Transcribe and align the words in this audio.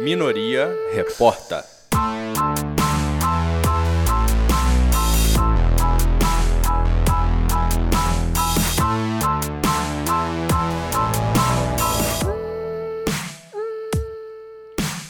Minoria 0.00 0.74
Reporta. 0.92 1.77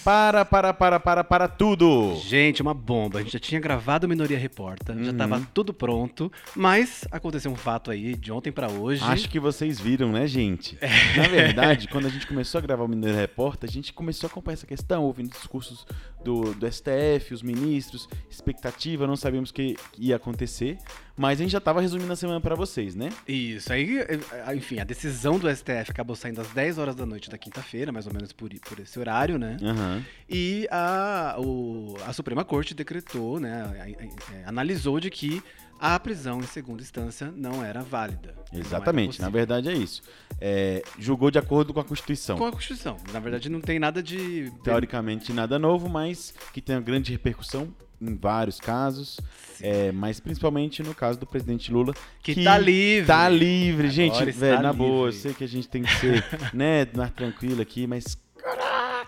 Para, 0.08 0.42
para, 0.42 0.72
para, 0.72 0.98
para, 0.98 1.22
para 1.22 1.48
tudo! 1.48 2.16
Gente, 2.24 2.62
uma 2.62 2.72
bomba. 2.72 3.18
A 3.18 3.22
gente 3.22 3.34
já 3.34 3.38
tinha 3.38 3.60
gravado 3.60 4.06
o 4.06 4.08
Minoria 4.08 4.38
Reporta, 4.38 4.96
já 5.04 5.12
tava 5.12 5.36
Uhum. 5.36 5.46
tudo 5.52 5.74
pronto, 5.74 6.32
mas 6.56 7.06
aconteceu 7.12 7.50
um 7.52 7.54
fato 7.54 7.90
aí 7.90 8.14
de 8.14 8.32
ontem 8.32 8.50
pra 8.50 8.70
hoje. 8.70 9.04
Acho 9.04 9.28
que 9.28 9.38
vocês 9.38 9.78
viram, 9.78 10.10
né, 10.10 10.26
gente? 10.26 10.78
Na 11.14 11.28
verdade, 11.28 11.88
quando 11.88 12.06
a 12.06 12.08
gente 12.08 12.26
começou 12.26 12.58
a 12.58 12.62
gravar 12.62 12.84
o 12.84 12.88
Mineiro 12.88 13.18
Repórter, 13.18 13.68
a 13.68 13.70
gente 13.70 13.92
começou 13.92 14.28
a 14.28 14.30
acompanhar 14.30 14.54
essa 14.54 14.66
questão, 14.66 15.04
ouvindo 15.04 15.28
discursos 15.28 15.86
do, 16.24 16.54
do 16.54 16.72
STF, 16.72 17.34
os 17.34 17.42
ministros, 17.42 18.08
expectativa, 18.30 19.06
não 19.06 19.14
sabíamos 19.14 19.50
o 19.50 19.52
que 19.52 19.76
ia 19.98 20.16
acontecer, 20.16 20.78
mas 21.18 21.38
a 21.38 21.42
gente 21.42 21.50
já 21.52 21.60
tava 21.60 21.80
resumindo 21.80 22.12
a 22.12 22.16
semana 22.16 22.40
pra 22.40 22.54
vocês, 22.54 22.94
né? 22.94 23.10
Isso, 23.26 23.70
aí, 23.72 23.98
eh, 23.98 24.54
enfim, 24.54 24.78
a 24.78 24.84
decisão 24.84 25.38
do 25.38 25.48
STF 25.54 25.90
acabou 25.90 26.14
saindo 26.16 26.40
às 26.40 26.48
10 26.48 26.78
horas 26.78 26.94
da 26.94 27.04
noite 27.04 27.28
da 27.28 27.36
quinta-feira, 27.36 27.92
mais 27.92 28.06
ou 28.06 28.14
menos 28.14 28.32
por, 28.32 28.48
por 28.60 28.78
esse 28.78 28.98
horário, 28.98 29.36
né? 29.38 29.56
Aham. 29.62 30.02
E 30.28 30.66
a, 30.70 31.36
o- 31.38 31.96
a 32.06 32.12
Suprema 32.12 32.44
Corte 32.44 32.72
decretou, 32.74 33.38
né, 33.40 33.62
a- 33.62 33.82
a- 33.84 34.44
a- 34.46 34.48
analisou 34.48 35.00
de 35.00 35.10
que 35.10 35.42
a 35.80 35.98
prisão 36.00 36.40
em 36.40 36.44
segunda 36.46 36.82
instância 36.82 37.32
não 37.36 37.64
era 37.64 37.82
válida. 37.82 38.34
não 38.36 38.58
era 38.58 38.66
Exatamente, 38.66 39.20
na 39.20 39.28
verdade 39.28 39.68
é 39.68 39.72
isso. 39.74 40.02
É, 40.40 40.82
julgou 40.98 41.30
de 41.30 41.38
acordo 41.38 41.72
com 41.72 41.78
a 41.80 41.84
Constituição. 41.84 42.36
Com 42.36 42.46
a 42.46 42.50
Constituição. 42.52 42.96
Na 43.12 43.20
verdade, 43.20 43.48
não 43.48 43.60
tem 43.60 43.78
nada 43.78 44.02
de. 44.02 44.52
Teoricamente 44.64 45.32
nada 45.32 45.56
novo, 45.58 45.88
mas 45.88 46.34
que 46.52 46.60
tem 46.60 46.74
uma 46.76 46.82
grande 46.82 47.12
repercussão 47.12 47.68
em 48.00 48.14
vários 48.16 48.60
casos, 48.60 49.18
é, 49.60 49.90
mas 49.92 50.20
principalmente 50.20 50.82
no 50.82 50.94
caso 50.94 51.18
do 51.18 51.26
presidente 51.26 51.72
Lula, 51.72 51.92
Que 52.22 52.44
tá 52.44 52.56
livre. 52.58 53.06
Tá 53.06 53.28
livre, 53.28 53.88
Agora 53.88 53.90
gente, 53.90 54.30
velho, 54.30 54.62
na 54.62 54.72
boa, 54.72 55.06
eu 55.08 55.10
livre. 55.10 55.20
sei 55.20 55.34
que 55.34 55.44
a 55.44 55.48
gente 55.48 55.68
tem 55.68 55.82
que 55.82 55.94
ser, 55.96 56.24
né, 56.54 56.86
mais 56.94 57.10
tranquilo 57.12 57.60
aqui, 57.60 57.86
mas 57.86 58.16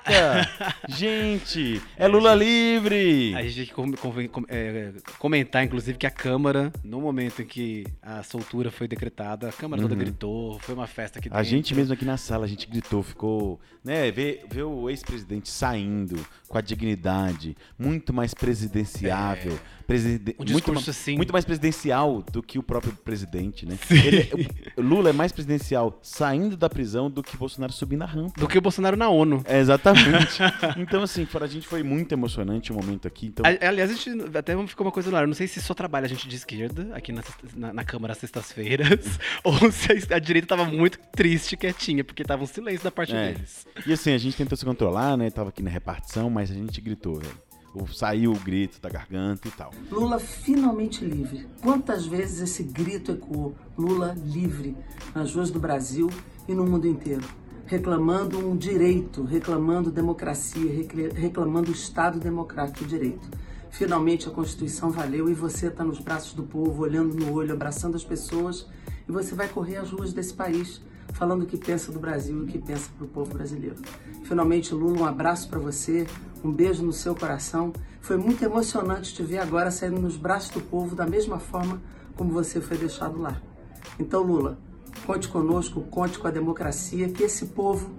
caraca! 0.05 0.75
gente, 0.89 1.81
é 1.97 2.07
Lula 2.07 2.35
livre! 2.35 3.35
A 3.35 3.43
gente 3.43 3.73
tem 3.73 4.29
que 4.29 4.31
é, 4.49 4.93
comentar, 5.19 5.65
inclusive, 5.65 5.99
que 5.99 6.07
a 6.07 6.11
Câmara, 6.11 6.73
no 6.85 7.01
momento 7.01 7.43
em 7.43 7.47
que 7.47 7.87
a 8.03 8.23
soltura 8.23 8.71
foi 8.71 8.87
decretada, 8.89 9.49
a 9.49 9.53
Câmara 9.53 9.81
toda 9.83 9.95
Uhum. 9.95 10.01
gritou, 10.01 10.59
foi 10.61 10.75
uma 10.75 10.87
festa 10.87 11.19
aqui 11.19 11.29
A 11.33 11.43
gente 11.43 11.75
mesmo 11.75 11.93
aqui 11.93 12.05
na 12.05 12.17
sala, 12.17 12.45
a 12.45 12.49
gente 12.49 12.67
gritou, 12.69 13.03
ficou, 13.03 13.61
né, 13.85 14.11
ver, 14.11 14.45
ver 14.51 14.63
o 14.63 14.89
ex-presidente 14.89 15.49
saindo 15.49 16.25
com 16.49 16.59
a 16.59 16.61
dignidade, 16.61 17.57
muito 17.79 18.13
mais 18.13 18.35
presidenciável, 18.35 19.59
Um 19.91 20.45
muito, 20.45 20.45
discurso 20.45 20.87
ma- 20.87 20.91
assim. 20.91 21.17
muito 21.17 21.33
mais 21.33 21.45
presidencial 21.45 22.23
do 22.33 22.43
que 22.43 22.59
o 22.59 22.63
próprio 22.63 22.93
presidente, 22.93 23.67
né? 23.67 23.77
Ele- 23.91 24.49
Lula 24.77 25.11
é 25.11 25.13
mais 25.13 25.33
presidencial 25.33 25.99
saindo 26.03 26.57
da 26.57 26.69
prisão 26.71 27.11
do 27.11 27.23
que 27.23 27.37
Bolsonaro 27.37 27.73
subindo 27.73 28.03
a 28.03 28.07
rampa. 28.07 28.41
Do 28.41 28.47
que 28.49 28.57
o 28.57 28.61
Bolsonaro 28.61 28.97
na 28.97 29.09
ONU. 29.09 29.43
É, 29.45 29.59
exatamente. 29.59 30.39
então, 30.79 31.03
assim, 31.03 31.25
para 31.27 31.45
a 31.45 31.49
gente 31.49 31.67
foi 31.67 31.83
muito 31.83 32.13
emocionante 32.13 32.73
o 32.73 32.75
momento 32.75 33.09
aqui. 33.09 33.27
Então, 33.27 33.45
Aliás, 33.61 33.91
a 33.91 33.95
gente 33.95 34.11
até 34.37 34.57
ficou 34.67 34.87
uma 34.87 34.93
coisa 34.93 35.11
lá. 35.11 35.23
Eu 35.23 35.27
não 35.27 35.35
sei 35.35 35.47
se 35.47 35.61
só 35.61 35.75
trabalha 35.75 36.05
a 36.07 36.09
gente 36.09 36.29
de 36.29 36.37
esquerda 36.37 36.89
aqui 36.95 37.13
na, 37.13 37.23
na- 37.57 37.73
na 37.73 37.85
Câmara 37.85 38.13
às 38.13 38.19
sextas-feiras, 38.19 39.19
ou 39.43 39.71
se 39.73 39.93
a, 40.13 40.17
a 40.17 40.19
direita 40.19 40.49
tava 40.49 40.65
muito 40.65 40.99
triste, 41.13 41.57
quietinha, 41.57 42.05
porque 42.05 42.23
tava 42.25 42.43
um 42.45 42.47
silêncio 42.47 42.85
da 42.85 42.91
parte 42.91 43.15
É. 43.15 43.33
deles. 43.33 43.67
E 43.87 43.93
assim, 43.93 44.13
a 44.13 44.19
gente 44.19 44.37
tentou 44.37 44.57
se 44.57 44.65
controlar, 44.65 45.17
né? 45.17 45.31
Tava 45.31 45.49
aqui 45.49 45.63
na 45.63 45.71
repartição, 45.71 46.31
mas 46.31 46.51
a 46.51 46.55
gente 46.55 46.81
gritou, 46.81 47.19
velho. 47.19 47.50
Saiu 47.93 48.33
o 48.33 48.39
grito 48.39 48.81
da 48.81 48.89
garganta 48.89 49.47
e 49.47 49.51
tal. 49.51 49.73
Lula 49.91 50.19
finalmente 50.19 51.05
livre. 51.05 51.47
Quantas 51.63 52.05
vezes 52.05 52.41
esse 52.41 52.63
grito 52.63 53.13
ecoou? 53.13 53.55
Lula 53.79 54.17
livre 54.25 54.77
nas 55.15 55.35
ruas 55.35 55.51
do 55.51 55.61
Brasil 55.61 56.11
e 56.49 56.55
no 56.55 56.67
mundo 56.67 56.87
inteiro. 56.87 57.23
Reclamando 57.67 58.39
um 58.39 58.57
direito, 58.57 59.23
reclamando 59.23 59.91
democracia, 59.91 60.71
reclamando 61.15 61.71
o 61.71 61.75
Estado 61.75 62.19
democrático 62.19 62.85
de 62.85 62.91
direito. 62.91 63.29
Finalmente 63.71 64.29
a 64.29 64.33
Constituição 64.33 64.91
valeu 64.91 65.29
e 65.29 65.35
você 65.35 65.69
está 65.69 65.85
nos 65.85 66.01
braços 66.01 66.33
do 66.33 66.43
povo, 66.43 66.83
olhando 66.83 67.15
no 67.15 67.33
olho, 67.33 67.53
abraçando 67.53 67.95
as 67.95 68.03
pessoas 68.03 68.67
e 69.09 69.13
você 69.13 69.35
vai 69.35 69.49
correr 69.49 69.77
as 69.77 69.91
ruas 69.91 70.13
desse 70.13 70.35
país 70.35 70.83
falando 71.13 71.43
o 71.43 71.47
que 71.47 71.57
pensa 71.57 71.93
do 71.93 71.99
Brasil 71.99 72.39
e 72.39 72.45
o 72.45 72.47
que 72.47 72.59
pensa 72.59 72.91
para 72.97 73.05
o 73.05 73.09
povo 73.09 73.35
brasileiro. 73.35 73.77
Finalmente, 74.25 74.75
Lula, 74.75 75.01
um 75.01 75.07
abraço 75.07 75.49
para 75.49 75.59
você, 75.59 76.07
um 76.45 76.51
beijo 76.51 76.83
no 76.83 76.93
seu 76.93 77.15
coração. 77.15 77.73
Foi 78.01 78.17
muito 78.17 78.43
emocionante 78.45 79.15
te 79.15 79.23
ver 79.23 79.39
agora 79.39 79.71
saindo 79.71 80.01
nos 80.01 80.17
braços 80.17 80.51
do 80.51 80.61
povo 80.61 80.95
da 80.95 81.07
mesma 81.07 81.39
forma 81.39 81.81
como 82.17 82.33
você 82.33 82.61
foi 82.61 82.77
deixado 82.77 83.21
lá. 83.21 83.41
Então, 83.99 84.23
Lula, 84.23 84.59
conte 85.07 85.29
conosco, 85.29 85.83
conte 85.83 86.19
com 86.19 86.27
a 86.27 86.31
democracia 86.31 87.09
que 87.09 87.23
esse 87.23 87.47
povo 87.47 87.91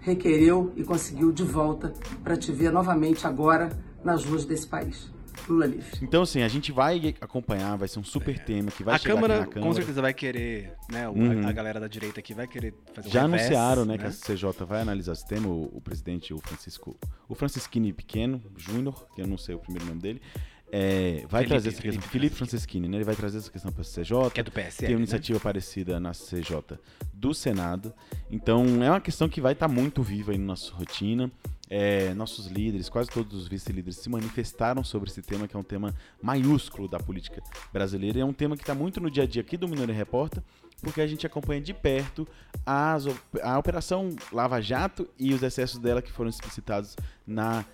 requereu 0.00 0.72
e 0.76 0.84
conseguiu 0.84 1.32
de 1.32 1.42
volta 1.42 1.92
para 2.22 2.36
te 2.36 2.52
ver 2.52 2.70
novamente 2.70 3.26
agora 3.26 3.70
nas 4.02 4.24
ruas 4.24 4.44
desse 4.44 4.66
país. 4.66 5.13
Lula 5.48 5.66
livre. 5.66 5.84
Então, 6.02 6.22
assim, 6.22 6.42
a 6.42 6.48
gente 6.48 6.72
vai 6.72 7.14
acompanhar, 7.20 7.76
vai 7.76 7.88
ser 7.88 7.98
um 7.98 8.04
super 8.04 8.38
tema 8.38 8.70
que 8.70 8.82
vai 8.82 8.94
a 8.94 8.98
chegar 8.98 9.14
Câmara, 9.14 9.34
aqui 9.34 9.46
na 9.46 9.52
Câmara. 9.52 9.68
com 9.68 9.76
certeza, 9.76 10.02
vai 10.02 10.14
querer, 10.14 10.72
né? 10.90 11.08
Uhum. 11.08 11.46
A, 11.46 11.50
a 11.50 11.52
galera 11.52 11.80
da 11.80 11.88
direita 11.88 12.20
aqui 12.20 12.34
vai 12.34 12.46
querer 12.46 12.74
fazer 12.92 13.08
um 13.08 13.12
Já 13.12 13.22
revés, 13.22 13.42
anunciaram, 13.42 13.84
né, 13.84 13.96
né? 13.96 13.98
que 13.98 14.06
a 14.06 14.10
CJ 14.10 14.64
vai 14.66 14.80
analisar 14.80 15.12
esse 15.12 15.26
tema, 15.26 15.48
o, 15.48 15.70
o 15.76 15.80
presidente, 15.80 16.32
o 16.32 16.38
Francisco, 16.38 16.96
o 17.28 17.34
Francisquini 17.34 17.92
Pequeno, 17.92 18.42
Júnior, 18.56 19.06
que 19.14 19.20
eu 19.20 19.26
não 19.26 19.38
sei 19.38 19.54
o 19.54 19.58
primeiro 19.58 19.86
nome 19.86 20.00
dele, 20.00 20.22
é, 20.76 21.24
vai 21.28 21.42
Felipe, 21.42 21.48
trazer 21.50 21.68
essa 21.68 21.80
Felipe 21.80 21.96
questão, 21.98 22.12
Felipe 22.12 22.34
Francisquini, 22.36 22.88
né, 22.88 22.96
ele 22.96 23.04
vai 23.04 23.14
trazer 23.14 23.38
essa 23.38 23.50
questão 23.50 23.70
para 23.70 23.82
a 23.82 23.84
CJ, 23.84 24.30
Que 24.32 24.40
é 24.40 24.42
do 24.42 24.50
PSL, 24.50 24.86
tem 24.86 24.88
uma 24.88 24.98
né? 24.98 25.02
iniciativa 25.02 25.38
parecida 25.38 26.00
na 26.00 26.10
CJ 26.10 26.78
do 27.12 27.32
Senado, 27.32 27.94
então 28.30 28.82
é 28.82 28.90
uma 28.90 29.00
questão 29.00 29.28
que 29.28 29.40
vai 29.40 29.52
estar 29.52 29.68
muito 29.68 30.02
viva 30.02 30.32
aí 30.32 30.38
na 30.38 30.46
nossa 30.46 30.72
rotina, 30.74 31.30
É, 31.70 32.12
nossos 32.12 32.46
líderes, 32.46 32.88
quase 32.88 33.10
todos 33.10 33.34
os 33.34 33.48
vice-líderes 33.48 33.96
se 33.96 34.10
manifestaram 34.10 34.84
sobre 34.84 35.08
esse 35.08 35.22
tema, 35.22 35.48
que 35.48 35.56
é 35.56 35.58
um 35.58 35.64
tema 35.64 35.94
maiúsculo 36.22 36.86
da 36.86 36.98
política 36.98 37.42
brasileira, 37.72 38.18
e 38.18 38.20
é 38.20 38.24
um 38.24 38.34
tema 38.34 38.56
que 38.56 38.62
está 38.62 38.74
muito 38.74 39.00
no 39.00 39.10
dia 39.10 39.22
a 39.22 39.26
dia 39.26 39.40
aqui 39.40 39.56
do 39.56 39.66
Mineiro 39.66 39.92
Repórter, 39.92 40.42
porque 40.82 41.00
a 41.00 41.06
gente 41.06 41.26
acompanha 41.26 41.60
de 41.60 41.72
perto 41.72 42.28
as 42.66 43.06
a 43.42 43.58
Operação 43.58 44.14
Lava 44.30 44.60
Jato 44.60 45.08
e 45.18 45.32
os 45.32 45.42
excessos 45.42 45.78
dela 45.78 46.02
que 46.02 46.12
foram 46.12 46.28
explicitados 46.28 46.96
na, 47.26 47.64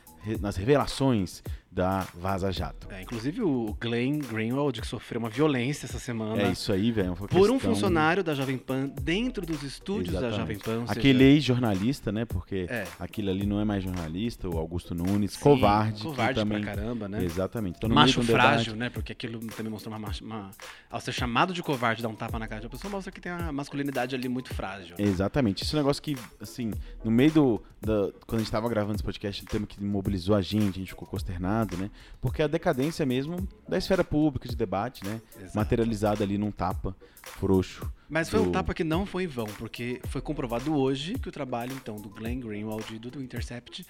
nas 0.40 0.56
revelações 0.56 1.42
da 1.72 2.00
Vaza 2.14 2.50
Jato. 2.50 2.88
É, 2.90 3.02
inclusive 3.02 3.42
o 3.42 3.76
Glenn 3.80 4.18
Greenwald, 4.18 4.80
que 4.80 4.86
sofreu 4.86 5.20
uma 5.20 5.30
violência 5.30 5.86
essa 5.86 6.00
semana. 6.00 6.42
É 6.42 6.50
isso 6.50 6.72
aí, 6.72 6.90
velho. 6.90 7.14
foi 7.14 7.28
Por 7.28 7.48
um 7.48 7.54
questão- 7.54 7.74
funcionário 7.74 8.24
da 8.24 8.34
Jovem 8.34 8.58
Pan 8.58 8.88
dentro 9.00 9.46
dos 9.46 9.62
estúdios 9.62 10.14
da 10.14 10.30
Jovem 10.30 10.56
Exatamente. 10.56 10.64
Pan. 10.64 10.80
ou 10.80 10.86
seja, 10.88 10.98
Aquele 10.98 11.22
ex-jornalista, 11.24 12.10
né? 12.10 12.24
Porque 12.24 12.66
É. 12.68 12.86
aquilo 12.98 13.30
ali 13.30 13.46
não 13.46 13.60
é 13.60 13.64
mais 13.64 13.84
jornalista, 13.84 14.48
o 14.48 14.58
Augusto 14.58 14.94
Nunes, 14.94 15.32
sim, 15.34 15.40
covarde. 15.40 16.02
Covarde 16.02 16.34
que 16.34 16.40
também... 16.40 16.60
pra 16.62 16.74
caramba, 16.74 17.08
né? 17.08 17.22
Exatamente. 17.24 17.86
Macho 17.86 18.20
um 18.20 18.24
frágil, 18.24 18.74
né? 18.74 18.90
Porque 18.90 19.12
aquilo 19.12 19.38
também 19.50 19.70
mostrou 19.70 19.94
uma, 19.96 20.10
uma. 20.22 20.50
Ao 20.90 21.00
ser 21.00 21.12
chamado 21.12 21.52
de 21.54 21.62
covarde, 21.62 22.02
dar 22.02 22.08
um 22.08 22.14
tapa 22.16 22.36
na 22.38 22.48
cara 22.48 22.60
de 22.60 22.66
uma 22.66 22.70
pessoa, 22.70 22.90
mostra 22.90 23.12
que 23.12 23.20
tem 23.20 23.30
uma 23.30 23.52
masculinidade 23.52 24.14
ali 24.16 24.28
muito 24.28 24.52
frágil. 24.52 24.96
né? 24.98 25.04
Exatamente. 25.04 25.62
Isso 25.62 25.76
é 25.76 25.78
um 25.78 25.82
negócio 25.82 26.02
que, 26.02 26.16
assim, 26.40 26.72
no 27.04 27.10
meio 27.12 27.30
do. 27.30 27.62
da- 27.80 28.10
quando 28.26 28.40
a 28.40 28.42
gente 28.42 28.50
tava 28.50 28.68
gravando 28.68 28.94
esse 28.96 29.04
podcast, 29.04 29.42
um 29.42 29.46
tema 29.46 29.66
que 29.66 29.82
mobilizou 29.82 30.34
a 30.34 30.42
gente, 30.42 30.70
a 30.76 30.78
gente 30.80 30.88
ficou 30.88 31.06
consternado, 31.06 31.59
né? 31.76 31.90
Porque 32.20 32.42
a 32.42 32.46
decadência 32.46 33.04
mesmo 33.06 33.36
da 33.68 33.78
esfera 33.78 34.02
pública 34.04 34.48
de 34.48 34.56
debate, 34.56 35.04
né? 35.04 35.20
Exato. 35.38 35.56
Materializada 35.56 36.24
ali 36.24 36.36
num 36.38 36.50
tapa 36.50 36.94
frouxo. 37.22 37.90
Mas 38.08 38.28
foi 38.28 38.40
do- 38.40 38.48
um 38.48 38.52
tapa 38.52 38.74
que 38.74 38.82
não 38.84 39.06
foi 39.06 39.24
em 39.24 39.26
vão, 39.28 39.46
porque 39.58 40.00
foi 40.08 40.20
comprovado 40.20 40.74
hoje 40.74 41.14
que 41.14 41.28
o 41.28 41.32
trabalho, 41.32 41.72
então, 41.74 41.96
do 41.96 42.08
Glenn 42.08 42.40
Greenwald 42.40 42.94
e 42.94 42.98
do 42.98 43.22
Intercept 43.22 43.86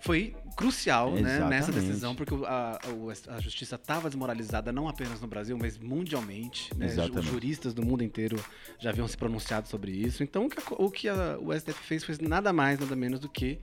foi 0.00 0.34
crucial 0.56 1.12
né, 1.12 1.38
nessa 1.48 1.70
decisão, 1.72 2.14
porque 2.16 2.34
a, 2.46 2.78
a 3.28 3.40
justiça 3.40 3.76
estava 3.76 4.08
desmoralizada 4.08 4.72
não 4.72 4.88
apenas 4.88 5.20
no 5.20 5.26
Brasil, 5.28 5.56
mas 5.60 5.78
mundialmente. 5.78 6.70
Né? 6.76 6.86
Os 7.20 7.24
juristas 7.26 7.74
do 7.74 7.84
mundo 7.84 8.02
inteiro 8.02 8.36
já 8.78 8.90
haviam 8.90 9.06
se 9.06 9.16
pronunciado 9.16 9.68
sobre 9.68 9.92
isso. 9.92 10.22
Então, 10.22 10.46
o 10.46 10.48
que, 10.48 10.58
a- 10.58 10.76
o, 10.76 10.90
que 10.90 11.08
a- 11.08 11.38
o 11.40 11.52
STF 11.52 11.80
fez 11.84 12.04
foi 12.04 12.16
nada 12.22 12.52
mais, 12.52 12.78
nada 12.78 12.94
menos 12.96 13.20
do 13.20 13.28
que 13.28 13.58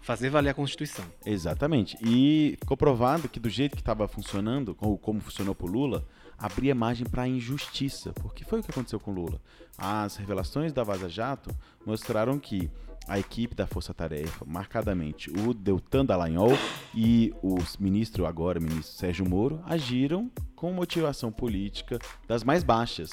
fazer 0.00 0.28
valer 0.30 0.50
a 0.50 0.54
Constituição. 0.54 1.04
Exatamente. 1.24 1.96
E 2.02 2.56
ficou 2.60 2.76
provado 2.76 3.28
que 3.28 3.38
do 3.38 3.48
jeito 3.48 3.76
que 3.76 3.82
estava 3.82 4.06
funcionando, 4.08 4.76
ou 4.80 4.98
como 4.98 5.20
funcionou 5.20 5.54
pro 5.54 5.66
Lula, 5.66 6.04
abria 6.38 6.74
margem 6.74 7.06
para 7.06 7.28
injustiça. 7.28 8.12
Porque 8.14 8.44
foi 8.44 8.60
o 8.60 8.62
que 8.62 8.70
aconteceu 8.70 8.98
com 8.98 9.10
o 9.10 9.14
Lula. 9.14 9.40
As 9.78 10.16
revelações 10.16 10.72
da 10.72 10.82
Vaza 10.82 11.08
Jato 11.08 11.50
mostraram 11.86 12.38
que 12.38 12.70
a 13.10 13.18
equipe 13.18 13.56
da 13.56 13.66
Força 13.66 13.92
Tarefa, 13.92 14.44
marcadamente 14.46 15.28
o 15.30 15.52
Deltan 15.52 16.06
Dallagnol 16.06 16.52
e 16.94 17.34
o 17.42 17.58
ministro 17.80 18.24
agora, 18.24 18.60
ministro 18.60 18.94
Sérgio 18.94 19.28
Moro, 19.28 19.60
agiram 19.66 20.30
com 20.54 20.72
motivação 20.72 21.32
política 21.32 21.98
das 22.28 22.44
mais 22.44 22.62
baixas. 22.62 23.10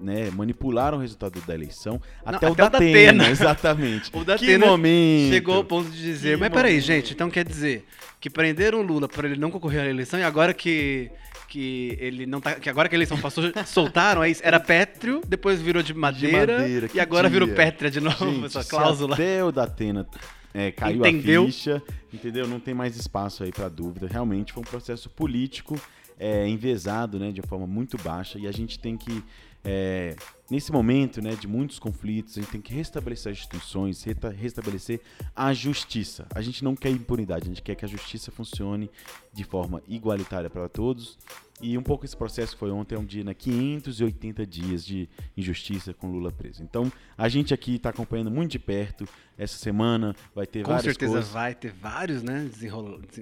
Né, 0.00 0.30
manipularam 0.30 0.98
o 0.98 1.00
resultado 1.00 1.40
da 1.42 1.54
eleição. 1.54 2.00
Não, 2.24 2.34
até, 2.34 2.48
o 2.48 2.52
até 2.52 2.64
o 2.64 2.70
Datena, 2.70 3.12
Datena. 3.12 3.28
exatamente. 3.30 4.08
O 4.12 4.18
que 4.20 4.24
Datena 4.24 4.66
momento. 4.66 5.32
Chegou 5.32 5.54
ao 5.56 5.64
ponto 5.64 5.90
de 5.90 6.00
dizer, 6.00 6.34
Que 6.34 6.40
mas 6.40 6.50
peraí, 6.52 6.72
momento. 6.72 6.86
gente, 6.86 7.12
então 7.12 7.30
quer 7.30 7.44
dizer 7.44 7.84
que 8.20 8.30
prenderam 8.30 8.80
o 8.80 8.82
Lula 8.82 9.08
por 9.08 9.24
ele 9.24 9.36
não 9.36 9.50
concorrer 9.50 9.82
à 9.82 9.86
eleição 9.86 10.18
e 10.18 10.22
agora 10.22 10.54
que 10.54 11.10
que 11.48 11.96
ele 11.98 12.26
não 12.26 12.40
tá, 12.40 12.54
que 12.54 12.70
agora 12.70 12.88
que 12.88 12.94
a 12.94 12.96
eleição 12.98 13.18
passou, 13.18 13.42
soltaram, 13.66 14.22
aí 14.22 14.36
era 14.40 14.60
pétreo, 14.60 15.20
depois 15.26 15.60
virou 15.60 15.82
de 15.82 15.92
madeira, 15.92 16.58
madeira, 16.60 16.88
que 16.88 16.96
e 16.96 17.00
agora 17.00 17.28
virou 17.28 17.48
dia. 17.48 17.56
pétrea 17.56 17.90
de 17.90 18.00
novo, 18.00 18.24
Gente, 18.24 18.46
essa 18.46 18.64
cláusula. 18.64 19.14
Até 19.14 19.42
o 19.42 19.50
Datena 19.50 20.06
é, 20.54 20.70
caiu 20.70 20.98
Entendeu? 21.04 21.42
a 21.42 21.46
ficha, 21.46 21.82
entendeu? 22.14 22.46
Não 22.46 22.60
tem 22.60 22.72
mais 22.72 22.96
espaço 22.96 23.42
aí 23.42 23.50
para 23.50 23.68
dúvida. 23.68 24.06
Realmente 24.08 24.52
foi 24.52 24.62
um 24.62 24.66
processo 24.66 25.10
político 25.10 25.76
é, 26.20 26.46
envezado, 26.46 27.18
né, 27.18 27.32
de 27.32 27.40
uma 27.40 27.48
forma 27.48 27.66
muito 27.66 27.96
baixa 27.98 28.38
e 28.38 28.46
a 28.46 28.52
gente 28.52 28.78
tem 28.78 28.96
que 28.96 29.24
é, 29.62 30.16
nesse 30.50 30.72
momento, 30.72 31.20
né, 31.20 31.34
de 31.36 31.46
muitos 31.46 31.78
conflitos, 31.78 32.36
a 32.38 32.40
gente 32.40 32.50
tem 32.50 32.60
que 32.60 32.72
restabelecer 32.72 33.32
as 33.32 33.38
instituições, 33.38 34.04
restabelecer 34.36 35.00
a 35.36 35.52
justiça. 35.52 36.26
A 36.34 36.40
gente 36.40 36.64
não 36.64 36.74
quer 36.74 36.90
impunidade, 36.90 37.44
a 37.44 37.48
gente 37.48 37.62
quer 37.62 37.74
que 37.74 37.84
a 37.84 37.88
justiça 37.88 38.30
funcione 38.30 38.90
de 39.32 39.44
forma 39.44 39.82
igualitária 39.86 40.48
para 40.48 40.68
todos. 40.68 41.18
E 41.62 41.76
um 41.76 41.82
pouco 41.82 42.06
esse 42.06 42.16
processo 42.16 42.56
foi 42.56 42.70
ontem, 42.70 42.94
é 42.94 42.98
um 42.98 43.04
dia, 43.04 43.22
né, 43.22 43.34
580 43.34 44.46
dias 44.46 44.84
de 44.84 45.06
injustiça 45.36 45.92
com 45.92 46.10
Lula 46.10 46.32
preso. 46.32 46.62
Então, 46.62 46.90
a 47.18 47.28
gente 47.28 47.52
aqui 47.52 47.76
está 47.76 47.90
acompanhando 47.90 48.30
muito 48.30 48.52
de 48.52 48.58
perto. 48.58 49.06
Essa 49.36 49.58
semana 49.58 50.16
vai 50.34 50.46
ter 50.46 50.62
Com 50.62 50.70
várias 50.70 50.84
certeza 50.84 51.12
coisas. 51.12 51.30
vai 51.30 51.54
ter 51.54 51.70
vários, 51.70 52.22
né, 52.22 52.50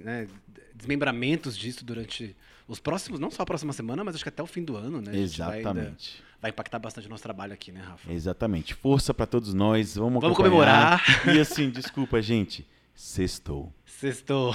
né, 0.05 0.29
desmembramentos 0.73 1.57
disso 1.59 1.85
durante 1.85 2.37
os 2.69 2.79
próximos, 2.79 3.19
não 3.19 3.31
só 3.31 3.43
a 3.43 3.47
próxima 3.47 3.73
semana, 3.73 4.05
mas 4.05 4.15
acho 4.15 4.23
que 4.25 4.29
até 4.29 4.43
o 4.43 4.47
fim 4.47 4.63
do 4.63 4.77
ano, 4.77 5.01
né? 5.01 5.11
A 5.11 5.15
gente 5.17 5.39
vai 5.39 5.57
ainda- 5.57 5.71
Exatamente. 5.71 6.23
Vai, 6.41 6.51
impactar 6.51 6.79
bastante 6.79 7.07
o 7.07 7.11
nosso 7.11 7.23
trabalho 7.23 7.53
aqui, 7.55 7.73
né, 7.73 7.81
Rafa? 7.81 8.13
Exatamente. 8.13 8.75
Força 8.75 9.13
para 9.15 9.27
todos 9.27 9.53
nós. 9.55 9.97
Vamos, 9.97 10.21
Vamos 10.21 10.37
comemorar. 10.37 11.03
E 11.35 11.41
assim, 11.41 11.71
desculpa, 11.71 12.21
gente. 12.23 12.65
Sextou. 12.95 13.73
Sextou. 13.87 14.55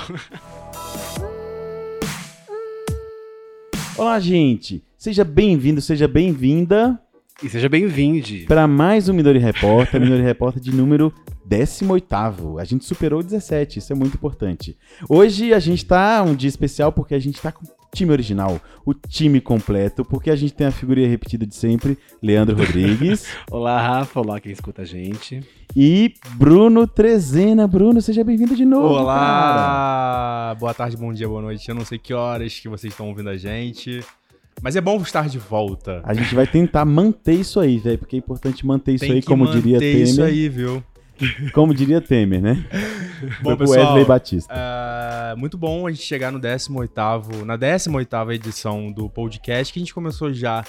Olá, 3.97 4.19
gente. 4.19 4.83
Seja 4.97 5.23
bem-vindo, 5.25 5.81
seja 5.81 6.07
bem-vinda 6.07 6.97
E 7.41 7.49
seja 7.49 7.67
bem-vindo. 7.67 8.45
para 8.47 8.67
mais 8.67 9.09
um 9.09 9.13
Midori 9.13 9.39
Repórter, 9.39 9.99
Midori 9.99 10.21
Repórter 10.21 10.61
de 10.61 10.71
número 10.71 11.13
18º. 11.49 12.59
A 12.59 12.63
gente 12.63 12.85
superou 12.85 13.19
o 13.19 13.23
17, 13.23 13.79
isso 13.79 13.91
é 13.91 13.95
muito 13.95 14.13
importante. 14.15 14.77
Hoje 15.09 15.53
a 15.53 15.59
gente 15.59 15.85
tá 15.85 16.23
um 16.23 16.33
dia 16.35 16.47
especial 16.49 16.91
porque 16.93 17.13
a 17.13 17.19
gente 17.19 17.41
tá 17.41 17.51
com 17.51 17.65
time 17.93 18.11
original, 18.11 18.59
o 18.85 18.93
time 18.93 19.39
completo, 19.39 20.03
porque 20.03 20.29
a 20.31 20.35
gente 20.35 20.53
tem 20.53 20.65
a 20.67 20.71
figurinha 20.71 21.07
repetida 21.07 21.45
de 21.45 21.55
sempre, 21.55 21.97
Leandro 22.21 22.57
Rodrigues 22.57 23.25
Olá, 23.51 23.79
Rafa. 23.79 24.19
Olá, 24.19 24.39
quem 24.39 24.51
escuta 24.51 24.81
a 24.81 24.85
gente. 24.85 25.41
e 25.75 26.13
Bruno 26.35 26.87
Trezena. 26.87 27.67
Bruno, 27.67 28.01
seja 28.01 28.23
bem-vindo 28.23 28.55
de 28.55 28.65
novo. 28.65 28.89
cara. 28.95 29.01
Olá! 29.03 30.57
Boa 30.59 30.73
tarde, 30.73 30.97
bom 30.97 31.13
dia, 31.13 31.27
boa 31.27 31.41
noite. 31.41 31.69
Eu 31.69 31.75
não 31.75 31.85
sei 31.85 31.97
que 31.99 32.13
horas 32.13 32.59
que 32.59 32.67
vocês 32.67 32.91
estão 32.91 33.07
ouvindo 33.09 33.29
a 33.29 33.37
gente. 33.37 34.03
Mas 34.61 34.75
é 34.75 34.81
bom 34.81 34.97
estar 35.01 35.27
de 35.29 35.37
volta. 35.37 36.01
A 36.03 36.13
gente 36.13 36.33
vai 36.33 36.47
tentar 36.47 36.85
manter 36.85 37.33
isso 37.33 37.59
aí, 37.59 37.77
velho, 37.77 37.97
porque 37.97 38.15
é 38.15 38.19
importante 38.19 38.65
manter 38.65 38.93
isso 38.93 39.03
Tem 39.05 39.13
aí, 39.13 39.21
que 39.21 39.27
como 39.27 39.45
manter 39.45 39.61
diria 39.61 39.79
Temer. 39.79 40.03
isso 40.03 40.23
aí, 40.23 40.47
viu? 40.47 40.83
Como 41.53 41.73
diria 41.73 41.99
Temer, 42.01 42.41
né? 42.41 42.63
Bom, 43.41 43.55
pessoal, 43.55 43.87
Wesley 43.87 44.05
Batista. 44.05 44.53
é, 44.53 45.35
muito 45.35 45.57
bom 45.57 45.87
a 45.87 45.91
gente 45.91 46.03
chegar 46.03 46.31
no 46.31 46.39
18º, 46.39 47.43
na 47.45 47.57
18ª 47.57 48.33
edição 48.33 48.91
do 48.91 49.09
podcast, 49.09 49.71
que 49.71 49.79
a 49.79 49.81
gente 49.81 49.93
começou 49.93 50.33
já 50.33 50.63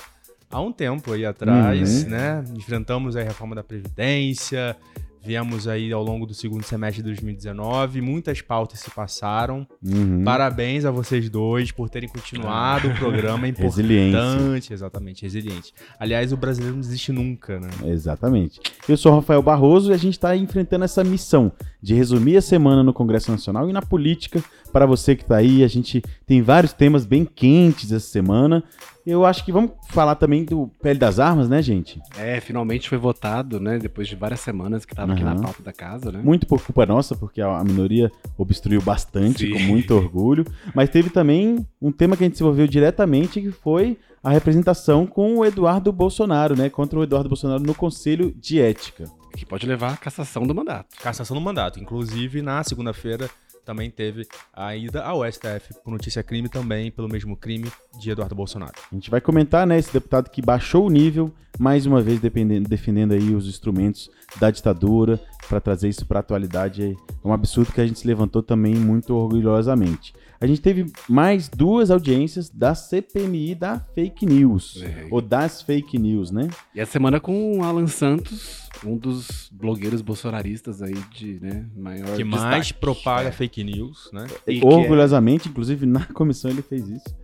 há 0.50 0.60
um 0.60 0.70
tempo 0.72 1.12
aí 1.12 1.26
atrás, 1.26 2.04
Uhum. 2.04 2.10
né? 2.10 2.44
Enfrentamos 2.56 3.16
a 3.16 3.22
reforma 3.22 3.54
da 3.54 3.62
Previdência, 3.64 4.76
viemos 5.24 5.66
aí 5.66 5.90
ao 5.92 6.02
longo 6.02 6.26
do 6.26 6.34
segundo 6.34 6.62
semestre 6.64 7.02
de 7.02 7.08
2019, 7.08 8.00
muitas 8.00 8.42
pautas 8.42 8.80
se 8.80 8.90
passaram. 8.90 9.66
Uhum. 9.82 10.22
Parabéns 10.22 10.84
a 10.84 10.90
vocês 10.90 11.30
dois 11.30 11.72
por 11.72 11.88
terem 11.88 12.08
continuado 12.08 12.88
o 12.88 12.94
programa, 12.94 13.48
é 13.48 13.50
Resiliência. 13.50 14.18
importante, 14.18 14.72
exatamente, 14.72 15.22
resiliente. 15.22 15.72
Aliás, 15.98 16.32
o 16.32 16.36
brasileiro 16.36 16.74
não 16.74 16.82
desiste 16.82 17.10
nunca, 17.10 17.58
né? 17.58 17.68
Exatamente. 17.86 18.60
Eu 18.88 18.96
sou 18.96 19.12
o 19.12 19.14
Rafael 19.16 19.42
Barroso 19.42 19.90
e 19.90 19.94
a 19.94 19.98
gente 19.98 20.14
está 20.14 20.36
enfrentando 20.36 20.84
essa 20.84 21.02
missão 21.02 21.50
de 21.80 21.94
resumir 21.94 22.36
a 22.36 22.42
semana 22.42 22.82
no 22.82 22.92
Congresso 22.92 23.30
Nacional 23.30 23.68
e 23.70 23.72
na 23.72 23.80
política. 23.82 24.42
Para 24.72 24.86
você 24.86 25.16
que 25.16 25.22
está 25.22 25.36
aí, 25.36 25.64
a 25.64 25.68
gente 25.68 26.02
tem 26.26 26.42
vários 26.42 26.72
temas 26.72 27.06
bem 27.06 27.24
quentes 27.24 27.92
essa 27.92 28.06
semana. 28.06 28.62
Eu 29.06 29.24
acho 29.24 29.44
que 29.44 29.52
vamos 29.52 29.72
falar 29.88 30.14
também 30.14 30.44
do 30.44 30.70
Pele 30.80 30.98
das 30.98 31.18
Armas, 31.18 31.48
né, 31.48 31.60
gente? 31.60 32.00
É, 32.18 32.40
finalmente 32.40 32.88
foi 32.88 32.98
votado, 32.98 33.60
né? 33.60 33.78
Depois 33.78 34.08
de 34.08 34.16
várias 34.16 34.40
semanas 34.40 34.84
que 34.84 34.94
tava 34.94 35.12
aqui 35.12 35.22
na 35.22 35.34
pauta 35.34 35.62
da 35.62 35.72
casa, 35.72 36.10
né? 36.10 36.20
Muito 36.22 36.46
por 36.46 36.62
culpa 36.62 36.86
nossa, 36.86 37.14
porque 37.14 37.40
a 37.40 37.54
a 37.54 37.64
minoria 37.64 38.10
obstruiu 38.36 38.82
bastante, 38.82 39.46
Sim. 39.46 39.52
com 39.52 39.58
muito 39.60 39.94
orgulho. 39.94 40.44
Mas 40.74 40.90
teve 40.90 41.08
também 41.08 41.66
um 41.80 41.92
tema 41.92 42.16
que 42.16 42.24
a 42.24 42.26
gente 42.26 42.32
desenvolveu 42.32 42.66
diretamente, 42.66 43.40
que 43.40 43.50
foi 43.50 43.96
a 44.22 44.30
representação 44.30 45.06
com 45.06 45.38
o 45.38 45.44
Eduardo 45.44 45.92
Bolsonaro, 45.92 46.56
né? 46.56 46.68
Contra 46.68 46.98
o 46.98 47.02
Eduardo 47.02 47.28
Bolsonaro 47.28 47.62
no 47.62 47.74
Conselho 47.74 48.34
de 48.36 48.60
Ética. 48.60 49.04
Que 49.36 49.44
pode 49.44 49.66
levar 49.66 49.92
à 49.92 49.96
cassação 49.96 50.46
do 50.46 50.54
mandato. 50.54 50.96
Cassação 51.00 51.36
do 51.36 51.40
mandato. 51.40 51.80
Inclusive, 51.80 52.40
na 52.40 52.62
segunda-feira 52.62 53.28
também 53.64 53.90
teve 53.90 54.26
a 54.52 54.76
ida 54.76 55.02
ao 55.02 55.24
STF 55.30 55.74
por 55.82 55.90
notícia 55.90 56.22
crime 56.22 56.48
também 56.48 56.90
pelo 56.90 57.08
mesmo 57.08 57.36
crime 57.36 57.70
de 57.98 58.10
Eduardo 58.10 58.34
Bolsonaro. 58.34 58.74
A 58.90 58.94
gente 58.94 59.10
vai 59.10 59.20
comentar, 59.20 59.66
né, 59.66 59.78
esse 59.78 59.92
deputado 59.92 60.30
que 60.30 60.42
baixou 60.42 60.86
o 60.86 60.90
nível, 60.90 61.32
mais 61.58 61.86
uma 61.86 62.00
vez 62.00 62.20
defendendo 62.20 63.12
aí 63.12 63.34
os 63.34 63.48
instrumentos 63.48 64.10
da 64.38 64.50
ditadura 64.50 65.20
para 65.48 65.60
trazer 65.60 65.88
isso 65.88 66.04
para 66.06 66.18
a 66.18 66.20
atualidade. 66.20 66.96
É 67.24 67.26
um 67.26 67.32
absurdo 67.32 67.72
que 67.72 67.80
a 67.80 67.86
gente 67.86 67.98
se 67.98 68.06
levantou 68.06 68.42
também 68.42 68.74
muito 68.74 69.14
orgulhosamente. 69.14 70.14
A 70.44 70.46
gente 70.46 70.60
teve 70.60 70.84
mais 71.08 71.48
duas 71.48 71.90
audiências 71.90 72.50
da 72.50 72.74
CPMI 72.74 73.54
da 73.54 73.80
fake 73.94 74.26
news, 74.26 74.82
É. 74.82 75.06
ou 75.10 75.22
das 75.22 75.62
fake 75.62 75.98
news, 75.98 76.30
né? 76.30 76.48
E 76.74 76.80
essa 76.80 76.92
semana 76.92 77.18
com 77.18 77.60
o 77.60 77.64
Alan 77.64 77.86
Santos, 77.86 78.68
um 78.84 78.94
dos 78.98 79.48
blogueiros 79.50 80.02
bolsonaristas 80.02 80.82
aí 80.82 80.92
de, 81.16 81.40
né, 81.40 81.64
maior 81.74 82.14
Que 82.14 82.22
mais 82.24 82.66
destaque. 82.66 82.74
propaga 82.78 83.28
É. 83.30 83.32
fake 83.32 83.64
news, 83.64 84.10
né? 84.12 84.26
E 84.46 84.60
que 84.60 84.66
Orgulhosamente, 84.66 85.48
inclusive 85.48 85.86
na 85.86 86.04
comissão 86.12 86.50
ele 86.50 86.60
fez 86.60 86.90
isso. 86.90 87.16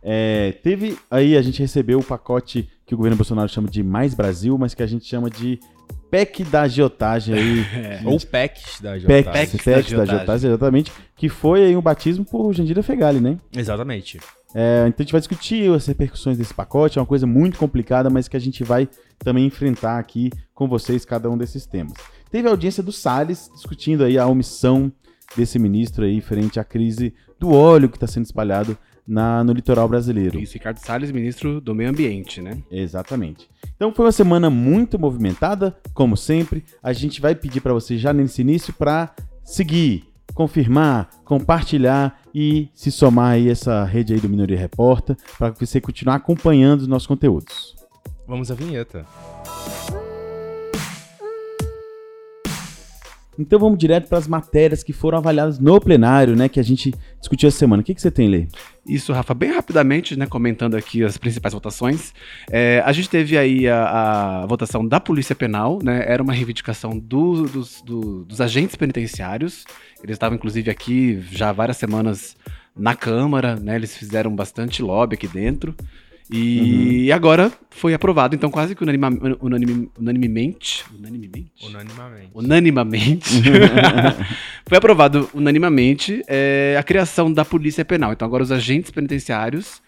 É, 0.00 0.52
teve 0.62 0.96
aí, 1.10 1.36
a 1.36 1.42
gente 1.42 1.58
recebeu 1.60 1.98
o 1.98 2.04
pacote 2.04 2.68
que 2.86 2.94
o 2.94 2.96
governo 2.96 3.16
Bolsonaro 3.16 3.48
chama 3.48 3.68
de 3.68 3.82
Mais 3.82 4.14
Brasil, 4.14 4.56
mas 4.56 4.72
que 4.72 4.84
a 4.84 4.86
gente 4.86 5.04
chama 5.04 5.28
de 5.28 5.58
PEC 6.12 6.44
da 6.44 6.62
agiotagem 6.62 7.34
aí. 7.34 7.62
É. 7.72 8.00
Ou 8.04 8.20
PECs 8.20 8.80
da 8.80 8.92
PEC, 8.92 9.00
Jotaz. 9.00 9.50
PECs 9.50 9.64
PEC, 9.64 9.64
da 9.64 9.72
da 9.72 9.78
agiotagem. 9.78 10.14
agiotagem, 10.14 10.50
exatamente. 10.50 10.92
Que 11.16 11.28
foi 11.28 11.64
aí 11.64 11.76
um 11.76 11.80
batismo 11.80 12.24
por 12.24 12.52
Jandira 12.52 12.82
Fegali, 12.82 13.18
né? 13.18 13.38
Exatamente. 13.56 14.20
É, 14.54 14.84
então 14.86 14.96
a 14.98 15.02
gente 15.02 15.12
vai 15.12 15.20
discutir 15.20 15.72
as 15.72 15.86
repercussões 15.86 16.36
desse 16.36 16.52
pacote, 16.52 16.98
é 16.98 17.00
uma 17.00 17.06
coisa 17.06 17.26
muito 17.26 17.58
complicada, 17.58 18.10
mas 18.10 18.28
que 18.28 18.36
a 18.36 18.40
gente 18.40 18.62
vai 18.62 18.86
também 19.18 19.46
enfrentar 19.46 19.98
aqui 19.98 20.30
com 20.54 20.68
vocês 20.68 21.06
cada 21.06 21.30
um 21.30 21.38
desses 21.38 21.64
temas. 21.64 21.94
Teve 22.30 22.46
a 22.46 22.50
audiência 22.50 22.82
do 22.82 22.92
Salles 22.92 23.50
discutindo 23.54 24.04
aí 24.04 24.18
a 24.18 24.26
omissão 24.26 24.92
desse 25.34 25.58
ministro 25.58 26.04
aí 26.04 26.20
frente 26.20 26.60
à 26.60 26.64
crise 26.64 27.14
do 27.40 27.50
óleo 27.50 27.88
que 27.88 27.96
está 27.96 28.06
sendo 28.06 28.26
espalhado 28.26 28.76
na, 29.06 29.42
no 29.44 29.52
litoral 29.52 29.88
brasileiro. 29.88 30.38
Isso, 30.38 30.54
Ricardo 30.54 30.78
Salles, 30.78 31.10
ministro 31.10 31.60
do 31.60 31.74
Meio 31.74 31.90
Ambiente, 31.90 32.40
né? 32.40 32.58
Exatamente. 32.70 33.48
Então 33.74 33.92
foi 33.92 34.06
uma 34.06 34.12
semana 34.12 34.48
muito 34.48 34.98
movimentada, 34.98 35.76
como 35.92 36.16
sempre. 36.16 36.64
A 36.82 36.92
gente 36.92 37.20
vai 37.20 37.34
pedir 37.34 37.60
para 37.60 37.72
você 37.72 37.98
já 37.98 38.12
nesse 38.12 38.42
início 38.42 38.72
para 38.72 39.14
seguir, 39.44 40.04
confirmar, 40.34 41.10
compartilhar 41.24 42.20
e 42.34 42.68
se 42.74 42.90
somar 42.90 43.32
aí 43.32 43.48
essa 43.48 43.84
rede 43.84 44.14
aí 44.14 44.20
do 44.20 44.28
Minoria 44.28 44.58
Repórter 44.58 45.16
para 45.36 45.50
você 45.50 45.80
continuar 45.80 46.16
acompanhando 46.16 46.82
os 46.82 46.88
nossos 46.88 47.06
conteúdos. 47.06 47.74
Vamos 48.26 48.50
à 48.50 48.54
vinheta. 48.54 49.04
Então 53.38 53.58
vamos 53.58 53.78
direto 53.78 54.08
para 54.08 54.18
as 54.18 54.28
matérias 54.28 54.82
que 54.82 54.92
foram 54.92 55.16
avaliadas 55.18 55.58
no 55.58 55.80
plenário, 55.80 56.36
né, 56.36 56.48
que 56.48 56.60
a 56.60 56.62
gente 56.62 56.92
discutiu 57.18 57.48
essa 57.48 57.58
semana. 57.58 57.80
O 57.80 57.84
que, 57.84 57.94
que 57.94 58.00
você 58.02 58.10
tem, 58.10 58.28
Lê? 58.28 58.46
Isso, 58.86 59.12
Rafa, 59.12 59.32
bem 59.32 59.50
rapidamente, 59.52 60.16
né, 60.16 60.26
comentando 60.26 60.74
aqui 60.74 61.02
as 61.02 61.16
principais 61.16 61.54
votações. 61.54 62.12
É, 62.50 62.82
a 62.84 62.92
gente 62.92 63.08
teve 63.08 63.38
aí 63.38 63.66
a, 63.68 64.42
a 64.42 64.46
votação 64.46 64.86
da 64.86 65.00
Polícia 65.00 65.34
Penal, 65.34 65.78
né? 65.82 66.04
Era 66.06 66.22
uma 66.22 66.32
reivindicação 66.32 66.98
do- 66.98 67.44
dos, 67.44 67.80
do- 67.82 68.24
dos 68.24 68.40
agentes 68.40 68.76
penitenciários. 68.76 69.64
Eles 70.02 70.14
estavam, 70.16 70.36
inclusive, 70.36 70.70
aqui 70.70 71.22
já 71.30 71.48
há 71.48 71.52
várias 71.52 71.78
semanas 71.78 72.36
na 72.76 72.94
Câmara, 72.94 73.56
né? 73.56 73.76
Eles 73.76 73.96
fizeram 73.96 74.34
bastante 74.34 74.82
lobby 74.82 75.14
aqui 75.14 75.28
dentro. 75.28 75.74
E 76.32 77.12
agora 77.12 77.52
foi 77.70 77.92
aprovado, 77.92 78.34
então 78.34 78.50
quase 78.50 78.74
que 78.74 78.82
unanima, 78.82 79.10
unanime- 79.40 79.90
unanimemente. 79.98 80.84
Unanimemente? 80.98 81.66
Unanimamente. 81.66 82.30
unanimamente, 82.34 83.42
foi 84.66 84.78
aprovado 84.78 85.28
unanimamente 85.34 86.22
é, 86.26 86.76
a 86.78 86.82
criação 86.82 87.30
da 87.30 87.44
Polícia 87.44 87.84
Penal. 87.84 88.12
Então 88.12 88.26
agora 88.26 88.42
os 88.42 88.50
agentes 88.50 88.90
penitenciários 88.90 89.82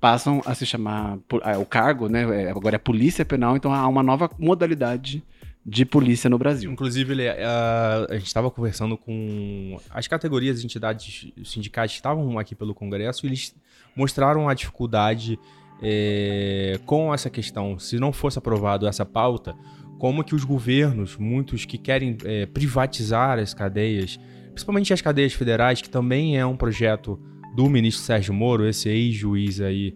passam 0.00 0.40
a 0.46 0.54
se 0.54 0.64
chamar 0.64 1.18
o 1.60 1.64
cargo, 1.64 2.08
né? 2.08 2.44
É, 2.44 2.50
agora 2.50 2.76
é 2.76 2.78
polícia 2.78 3.24
penal, 3.24 3.56
então 3.56 3.72
há 3.72 3.86
uma 3.88 4.02
nova 4.02 4.30
modalidade 4.38 5.22
de 5.64 5.84
polícia 5.84 6.30
no 6.30 6.38
Brasil. 6.38 6.70
Inclusive, 6.72 7.12
ele, 7.12 7.28
a, 7.28 8.06
a 8.08 8.14
gente 8.14 8.26
estava 8.26 8.50
conversando 8.50 8.96
com 8.96 9.78
as 9.90 10.06
categorias 10.06 10.60
de 10.60 10.66
entidades 10.66 11.30
sindicais 11.44 11.90
que 11.90 11.96
estavam 11.98 12.38
aqui 12.38 12.54
pelo 12.54 12.74
Congresso 12.74 13.26
e 13.26 13.28
eles 13.28 13.54
mostraram 13.94 14.48
a 14.48 14.54
dificuldade 14.54 15.38
é, 15.82 16.78
com 16.86 17.12
essa 17.12 17.30
questão. 17.30 17.78
Se 17.78 17.98
não 17.98 18.12
fosse 18.12 18.38
aprovado 18.38 18.86
essa 18.86 19.04
pauta, 19.04 19.54
como 19.98 20.22
que 20.22 20.34
os 20.34 20.44
governos, 20.44 21.16
muitos 21.16 21.64
que 21.64 21.76
querem 21.76 22.16
é, 22.24 22.46
privatizar 22.46 23.38
as 23.38 23.52
cadeias, 23.52 24.18
principalmente 24.52 24.92
as 24.92 25.00
cadeias 25.00 25.32
federais, 25.32 25.82
que 25.82 25.90
também 25.90 26.38
é 26.38 26.46
um 26.46 26.56
projeto 26.56 27.18
do 27.54 27.68
ministro 27.68 28.04
Sérgio 28.04 28.32
Moro, 28.32 28.66
esse 28.66 28.88
ex-juiz 28.88 29.60
aí 29.60 29.94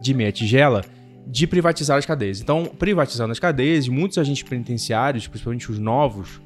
de 0.00 0.14
meia 0.14 0.32
tigela, 0.32 0.84
de 1.26 1.46
privatizar 1.46 1.98
as 1.98 2.06
cadeias. 2.06 2.40
Então, 2.40 2.64
privatizando 2.64 3.32
as 3.32 3.38
cadeias, 3.38 3.86
muitos 3.88 4.18
agentes 4.18 4.42
penitenciários, 4.42 5.26
principalmente 5.28 5.70
os 5.70 5.78
novos, 5.78 6.40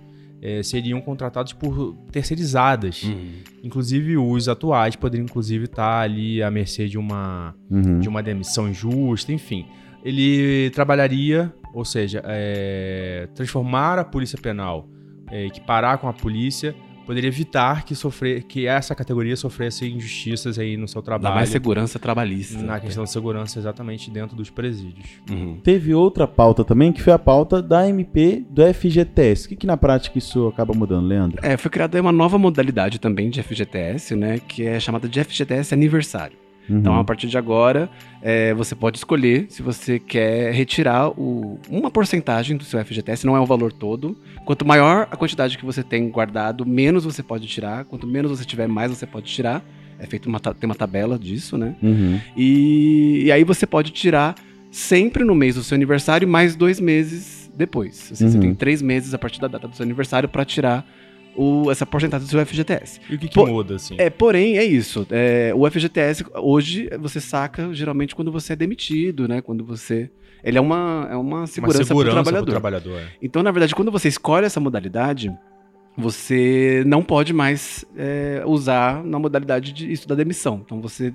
é, 0.47 0.63
seriam 0.63 1.01
contratados 1.01 1.53
por 1.53 1.97
terceirizadas. 2.13 3.03
Uhum. 3.03 3.33
Inclusive, 3.65 4.17
os 4.17 4.49
atuais 4.49 4.95
poderiam, 4.95 5.25
inclusive, 5.25 5.65
estar 5.65 6.03
ali 6.03 6.41
à 6.41 6.49
mercê 6.53 6.87
de 6.87 6.97
uma, 6.97 7.53
uhum. 7.69 7.99
de 7.99 8.09
uma 8.09 8.23
demissão 8.23 8.69
injusta, 8.69 9.33
enfim. 9.33 9.67
Ele 10.05 10.71
trabalharia, 10.71 11.53
ou 11.75 11.85
seja, 11.85 12.23
é, 12.25 13.29
transformar 13.35 13.99
a 13.99 14.05
polícia 14.05 14.39
penal, 14.41 14.89
é, 15.33 15.47
equiparar 15.47 15.99
com 15.99 16.09
a 16.09 16.13
polícia 16.13 16.77
poderia 17.07 17.29
evitar 17.29 17.85
que, 17.85 17.95
sofrer, 17.95 18.43
que 18.43 18.67
essa 18.67 18.95
categoria 18.95 19.37
sofresse 19.37 19.87
injustiças 19.87 20.59
aí 20.59 20.77
no 20.77 20.89
seu 20.89 21.01
trabalho. 21.01 21.33
Dá 21.33 21.35
mais 21.35 21.49
segurança 21.49 21.99
trabalhista. 21.99 22.61
Na 22.63 22.81
questão 22.81 23.05
de 23.05 23.11
segurança, 23.11 23.59
exatamente 23.59 24.11
dentro 24.11 24.37
dos 24.37 24.51
presídios. 24.51 25.09
Uhum. 25.31 25.59
Teve 25.63 25.95
outra 25.95 26.27
pauta 26.27 26.65
também, 26.65 26.93
que 26.93 27.01
foi 27.01 27.13
a 27.13 27.19
pauta 27.19 27.63
da 27.63 27.89
MP 27.89 28.45
do 28.51 28.63
FGTS. 28.75 29.47
O 29.47 29.49
que, 29.51 29.57
que 29.57 29.67
na 29.67 29.77
prática 29.77 30.19
isso 30.19 30.49
acaba 30.49 30.75
mudando, 30.75 31.07
Leandro? 31.07 31.39
É, 31.43 31.57
foi 31.57 31.71
criada 31.71 32.01
uma 32.01 32.13
nova 32.13 32.39
modalidade 32.39 32.99
também 32.99 33.31
de 33.31 33.43
FGTS, 33.43 34.17
né, 34.17 34.39
que 34.39 34.65
é 34.65 34.81
chamada 34.81 35.09
de 35.09 35.23
FGTS 35.23 35.73
aniversário. 35.73 36.46
Uhum. 36.69 36.79
Então, 36.79 36.99
a 36.99 37.05
partir 37.05 37.29
de 37.29 37.39
agora, 37.39 37.89
é, 38.23 38.53
você 38.55 38.75
pode 38.75 38.99
escolher 38.99 39.47
se 39.49 39.63
você 39.63 39.99
quer 39.99 40.53
retirar 40.53 41.09
o, 41.11 41.59
uma 41.69 41.91
porcentagem 41.91 42.57
do 42.57 42.65
seu 42.65 42.85
FGTS, 42.85 43.27
não 43.27 43.37
é 43.37 43.41
o 43.41 43.47
valor 43.47 43.73
todo. 43.73 44.17
Quanto 44.45 44.67
maior 44.67 45.09
a 45.11 45.17
quantidade 45.17 45.57
que 45.57 45.65
você 45.65 45.83
tem 45.83 46.09
guardado, 46.09 46.67
menos 46.67 47.05
você 47.05 47.23
pode 47.23 47.47
tirar. 47.47 47.85
Quanto 47.85 48.07
menos 48.07 48.31
você 48.31 48.45
tiver, 48.45 48.67
mais 48.67 48.91
você 48.91 49.07
pode 49.07 49.27
tirar. 49.27 49.65
É 49.99 50.07
feito 50.07 50.29
uma, 50.29 50.39
tem 50.39 50.69
uma 50.69 50.75
tabela 50.75 51.19
disso, 51.19 51.57
né? 51.57 51.75
Uhum. 51.83 52.21
E, 52.37 53.23
e, 53.25 53.33
aí 53.33 53.45
você 53.45 53.67
pode 53.67 53.93
tirar 53.93 54.35
sempre 54.71 55.25
no 55.25 55.35
mês 55.35 55.55
do 55.55 55.63
seu 55.63 55.75
aniversário, 55.75 56.29
mais 56.29 56.55
dois 56.55 56.79
meses 56.79 57.51
depois. 57.57 58.11
Assim, 58.13 58.25
uhum. 58.25 58.31
Você 58.31 58.39
tem 58.39 58.55
três 58.55 58.83
meses 58.83 59.15
a 59.15 59.19
partir 59.19 59.41
da 59.41 59.49
data 59.49 59.67
do 59.67 59.75
seu 59.75 59.85
aniversário 59.85 60.29
para 60.29 60.45
tirar 60.45 60.87
o, 61.37 61.71
essa 61.71 61.85
porcentagem 61.85 62.27
do 62.27 62.31
seu 62.31 62.45
FGTS. 62.45 63.01
E 63.09 63.15
o 63.15 63.19
que, 63.19 63.29
que 63.29 63.35
Por, 63.35 63.49
muda, 63.49 63.77
assim? 63.77 63.95
É, 63.99 64.09
porém, 64.09 64.59
é 64.59 64.65
isso. 64.65 65.07
É, 65.11 65.53
o 65.55 65.69
FGTS, 65.71 66.25
hoje, 66.35 66.89
você 66.99 67.21
saca 67.21 67.73
geralmente 67.73 68.15
quando 68.15 68.33
você 68.33 68.55
é 68.55 68.57
demitido, 68.57 69.29
né? 69.29 69.41
Quando 69.41 69.65
você. 69.65 70.11
Ele 70.43 70.59
é 70.59 70.61
uma, 70.61 71.09
é 71.11 71.17
uma 71.17 71.47
segurança, 71.47 71.79
uma 71.79 71.85
segurança 71.85 72.13
para 72.13 72.21
o 72.21 72.23
trabalhador. 72.23 72.51
trabalhador 72.51 72.99
é. 73.01 73.09
Então, 73.21 73.43
na 73.43 73.51
verdade, 73.51 73.75
quando 73.75 73.91
você 73.91 74.09
escolhe 74.09 74.47
essa 74.47 74.61
modalidade, 74.61 75.33
você 75.97 76.85
não 76.87 77.03
pode 77.03 77.33
mais 77.33 77.85
é, 77.97 78.43
usar 78.47 79.03
na 79.05 79.19
modalidade 79.19 79.73
de 79.73 79.91
isso 79.91 80.07
da 80.07 80.15
demissão. 80.15 80.63
Então, 80.65 80.81
você, 80.81 81.13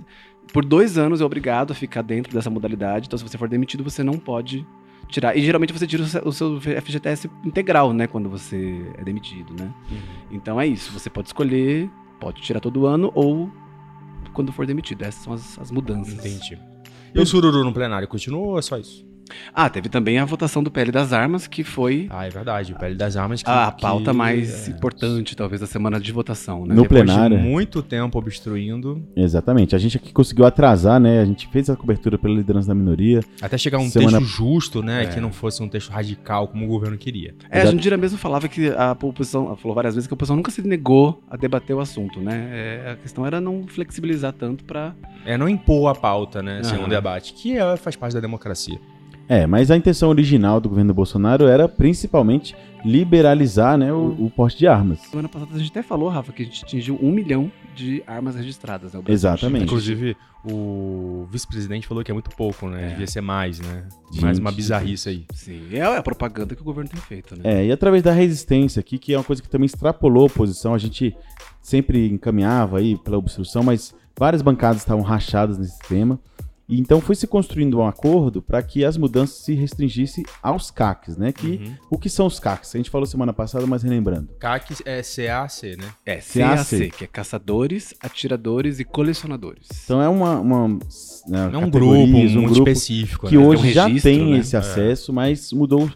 por 0.51 0.65
dois 0.65 0.97
anos, 0.97 1.21
é 1.21 1.25
obrigado 1.25 1.71
a 1.71 1.75
ficar 1.75 2.01
dentro 2.01 2.33
dessa 2.33 2.49
modalidade. 2.49 3.07
Então, 3.07 3.17
se 3.17 3.23
você 3.23 3.37
for 3.37 3.47
demitido, 3.47 3.83
você 3.83 4.03
não 4.03 4.17
pode 4.17 4.65
tirar. 5.11 5.37
E 5.37 5.41
geralmente 5.41 5.73
você 5.73 5.85
tira 5.85 6.03
o 6.25 6.31
seu 6.31 6.59
FGTS 6.59 7.29
integral, 7.43 7.93
né? 7.93 8.07
Quando 8.07 8.29
você 8.29 8.85
é 8.97 9.03
demitido, 9.03 9.53
né? 9.53 9.73
Uhum. 9.91 9.97
Então 10.31 10.59
é 10.59 10.65
isso. 10.65 10.91
Você 10.91 11.09
pode 11.09 11.27
escolher, 11.27 11.89
pode 12.19 12.41
tirar 12.41 12.59
todo 12.59 12.85
ano 12.85 13.11
ou 13.13 13.51
quando 14.33 14.51
for 14.51 14.65
demitido. 14.65 15.03
Essas 15.03 15.23
são 15.23 15.33
as, 15.33 15.59
as 15.59 15.71
mudanças. 15.71 16.13
Entendi. 16.13 16.57
E 17.13 17.19
o 17.19 17.25
sururu 17.25 17.63
no 17.63 17.73
plenário 17.73 18.07
continua 18.07 18.39
ou 18.39 18.59
é 18.59 18.61
só 18.61 18.77
isso? 18.77 19.05
Ah, 19.53 19.69
teve 19.69 19.89
também 19.89 20.19
a 20.19 20.25
votação 20.25 20.63
do 20.63 20.71
PL 20.71 20.91
das 20.91 21.13
Armas, 21.13 21.47
que 21.47 21.63
foi. 21.63 22.07
Ah, 22.09 22.25
é 22.25 22.29
verdade. 22.29 22.73
O 22.73 22.77
PL 22.77 22.95
das 22.95 23.17
Armas. 23.17 23.43
Que, 23.43 23.50
a 23.50 23.71
pauta 23.71 24.11
que... 24.11 24.17
mais 24.17 24.67
é... 24.67 24.71
importante, 24.71 25.35
talvez, 25.35 25.61
da 25.61 25.67
semana 25.67 26.00
de 26.00 26.11
votação, 26.11 26.65
né? 26.65 26.75
No 26.75 26.83
Depois 26.83 27.03
plenário. 27.03 27.38
De 27.38 27.43
muito 27.43 27.81
tempo 27.81 28.17
obstruindo. 28.17 29.01
Exatamente. 29.15 29.75
A 29.75 29.79
gente 29.79 29.97
aqui 29.97 30.11
conseguiu 30.11 30.45
atrasar, 30.45 31.00
né? 31.00 31.21
A 31.21 31.25
gente 31.25 31.47
fez 31.50 31.69
a 31.69 31.75
cobertura 31.75 32.17
pela 32.17 32.33
liderança 32.33 32.67
da 32.67 32.75
minoria. 32.75 33.21
Até 33.41 33.57
chegar 33.57 33.77
um 33.79 33.89
semana... 33.89 34.19
texto 34.19 34.29
justo, 34.29 34.81
né? 34.81 35.03
É. 35.03 35.05
Que 35.07 35.19
não 35.19 35.31
fosse 35.31 35.61
um 35.61 35.67
texto 35.67 35.89
radical 35.89 36.47
como 36.47 36.65
o 36.65 36.67
governo 36.67 36.97
queria. 36.97 37.33
É, 37.50 37.61
a 37.61 37.65
Jandira 37.65 37.97
mesmo 37.97 38.17
falava 38.17 38.47
que 38.47 38.69
a 38.69 38.91
oposição, 38.91 39.55
falou 39.55 39.75
várias 39.75 39.95
vezes 39.95 40.07
que 40.07 40.13
a 40.13 40.15
oposição 40.15 40.35
nunca 40.35 40.51
se 40.51 40.61
negou 40.61 41.21
a 41.29 41.38
debater 41.38 41.75
o 41.75 41.79
assunto, 41.79 42.19
né? 42.19 42.50
É, 42.51 42.91
a 42.91 42.95
questão 42.95 43.25
era 43.25 43.41
não 43.41 43.65
flexibilizar 43.67 44.33
tanto 44.33 44.63
para. 44.63 44.95
É, 45.25 45.38
não 45.38 45.47
impor 45.47 45.89
a 45.89 45.95
pauta, 45.95 46.41
né? 46.41 46.63
Sem 46.63 46.79
um 46.79 46.88
debate, 46.88 47.33
que 47.33 47.57
é, 47.57 47.77
faz 47.77 47.95
parte 47.95 48.13
da 48.13 48.19
democracia. 48.19 48.79
É, 49.31 49.47
mas 49.47 49.71
a 49.71 49.77
intenção 49.77 50.09
original 50.09 50.59
do 50.59 50.67
governo 50.67 50.93
Bolsonaro 50.93 51.47
era 51.47 51.65
principalmente 51.65 52.53
liberalizar 52.83 53.77
né, 53.77 53.93
o, 53.93 54.25
o 54.25 54.29
porte 54.29 54.57
de 54.57 54.67
armas. 54.67 55.00
Semana 55.00 55.29
passada 55.29 55.55
a 55.55 55.57
gente 55.57 55.71
até 55.71 55.81
falou, 55.81 56.09
Rafa, 56.09 56.33
que 56.33 56.41
a 56.41 56.45
gente 56.45 56.65
atingiu 56.65 57.00
um 57.01 57.13
milhão 57.13 57.50
de 57.73 58.03
armas 58.05 58.35
registradas. 58.35 58.91
Né, 58.91 59.01
Exatamente. 59.07 59.63
Inclusive, 59.63 60.17
o 60.43 61.25
vice-presidente 61.31 61.88
falou 61.88 62.03
que 62.03 62.11
é 62.11 62.13
muito 62.13 62.29
pouco, 62.31 62.67
né? 62.67 62.88
É. 62.88 62.89
Devia 62.89 63.07
ser 63.07 63.21
mais, 63.21 63.61
né? 63.61 63.85
Gente, 64.11 64.21
mais 64.21 64.38
uma 64.38 64.51
bizarrice 64.51 65.07
aí. 65.07 65.25
Sim, 65.33 65.61
é 65.71 65.81
a 65.81 66.03
propaganda 66.03 66.53
que 66.53 66.61
o 66.61 66.65
governo 66.65 66.89
tem 66.89 67.00
feito, 67.00 67.33
né? 67.38 67.43
É, 67.45 67.65
e 67.67 67.71
através 67.71 68.03
da 68.03 68.11
resistência 68.11 68.81
aqui, 68.81 69.00
que 69.00 69.13
é 69.13 69.17
uma 69.17 69.23
coisa 69.23 69.41
que 69.41 69.47
também 69.47 69.65
extrapolou 69.65 70.23
a 70.23 70.25
oposição, 70.25 70.73
a 70.73 70.77
gente 70.77 71.15
sempre 71.61 72.09
encaminhava 72.09 72.79
aí 72.79 72.97
pela 72.97 73.17
obstrução, 73.17 73.63
mas 73.63 73.95
várias 74.19 74.41
bancadas 74.41 74.81
estavam 74.81 75.03
rachadas 75.03 75.57
nesse 75.57 75.79
tema. 75.88 76.19
E 76.71 76.79
então 76.79 77.01
foi 77.01 77.15
se 77.15 77.27
construindo 77.27 77.77
um 77.77 77.85
acordo 77.85 78.41
para 78.41 78.63
que 78.63 78.85
as 78.85 78.95
mudanças 78.95 79.43
se 79.43 79.53
restringissem 79.53 80.23
aos 80.41 80.71
CACs, 80.71 81.17
né? 81.17 81.33
Que, 81.33 81.47
uhum. 81.47 81.75
O 81.89 81.97
que 81.97 82.09
são 82.09 82.25
os 82.25 82.39
CACs? 82.39 82.73
A 82.73 82.77
gente 82.77 82.89
falou 82.89 83.05
semana 83.05 83.33
passada, 83.33 83.67
mas 83.67 83.83
relembrando. 83.83 84.29
CAC 84.39 84.77
é 84.85 85.01
CAC, 85.01 85.75
né? 85.75 85.93
É, 86.05 86.15
CAC, 86.15 86.89
que 86.91 87.03
é 87.03 87.07
caçadores, 87.07 87.93
atiradores 87.99 88.79
e 88.79 88.85
colecionadores. 88.85 89.67
Então 89.83 90.01
é 90.01 90.07
uma... 90.07 90.39
uma 90.39 90.69
né, 91.27 91.51
é 91.53 91.57
um 91.57 91.69
grupo 91.69 91.93
um 91.93 92.07
muito 92.07 92.53
grupo 92.53 92.69
específico. 92.69 93.27
Que 93.27 93.37
né? 93.37 93.45
hoje 93.45 93.61
um 93.61 93.65
registro, 93.65 93.93
já 93.97 94.01
tem 94.01 94.31
né? 94.31 94.37
esse 94.37 94.55
é. 94.55 94.59
acesso, 94.59 95.11
é. 95.11 95.13
mas 95.13 95.51
mudou, 95.51 95.89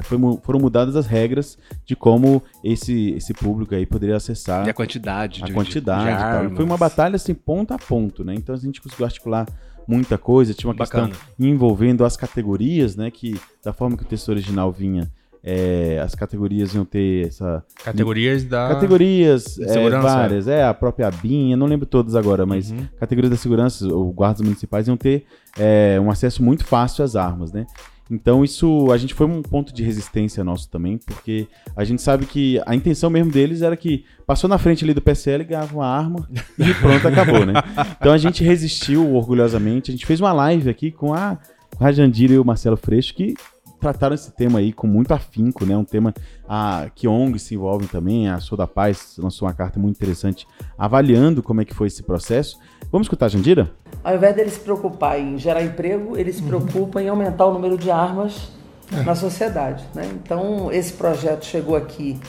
foi, 0.00 0.18
foram 0.42 0.60
mudadas 0.60 0.96
as 0.96 1.06
regras 1.06 1.58
de 1.84 1.94
como 1.94 2.42
esse, 2.64 3.10
esse 3.10 3.34
público 3.34 3.74
aí 3.74 3.84
poderia 3.84 4.16
acessar. 4.16 4.66
E 4.66 4.70
a 4.70 4.74
quantidade. 4.74 5.42
A 5.42 5.46
de, 5.46 5.52
quantidade. 5.52 6.42
De, 6.42 6.48
de 6.48 6.56
foi 6.56 6.64
uma 6.64 6.78
batalha 6.78 7.16
assim, 7.16 7.34
ponto 7.34 7.74
a 7.74 7.78
ponto, 7.78 8.24
né? 8.24 8.34
Então 8.34 8.54
a 8.54 8.58
gente 8.58 8.80
conseguiu 8.80 9.04
articular 9.04 9.46
muita 9.86 10.18
coisa. 10.18 10.54
Tinha 10.54 10.68
uma 10.68 10.76
Bacana. 10.76 11.08
questão 11.08 11.26
envolvendo 11.38 12.04
as 12.04 12.16
categorias, 12.16 12.96
né? 12.96 13.10
Que 13.10 13.38
da 13.64 13.72
forma 13.72 13.96
que 13.96 14.02
o 14.02 14.06
texto 14.06 14.28
original 14.28 14.70
vinha, 14.72 15.10
é, 15.46 16.00
as 16.02 16.14
categorias 16.14 16.74
iam 16.74 16.86
ter 16.86 17.26
essa. 17.26 17.62
Categorias 17.84 18.44
da. 18.44 18.68
Categorias 18.68 19.58
é, 19.58 19.90
várias, 19.90 20.48
é, 20.48 20.64
a 20.64 20.72
própria 20.72 21.10
BIM, 21.10 21.54
não 21.54 21.66
lembro 21.66 21.84
todas 21.84 22.14
agora, 22.14 22.46
mas 22.46 22.70
uhum. 22.70 22.88
categorias 22.98 23.30
da 23.30 23.36
segurança, 23.36 23.86
ou 23.86 24.10
guardas 24.10 24.40
municipais 24.40 24.88
iam 24.88 24.96
ter 24.96 25.26
é, 25.58 26.00
um 26.00 26.10
acesso 26.10 26.42
muito 26.42 26.64
fácil 26.64 27.04
às 27.04 27.14
armas, 27.14 27.52
né? 27.52 27.66
Então 28.10 28.44
isso, 28.44 28.92
a 28.92 28.98
gente 28.98 29.14
foi 29.14 29.26
um 29.26 29.40
ponto 29.40 29.72
de 29.72 29.82
resistência 29.82 30.44
nosso 30.44 30.68
também, 30.68 30.98
porque 30.98 31.48
a 31.74 31.84
gente 31.84 32.02
sabe 32.02 32.26
que 32.26 32.60
a 32.66 32.74
intenção 32.74 33.08
mesmo 33.08 33.32
deles 33.32 33.62
era 33.62 33.76
que 33.76 34.04
passou 34.26 34.48
na 34.48 34.58
frente 34.58 34.84
ali 34.84 34.92
do 34.92 35.00
PSL, 35.00 35.44
ganhava 35.44 35.74
uma 35.74 35.86
arma 35.86 36.28
e 36.58 36.74
pronto, 36.74 37.08
acabou, 37.08 37.46
né? 37.46 37.54
Então 37.98 38.12
a 38.12 38.18
gente 38.18 38.44
resistiu 38.44 39.14
orgulhosamente, 39.14 39.90
a 39.90 39.94
gente 39.94 40.06
fez 40.06 40.20
uma 40.20 40.32
live 40.32 40.68
aqui 40.68 40.90
com 40.90 41.14
a, 41.14 41.38
com 41.76 41.84
a 41.84 41.92
Jandira 41.92 42.34
e 42.34 42.38
o 42.38 42.44
Marcelo 42.44 42.76
Freixo, 42.76 43.14
que 43.14 43.34
trataram 43.80 44.14
esse 44.14 44.32
tema 44.32 44.60
aí 44.60 44.72
com 44.72 44.86
muito 44.86 45.12
afinco, 45.12 45.66
né? 45.66 45.76
Um 45.76 45.84
tema 45.84 46.14
a, 46.48 46.88
que 46.94 47.06
ONGs 47.06 47.42
se 47.42 47.54
envolvem 47.54 47.86
também. 47.86 48.28
A 48.28 48.40
Sou 48.40 48.56
da 48.56 48.66
Paz 48.66 49.16
lançou 49.18 49.46
uma 49.46 49.54
carta 49.54 49.78
muito 49.78 49.96
interessante 49.96 50.46
avaliando 50.78 51.42
como 51.42 51.60
é 51.60 51.64
que 51.66 51.74
foi 51.74 51.88
esse 51.88 52.02
processo. 52.02 52.58
Vamos 52.94 53.06
escutar 53.06 53.26
a 53.26 53.28
Jandira? 53.28 53.72
Ao 54.04 54.14
invés 54.14 54.36
deles 54.36 54.52
se 54.52 54.60
preocupar 54.60 55.18
em 55.18 55.36
gerar 55.36 55.64
emprego, 55.64 56.16
eles 56.16 56.36
se 56.36 56.42
uhum. 56.42 56.46
preocupam 56.46 57.02
em 57.02 57.08
aumentar 57.08 57.44
o 57.46 57.52
número 57.52 57.76
de 57.76 57.90
armas 57.90 58.52
é. 58.92 59.02
na 59.02 59.16
sociedade. 59.16 59.84
Né? 59.92 60.08
Então, 60.14 60.70
esse 60.70 60.92
projeto 60.92 61.44
chegou 61.44 61.74
aqui 61.74 62.20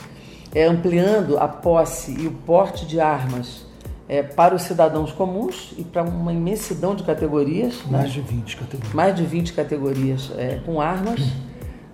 é, 0.52 0.64
ampliando 0.64 1.38
a 1.38 1.46
posse 1.46 2.20
e 2.20 2.26
o 2.26 2.32
porte 2.32 2.84
de 2.84 2.98
armas 2.98 3.64
é, 4.08 4.24
para 4.24 4.56
os 4.56 4.62
cidadãos 4.62 5.12
comuns 5.12 5.72
e 5.78 5.84
para 5.84 6.02
uma 6.02 6.32
imensidão 6.32 6.96
de 6.96 7.04
categorias. 7.04 7.84
Né? 7.84 7.98
Mais 7.98 8.08
né? 8.08 8.10
de 8.14 8.20
20 8.22 8.56
categorias. 8.56 8.92
Mais 8.92 9.14
de 9.14 9.22
20 9.22 9.52
categorias 9.52 10.32
é, 10.36 10.60
com 10.66 10.80
armas. 10.80 11.20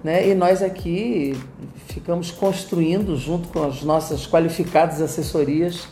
Né? 0.03 0.31
E 0.31 0.35
nós 0.35 0.63
aqui 0.63 1.39
ficamos 1.89 2.31
construindo, 2.31 3.19
junto 3.19 3.49
com 3.49 3.65
as 3.65 3.83
nossas 3.83 4.27
qualificadas 4.27 5.03
assessorias, 5.03 5.89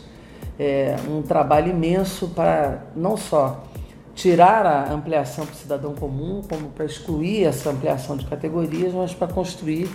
é, 0.61 0.95
um 1.09 1.23
trabalho 1.23 1.71
imenso 1.71 2.27
para 2.27 2.83
não 2.95 3.17
só 3.17 3.63
tirar 4.13 4.63
a 4.63 4.93
ampliação 4.93 5.43
para 5.43 5.53
o 5.53 5.57
cidadão 5.57 5.95
comum, 5.95 6.43
como 6.47 6.69
para 6.69 6.85
excluir 6.85 7.45
essa 7.45 7.71
ampliação 7.71 8.15
de 8.15 8.27
categorias, 8.27 8.93
mas 8.93 9.11
para 9.11 9.27
construir, 9.27 9.89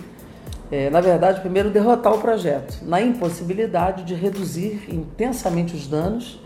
é, 0.69 0.89
na 0.89 0.99
verdade, 0.99 1.39
primeiro 1.39 1.69
derrotar 1.69 2.13
o 2.13 2.19
projeto, 2.19 2.79
na 2.81 3.01
impossibilidade 3.01 4.03
de 4.03 4.13
reduzir 4.13 4.89
intensamente 4.89 5.73
os 5.73 5.87
danos, 5.87 6.37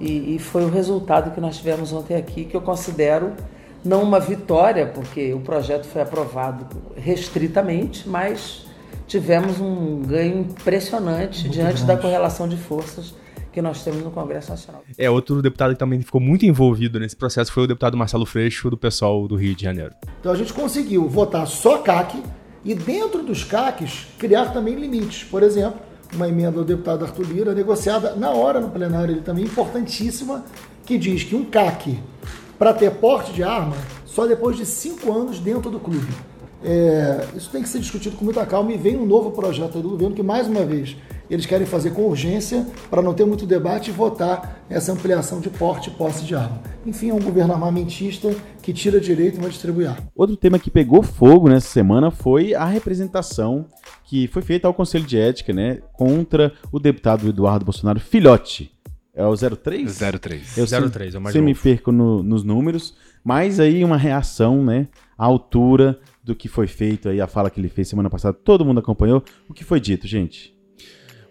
e, 0.00 0.36
e 0.36 0.38
foi 0.38 0.64
o 0.64 0.70
resultado 0.70 1.30
que 1.34 1.40
nós 1.40 1.58
tivemos 1.58 1.92
ontem 1.92 2.16
aqui, 2.16 2.46
que 2.46 2.56
eu 2.56 2.62
considero 2.62 3.32
não 3.84 4.02
uma 4.02 4.18
vitória, 4.18 4.86
porque 4.86 5.34
o 5.34 5.40
projeto 5.40 5.84
foi 5.84 6.00
aprovado 6.00 6.66
restritamente, 6.96 8.08
mas 8.08 8.64
tivemos 9.06 9.60
um 9.60 10.00
ganho 10.00 10.38
impressionante 10.38 11.42
muito 11.42 11.52
diante 11.52 11.84
grande. 11.84 11.84
da 11.84 11.96
correlação 11.98 12.48
de 12.48 12.56
forças 12.56 13.19
que 13.52 13.60
nós 13.60 13.82
temos 13.82 14.02
no 14.02 14.10
Congresso 14.10 14.50
Nacional. 14.50 14.82
É, 14.96 15.10
outro 15.10 15.42
deputado 15.42 15.72
que 15.72 15.78
também 15.78 16.00
ficou 16.00 16.20
muito 16.20 16.46
envolvido 16.46 17.00
nesse 17.00 17.16
processo 17.16 17.52
foi 17.52 17.64
o 17.64 17.66
deputado 17.66 17.96
Marcelo 17.96 18.24
Freixo, 18.24 18.70
do 18.70 18.76
pessoal 18.76 19.26
do 19.26 19.36
Rio 19.36 19.54
de 19.54 19.62
Janeiro. 19.62 19.94
Então 20.20 20.32
a 20.32 20.36
gente 20.36 20.52
conseguiu 20.52 21.08
votar 21.08 21.46
só 21.46 21.78
CAC 21.78 22.22
e 22.64 22.74
dentro 22.74 23.22
dos 23.22 23.42
CACs 23.44 24.06
criar 24.18 24.52
também 24.52 24.74
limites. 24.74 25.24
Por 25.24 25.42
exemplo, 25.42 25.80
uma 26.14 26.28
emenda 26.28 26.52
do 26.52 26.64
deputado 26.64 27.04
Arthur 27.04 27.26
Lira, 27.26 27.54
negociada 27.54 28.14
na 28.14 28.30
hora 28.30 28.60
no 28.60 28.70
plenário, 28.70 29.14
ele 29.14 29.22
também 29.22 29.44
importantíssima, 29.44 30.44
que 30.84 30.98
diz 30.98 31.22
que 31.24 31.34
um 31.34 31.44
CAC, 31.44 31.98
para 32.58 32.74
ter 32.74 32.90
porte 32.92 33.32
de 33.32 33.42
arma, 33.42 33.76
só 34.04 34.26
depois 34.26 34.56
de 34.56 34.66
cinco 34.66 35.12
anos 35.12 35.38
dentro 35.38 35.70
do 35.70 35.78
clube. 35.78 36.12
É, 36.62 37.26
isso 37.34 37.50
tem 37.50 37.62
que 37.62 37.68
ser 37.68 37.78
discutido 37.78 38.16
com 38.16 38.24
muita 38.24 38.44
calma 38.44 38.72
e 38.72 38.76
vem 38.76 38.96
um 38.96 39.06
novo 39.06 39.30
projeto 39.30 39.80
do 39.80 39.90
governo 39.90 40.14
que, 40.14 40.22
mais 40.22 40.46
uma 40.46 40.64
vez, 40.64 40.96
eles 41.30 41.46
querem 41.46 41.66
fazer 41.66 41.92
com 41.92 42.02
urgência 42.02 42.66
para 42.90 43.00
não 43.00 43.14
ter 43.14 43.24
muito 43.24 43.46
debate 43.46 43.90
e 43.90 43.92
votar 43.92 44.64
essa 44.68 44.92
ampliação 44.92 45.40
de 45.40 45.48
porte 45.48 45.88
e 45.88 45.92
posse 45.92 46.24
de 46.24 46.34
arma. 46.34 46.60
Enfim, 46.84 47.10
é 47.10 47.14
um 47.14 47.20
governo 47.20 47.52
armamentista 47.52 48.34
que 48.60 48.72
tira 48.72 49.00
direito 49.00 49.38
e 49.38 49.40
vai 49.40 49.50
distribuir 49.50 49.90
arma. 49.90 50.08
Outro 50.14 50.36
tema 50.36 50.58
que 50.58 50.70
pegou 50.70 51.02
fogo 51.02 51.48
nessa 51.48 51.68
semana 51.68 52.10
foi 52.10 52.52
a 52.54 52.64
representação 52.64 53.66
que 54.04 54.26
foi 54.26 54.42
feita 54.42 54.66
ao 54.66 54.74
Conselho 54.74 55.06
de 55.06 55.16
Ética 55.16 55.52
né, 55.52 55.78
contra 55.92 56.52
o 56.72 56.80
deputado 56.80 57.28
Eduardo 57.28 57.64
Bolsonaro 57.64 58.00
Filhote. 58.00 58.72
É 59.14 59.24
o 59.24 59.34
03? 59.36 59.98
03. 60.20 60.58
Eu 60.58 60.66
03, 60.90 61.14
é 61.14 61.18
o 61.18 61.20
mais 61.20 61.34
Você 61.34 61.40
me 61.40 61.54
perco 61.54 61.92
no, 61.92 62.22
nos 62.22 62.42
números, 62.42 62.94
mas 63.22 63.60
aí 63.60 63.84
uma 63.84 63.96
reação, 63.96 64.64
né, 64.64 64.88
à 65.16 65.26
altura 65.26 65.98
do 66.22 66.34
que 66.34 66.48
foi 66.48 66.66
feito 66.66 67.08
aí, 67.08 67.20
a 67.20 67.26
fala 67.26 67.50
que 67.50 67.60
ele 67.60 67.68
fez 67.68 67.88
semana 67.88 68.10
passada, 68.10 68.34
todo 68.34 68.64
mundo 68.64 68.80
acompanhou. 68.80 69.22
O 69.48 69.54
que 69.54 69.64
foi 69.64 69.80
dito, 69.80 70.06
gente? 70.06 70.54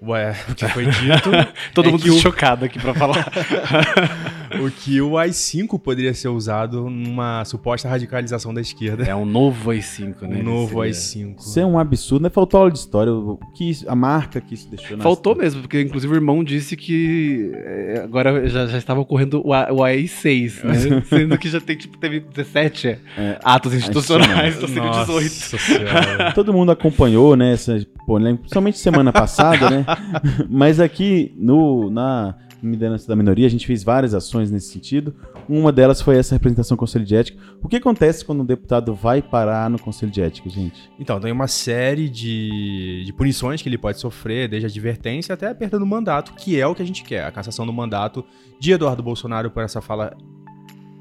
Ué, 0.01 0.35
o 0.49 0.55
que 0.55 0.67
foi 0.69 0.85
dito. 0.85 1.29
Todo 1.75 1.89
é 1.89 1.91
mundo 1.91 2.15
o... 2.15 2.19
chocado 2.19 2.63
aqui 2.63 2.79
para 2.79 2.93
falar. 2.93 3.29
o 4.59 4.71
que 4.71 5.01
o 5.01 5.17
AI-5 5.17 5.79
poderia 5.79 6.13
ser 6.13 6.29
usado 6.29 6.89
numa 6.89 7.43
suposta 7.45 7.87
radicalização 7.87 8.53
da 8.53 8.61
esquerda. 8.61 9.03
É 9.03 9.15
um 9.15 9.25
novo 9.25 9.71
AI-5, 9.71 10.21
né? 10.21 10.39
Um 10.39 10.43
novo 10.43 10.81
AI-5. 10.81 11.35
Isso 11.39 11.59
é 11.59 11.65
um 11.65 11.77
absurdo, 11.77 12.23
né? 12.23 12.29
Faltou 12.29 12.59
aula 12.59 12.71
de 12.71 12.79
história. 12.79 13.11
O 13.11 13.37
que 13.55 13.71
a 13.87 13.95
marca 13.95 14.41
que 14.41 14.53
isso 14.53 14.69
deixou 14.69 14.97
na 14.97 15.03
Faltou 15.03 15.35
mesmo, 15.35 15.61
porque 15.61 15.81
inclusive 15.81 16.13
o 16.13 16.15
irmão 16.15 16.43
disse 16.43 16.75
que 16.75 17.51
é, 17.53 18.01
agora 18.03 18.47
já, 18.47 18.65
já 18.67 18.77
estava 18.77 18.99
ocorrendo 18.99 19.41
o, 19.45 19.49
o 19.49 19.83
AI-6, 19.83 20.63
né? 20.63 21.03
Sendo 21.07 21.37
que 21.37 21.49
já 21.49 21.61
tem, 21.61 21.77
tipo, 21.77 21.97
teve 21.97 22.19
17 22.19 22.87
é, 22.87 23.39
atos 23.43 23.73
institucionais 23.73 24.57
do 24.57 24.67
século 24.67 25.21
XVIII. 25.21 26.33
Todo 26.33 26.53
mundo 26.53 26.71
acompanhou, 26.71 27.35
né? 27.35 27.53
Essa, 27.53 27.85
pô, 28.05 28.19
né? 28.19 28.35
principalmente 28.35 28.77
semana 28.77 29.11
passada, 29.11 29.69
né? 29.69 29.85
Mas 30.49 30.79
aqui 30.79 31.33
no, 31.37 31.89
na 31.89 32.35
liderança 32.61 33.07
da 33.07 33.15
minoria, 33.15 33.47
a 33.47 33.49
gente 33.49 33.65
fez 33.65 33.83
várias 33.83 34.13
ações 34.13 34.51
nesse 34.51 34.71
sentido. 34.71 35.15
Uma 35.47 35.71
delas 35.71 36.01
foi 36.01 36.17
essa 36.17 36.35
representação 36.35 36.75
do 36.75 36.79
Conselho 36.79 37.05
de 37.05 37.15
Ética. 37.15 37.39
O 37.61 37.67
que 37.67 37.77
acontece 37.77 38.23
quando 38.25 38.41
um 38.41 38.45
deputado 38.45 38.93
vai 38.93 39.21
parar 39.21 39.69
no 39.69 39.79
Conselho 39.79 40.11
de 40.11 40.21
Ética, 40.21 40.49
gente? 40.49 40.89
Então, 40.99 41.19
tem 41.19 41.31
uma 41.31 41.47
série 41.47 42.09
de, 42.09 43.03
de 43.05 43.13
punições 43.13 43.61
que 43.61 43.69
ele 43.69 43.77
pode 43.77 43.99
sofrer, 43.99 44.47
desde 44.47 44.67
advertência 44.67 45.33
até 45.33 45.47
a 45.47 45.55
perda 45.55 45.79
do 45.79 45.85
mandato, 45.85 46.33
que 46.33 46.59
é 46.59 46.65
o 46.67 46.75
que 46.75 46.81
a 46.81 46.85
gente 46.85 47.03
quer, 47.03 47.25
a 47.25 47.31
cassação 47.31 47.65
do 47.65 47.73
mandato 47.73 48.23
de 48.59 48.71
Eduardo 48.71 49.01
Bolsonaro 49.01 49.49
por 49.49 49.63
essa 49.63 49.81
fala 49.81 50.15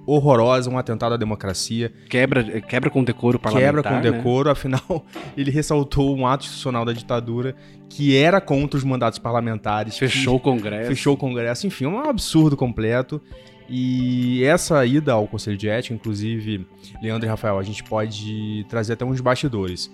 horrorosa, 0.08 0.70
um 0.70 0.78
atentado 0.78 1.14
à 1.14 1.16
democracia. 1.18 1.92
Quebra, 2.08 2.42
quebra 2.62 2.88
com 2.88 3.04
decoro 3.04 3.38
parlamentar. 3.38 3.74
Quebra 3.74 3.82
com 3.82 3.96
né? 3.96 4.10
decoro, 4.10 4.46
né? 4.46 4.52
afinal, 4.52 5.04
ele 5.36 5.50
ressaltou 5.50 6.16
um 6.16 6.26
ato 6.26 6.44
institucional 6.44 6.84
da 6.84 6.94
ditadura 6.94 7.54
que 7.90 8.16
era 8.16 8.40
contra 8.40 8.78
os 8.78 8.84
mandatos 8.84 9.18
parlamentares. 9.18 9.98
Fechou 9.98 10.36
o 10.36 10.40
Congresso. 10.40 10.88
Fechou 10.88 11.14
o 11.14 11.16
Congresso, 11.16 11.66
enfim, 11.66 11.86
um 11.86 11.98
absurdo 11.98 12.56
completo. 12.56 13.20
E 13.68 14.42
essa 14.44 14.84
ida 14.86 15.12
ao 15.12 15.26
Conselho 15.26 15.58
de 15.58 15.68
Ética, 15.68 15.94
inclusive, 15.94 16.66
Leandro 17.02 17.26
e 17.26 17.28
Rafael, 17.28 17.58
a 17.58 17.62
gente 17.62 17.84
pode 17.84 18.64
trazer 18.68 18.94
até 18.94 19.04
uns 19.04 19.20
bastidores. 19.20 19.90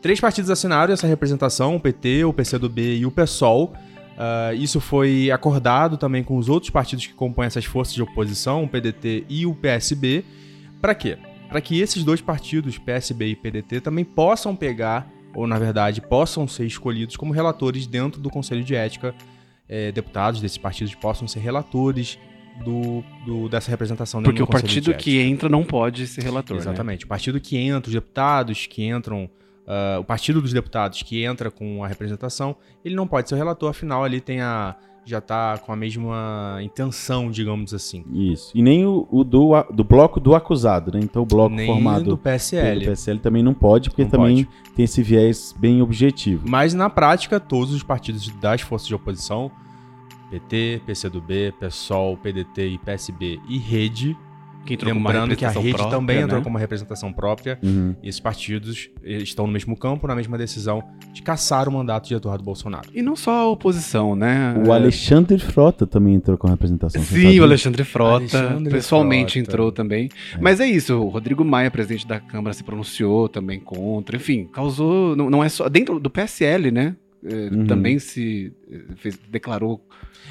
Três 0.00 0.18
partidos 0.18 0.50
assinaram 0.50 0.94
essa 0.94 1.06
representação, 1.06 1.76
o 1.76 1.80
PT, 1.80 2.24
o 2.24 2.32
PCdoB 2.32 2.96
e 2.96 3.04
o 3.04 3.10
PSOL, 3.10 3.74
Uh, 4.20 4.54
isso 4.54 4.82
foi 4.82 5.30
acordado 5.30 5.96
também 5.96 6.22
com 6.22 6.36
os 6.36 6.50
outros 6.50 6.68
partidos 6.68 7.06
que 7.06 7.14
compõem 7.14 7.46
essas 7.46 7.64
forças 7.64 7.94
de 7.94 8.02
oposição, 8.02 8.64
o 8.64 8.68
PDT 8.68 9.24
e 9.30 9.46
o 9.46 9.54
PSB. 9.54 10.22
Para 10.78 10.94
quê? 10.94 11.16
Para 11.48 11.58
que 11.62 11.80
esses 11.80 12.04
dois 12.04 12.20
partidos, 12.20 12.76
PSB 12.76 13.28
e 13.28 13.34
PDT, 13.34 13.80
também 13.80 14.04
possam 14.04 14.54
pegar, 14.54 15.10
ou 15.34 15.46
na 15.46 15.58
verdade 15.58 16.02
possam 16.02 16.46
ser 16.46 16.66
escolhidos 16.66 17.16
como 17.16 17.32
relatores 17.32 17.86
dentro 17.86 18.20
do 18.20 18.28
Conselho 18.28 18.62
de 18.62 18.74
Ética. 18.74 19.14
É, 19.66 19.90
deputados 19.90 20.38
desses 20.40 20.58
partidos 20.58 20.94
possam 20.94 21.26
ser 21.26 21.38
relatores 21.38 22.18
do, 22.62 23.02
do, 23.24 23.48
dessa 23.48 23.70
representação 23.70 24.22
Porque 24.22 24.42
o 24.42 24.46
partido 24.46 24.92
que 24.92 25.18
entra 25.18 25.48
não 25.48 25.64
pode 25.64 26.06
ser 26.06 26.22
relator. 26.22 26.56
Né? 26.56 26.62
Exatamente. 26.62 27.00
Né? 27.00 27.06
O 27.06 27.08
partido 27.08 27.40
que 27.40 27.56
entra, 27.56 27.88
os 27.88 27.94
deputados 27.94 28.66
que 28.66 28.84
entram 28.84 29.30
uh, 29.70 30.00
o 30.00 30.04
partido 30.04 30.42
dos 30.42 30.52
deputados 30.52 31.02
que 31.02 31.22
entra 31.24 31.50
com 31.50 31.84
a 31.84 31.88
representação, 31.88 32.56
ele 32.84 32.96
não 32.96 33.06
pode 33.06 33.28
ser 33.28 33.36
o 33.36 33.38
relator, 33.38 33.70
afinal 33.70 34.02
ali 34.02 34.20
tem 34.20 34.40
a 34.40 34.76
já 35.02 35.18
está 35.18 35.58
com 35.58 35.72
a 35.72 35.76
mesma 35.76 36.58
intenção, 36.62 37.30
digamos 37.30 37.72
assim. 37.72 38.04
Isso. 38.12 38.52
E 38.54 38.62
nem 38.62 38.86
o, 38.86 39.08
o 39.10 39.24
do, 39.24 39.50
do 39.72 39.82
bloco 39.82 40.20
do 40.20 40.34
acusado, 40.34 40.92
né? 40.92 41.00
Então 41.02 41.22
o 41.22 41.26
bloco 41.26 41.54
nem 41.54 41.66
formado 41.66 42.04
do 42.04 42.18
PSL. 42.18 42.80
pelo 42.80 42.92
PSL 42.92 43.18
também 43.18 43.42
não 43.42 43.54
pode, 43.54 43.88
porque 43.88 44.04
não 44.04 44.10
também 44.10 44.44
pode. 44.44 44.74
tem 44.76 44.84
esse 44.84 45.02
viés 45.02 45.54
bem 45.58 45.82
objetivo. 45.82 46.44
Mas 46.46 46.74
na 46.74 46.88
prática, 46.88 47.40
todos 47.40 47.74
os 47.74 47.82
partidos 47.82 48.28
das 48.40 48.60
forças 48.60 48.86
de 48.86 48.94
oposição, 48.94 49.50
PT, 50.30 50.82
PCdoB, 50.86 51.54
PSOL, 51.58 52.16
PDT 52.16 52.68
e 52.68 52.78
PSB 52.78 53.40
e 53.48 53.58
Rede, 53.58 54.16
que 54.64 54.74
entrou 54.74 54.92
Lembrando 54.92 55.34
que 55.34 55.44
a 55.44 55.50
rede 55.50 55.70
própria, 55.70 55.90
também 55.90 56.16
né? 56.18 56.22
entrou 56.24 56.42
com 56.42 56.50
uma 56.50 56.58
representação 56.58 57.12
própria. 57.12 57.58
Uhum. 57.62 57.94
E 58.02 58.08
esses 58.08 58.20
partidos 58.20 58.90
estão 59.02 59.46
no 59.46 59.52
mesmo 59.52 59.76
campo, 59.76 60.06
na 60.06 60.14
mesma 60.14 60.36
decisão 60.36 60.82
de 61.12 61.22
caçar 61.22 61.68
o 61.68 61.72
mandato 61.72 62.08
de 62.08 62.14
Eduardo 62.14 62.44
Bolsonaro. 62.44 62.88
E 62.94 63.02
não 63.02 63.16
só 63.16 63.32
a 63.32 63.48
oposição, 63.48 64.14
né? 64.14 64.54
O 64.66 64.72
Alexandre 64.72 65.38
Frota 65.38 65.86
também 65.86 66.14
entrou 66.14 66.36
com 66.36 66.46
a 66.46 66.50
representação. 66.50 67.02
Sim, 67.02 67.40
o 67.40 67.42
Alexandre 67.42 67.84
Frota 67.84 68.38
Alexandre 68.38 68.72
pessoalmente 68.72 69.32
Frota. 69.34 69.50
entrou 69.50 69.72
também. 69.72 70.08
É. 70.34 70.38
Mas 70.40 70.60
é 70.60 70.66
isso, 70.66 70.94
o 70.94 71.08
Rodrigo 71.08 71.44
Maia, 71.44 71.70
presidente 71.70 72.06
da 72.06 72.20
Câmara, 72.20 72.54
se 72.54 72.62
pronunciou 72.62 73.28
também 73.28 73.58
contra. 73.58 74.16
Enfim, 74.16 74.48
causou. 74.52 75.16
Não, 75.16 75.30
não 75.30 75.42
é 75.42 75.48
só. 75.48 75.68
Dentro 75.68 75.98
do 75.98 76.10
PSL, 76.10 76.70
né? 76.70 76.96
Eh, 77.24 77.50
uhum. 77.52 77.66
Também 77.66 77.98
se 77.98 78.52
eh, 78.70 78.94
fez, 78.96 79.18
declarou 79.30 79.84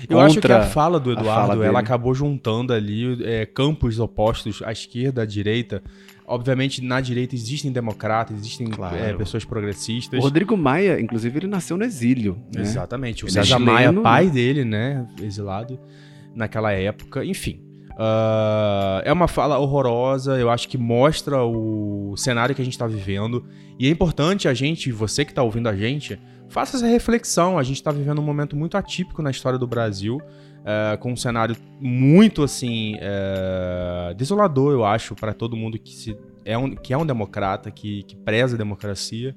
eu 0.07 0.19
acho 0.19 0.39
que 0.39 0.51
a 0.51 0.63
fala 0.63 0.99
do 0.99 1.11
Eduardo, 1.11 1.51
fala 1.51 1.65
ela 1.65 1.79
acabou 1.79 2.13
juntando 2.13 2.71
ali 2.71 3.23
é, 3.23 3.45
campos 3.45 3.99
opostos 3.99 4.61
à 4.63 4.71
esquerda, 4.71 5.23
à 5.23 5.25
direita. 5.25 5.83
Obviamente, 6.25 6.83
na 6.83 7.01
direita 7.01 7.33
existem 7.33 7.71
democratas, 7.71 8.37
existem 8.37 8.67
claro. 8.67 8.95
é, 8.95 9.13
pessoas 9.13 9.43
progressistas. 9.43 10.19
O 10.19 10.23
Rodrigo 10.23 10.55
Maia, 10.55 11.01
inclusive, 11.01 11.39
ele 11.39 11.47
nasceu 11.47 11.75
no 11.75 11.83
exílio. 11.83 12.37
Né? 12.53 12.61
Exatamente. 12.61 13.25
O 13.25 13.27
ele 13.27 13.39
é 13.39 13.43
César 13.43 13.55
é 13.55 13.59
Maia, 13.59 13.93
pai 13.93 14.29
dele, 14.29 14.63
né? 14.63 15.07
Exilado 15.21 15.79
naquela 16.35 16.71
época. 16.71 17.25
Enfim. 17.25 17.61
Uh, 17.93 19.01
é 19.03 19.11
uma 19.11 19.27
fala 19.27 19.57
horrorosa, 19.57 20.39
eu 20.39 20.49
acho 20.49 20.69
que 20.69 20.77
mostra 20.77 21.43
o 21.43 22.15
cenário 22.15 22.55
que 22.55 22.61
a 22.61 22.63
gente 22.63 22.75
está 22.75 22.87
vivendo. 22.87 23.43
E 23.77 23.87
é 23.87 23.89
importante 23.89 24.47
a 24.47 24.53
gente, 24.53 24.91
você 24.91 25.25
que 25.25 25.31
está 25.31 25.43
ouvindo 25.43 25.67
a 25.67 25.75
gente, 25.75 26.17
faça 26.49 26.77
essa 26.77 26.87
reflexão. 26.87 27.57
A 27.57 27.63
gente 27.63 27.77
está 27.77 27.91
vivendo 27.91 28.19
um 28.19 28.23
momento 28.23 28.55
muito 28.55 28.77
atípico 28.77 29.21
na 29.21 29.31
história 29.31 29.57
do 29.57 29.67
Brasil, 29.67 30.21
é, 30.65 30.97
com 30.97 31.13
um 31.13 31.15
cenário 31.15 31.55
muito 31.79 32.43
assim 32.43 32.95
é, 32.99 34.13
desolador, 34.15 34.73
eu 34.73 34.83
acho, 34.83 35.15
para 35.15 35.33
todo 35.33 35.55
mundo 35.55 35.79
que, 35.79 35.93
se, 35.93 36.17
é, 36.43 36.57
um, 36.57 36.75
que 36.75 36.93
é 36.93 36.97
um 36.97 37.05
democrata, 37.05 37.71
que, 37.71 38.03
que 38.03 38.15
preza 38.15 38.55
a 38.55 38.57
democracia. 38.57 39.35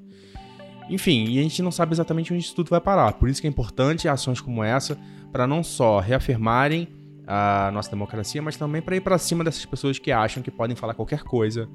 Enfim, 0.90 1.26
e 1.28 1.38
a 1.38 1.42
gente 1.42 1.62
não 1.62 1.70
sabe 1.70 1.94
exatamente 1.94 2.32
onde 2.32 2.42
isso 2.42 2.54
tudo 2.54 2.68
vai 2.68 2.80
parar. 2.80 3.12
Por 3.12 3.28
isso 3.28 3.40
que 3.40 3.46
é 3.46 3.50
importante 3.50 4.08
ações 4.08 4.40
como 4.40 4.64
essa, 4.64 4.98
para 5.30 5.46
não 5.46 5.62
só 5.62 6.00
reafirmarem 6.00 6.88
a 7.26 7.70
nossa 7.72 7.88
democracia, 7.88 8.42
mas 8.42 8.56
também 8.56 8.82
para 8.82 8.96
ir 8.96 9.00
para 9.00 9.16
cima 9.16 9.44
dessas 9.44 9.64
pessoas 9.64 9.98
que 9.98 10.10
acham 10.10 10.42
que 10.42 10.50
podem 10.50 10.76
falar 10.76 10.94
qualquer 10.94 11.22
coisa 11.22 11.68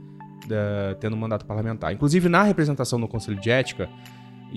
tendo 1.00 1.16
um 1.16 1.20
mandato 1.20 1.46
parlamentar. 1.46 1.92
Inclusive, 1.94 2.30
na 2.30 2.44
representação 2.44 2.98
no 3.00 3.08
Conselho 3.08 3.40
de 3.40 3.50
Ética, 3.50 3.90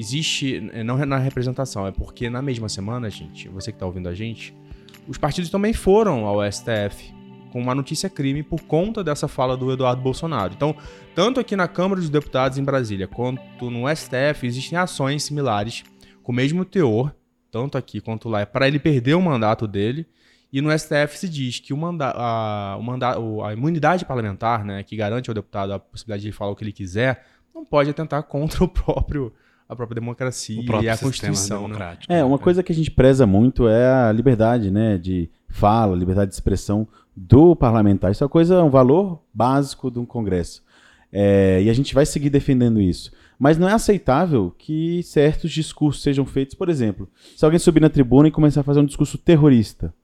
existe, 0.00 0.70
eh, 0.72 0.82
não 0.82 0.96
na 1.04 1.18
representação, 1.18 1.86
é 1.86 1.92
porque 1.92 2.30
na 2.30 2.40
mesma 2.40 2.68
semana, 2.68 3.10
gente, 3.10 3.48
você 3.48 3.70
que 3.70 3.76
está 3.76 3.86
ouvindo 3.86 4.08
a 4.08 4.14
gente, 4.14 4.54
os 5.06 5.18
partidos 5.18 5.50
também 5.50 5.72
foram 5.72 6.26
ao 6.26 6.40
STF 6.50 7.12
com 7.52 7.60
uma 7.60 7.74
notícia 7.74 8.08
crime 8.08 8.42
por 8.42 8.62
conta 8.62 9.02
dessa 9.02 9.26
fala 9.26 9.56
do 9.56 9.72
Eduardo 9.72 10.00
Bolsonaro. 10.00 10.54
Então, 10.54 10.74
tanto 11.14 11.40
aqui 11.40 11.56
na 11.56 11.66
Câmara 11.66 12.00
dos 12.00 12.08
Deputados 12.08 12.56
em 12.56 12.64
Brasília 12.64 13.08
quanto 13.08 13.70
no 13.70 13.84
STF 13.94 14.46
existem 14.46 14.78
ações 14.78 15.24
similares 15.24 15.82
com 16.22 16.32
o 16.32 16.34
mesmo 16.34 16.64
teor, 16.64 17.14
tanto 17.50 17.76
aqui 17.76 18.00
quanto 18.00 18.28
lá, 18.28 18.46
para 18.46 18.68
ele 18.68 18.78
perder 18.78 19.14
o 19.14 19.22
mandato 19.22 19.66
dele. 19.66 20.06
E 20.52 20.60
no 20.60 20.76
STF 20.76 21.18
se 21.18 21.28
diz 21.28 21.60
que 21.60 21.72
o 21.72 21.76
manda 21.76 22.12
a, 22.16 22.76
o 22.76 22.82
manda 22.82 23.16
a 23.44 23.52
imunidade 23.52 24.04
parlamentar, 24.04 24.64
né, 24.64 24.82
que 24.82 24.96
garante 24.96 25.28
ao 25.28 25.34
deputado 25.34 25.72
a 25.72 25.78
possibilidade 25.78 26.22
de 26.22 26.32
falar 26.32 26.52
o 26.52 26.56
que 26.56 26.64
ele 26.64 26.72
quiser, 26.72 27.24
não 27.54 27.64
pode 27.64 27.90
atentar 27.90 28.22
contra 28.24 28.64
o 28.64 28.68
próprio 28.68 29.32
a 29.70 29.76
própria 29.76 30.00
democracia 30.00 30.60
e 30.82 30.88
a 30.88 30.98
Constituição. 30.98 31.68
Né? 31.68 31.96
É, 32.08 32.24
uma 32.24 32.40
coisa 32.40 32.60
que 32.60 32.72
a 32.72 32.74
gente 32.74 32.90
preza 32.90 33.24
muito 33.24 33.68
é 33.68 33.88
a 33.88 34.10
liberdade, 34.10 34.68
né, 34.68 34.98
de 34.98 35.30
fala, 35.48 35.94
liberdade 35.94 36.30
de 36.30 36.34
expressão 36.34 36.88
do 37.16 37.54
parlamentar. 37.54 38.10
Isso 38.10 38.24
é 38.24 38.26
uma 38.26 38.30
coisa, 38.30 38.64
um 38.64 38.68
valor 38.68 39.22
básico 39.32 39.88
de 39.88 40.00
um 40.00 40.04
Congresso. 40.04 40.60
É, 41.12 41.62
e 41.62 41.70
a 41.70 41.72
gente 41.72 41.94
vai 41.94 42.04
seguir 42.04 42.30
defendendo 42.30 42.80
isso. 42.80 43.12
Mas 43.38 43.58
não 43.58 43.68
é 43.68 43.72
aceitável 43.72 44.52
que 44.58 45.04
certos 45.04 45.52
discursos 45.52 46.02
sejam 46.02 46.26
feitos, 46.26 46.56
por 46.56 46.68
exemplo, 46.68 47.08
se 47.36 47.44
alguém 47.44 47.58
subir 47.60 47.80
na 47.80 47.88
tribuna 47.88 48.26
e 48.26 48.32
começar 48.32 48.62
a 48.62 48.64
fazer 48.64 48.80
um 48.80 48.84
discurso 48.84 49.16
terrorista, 49.16 49.94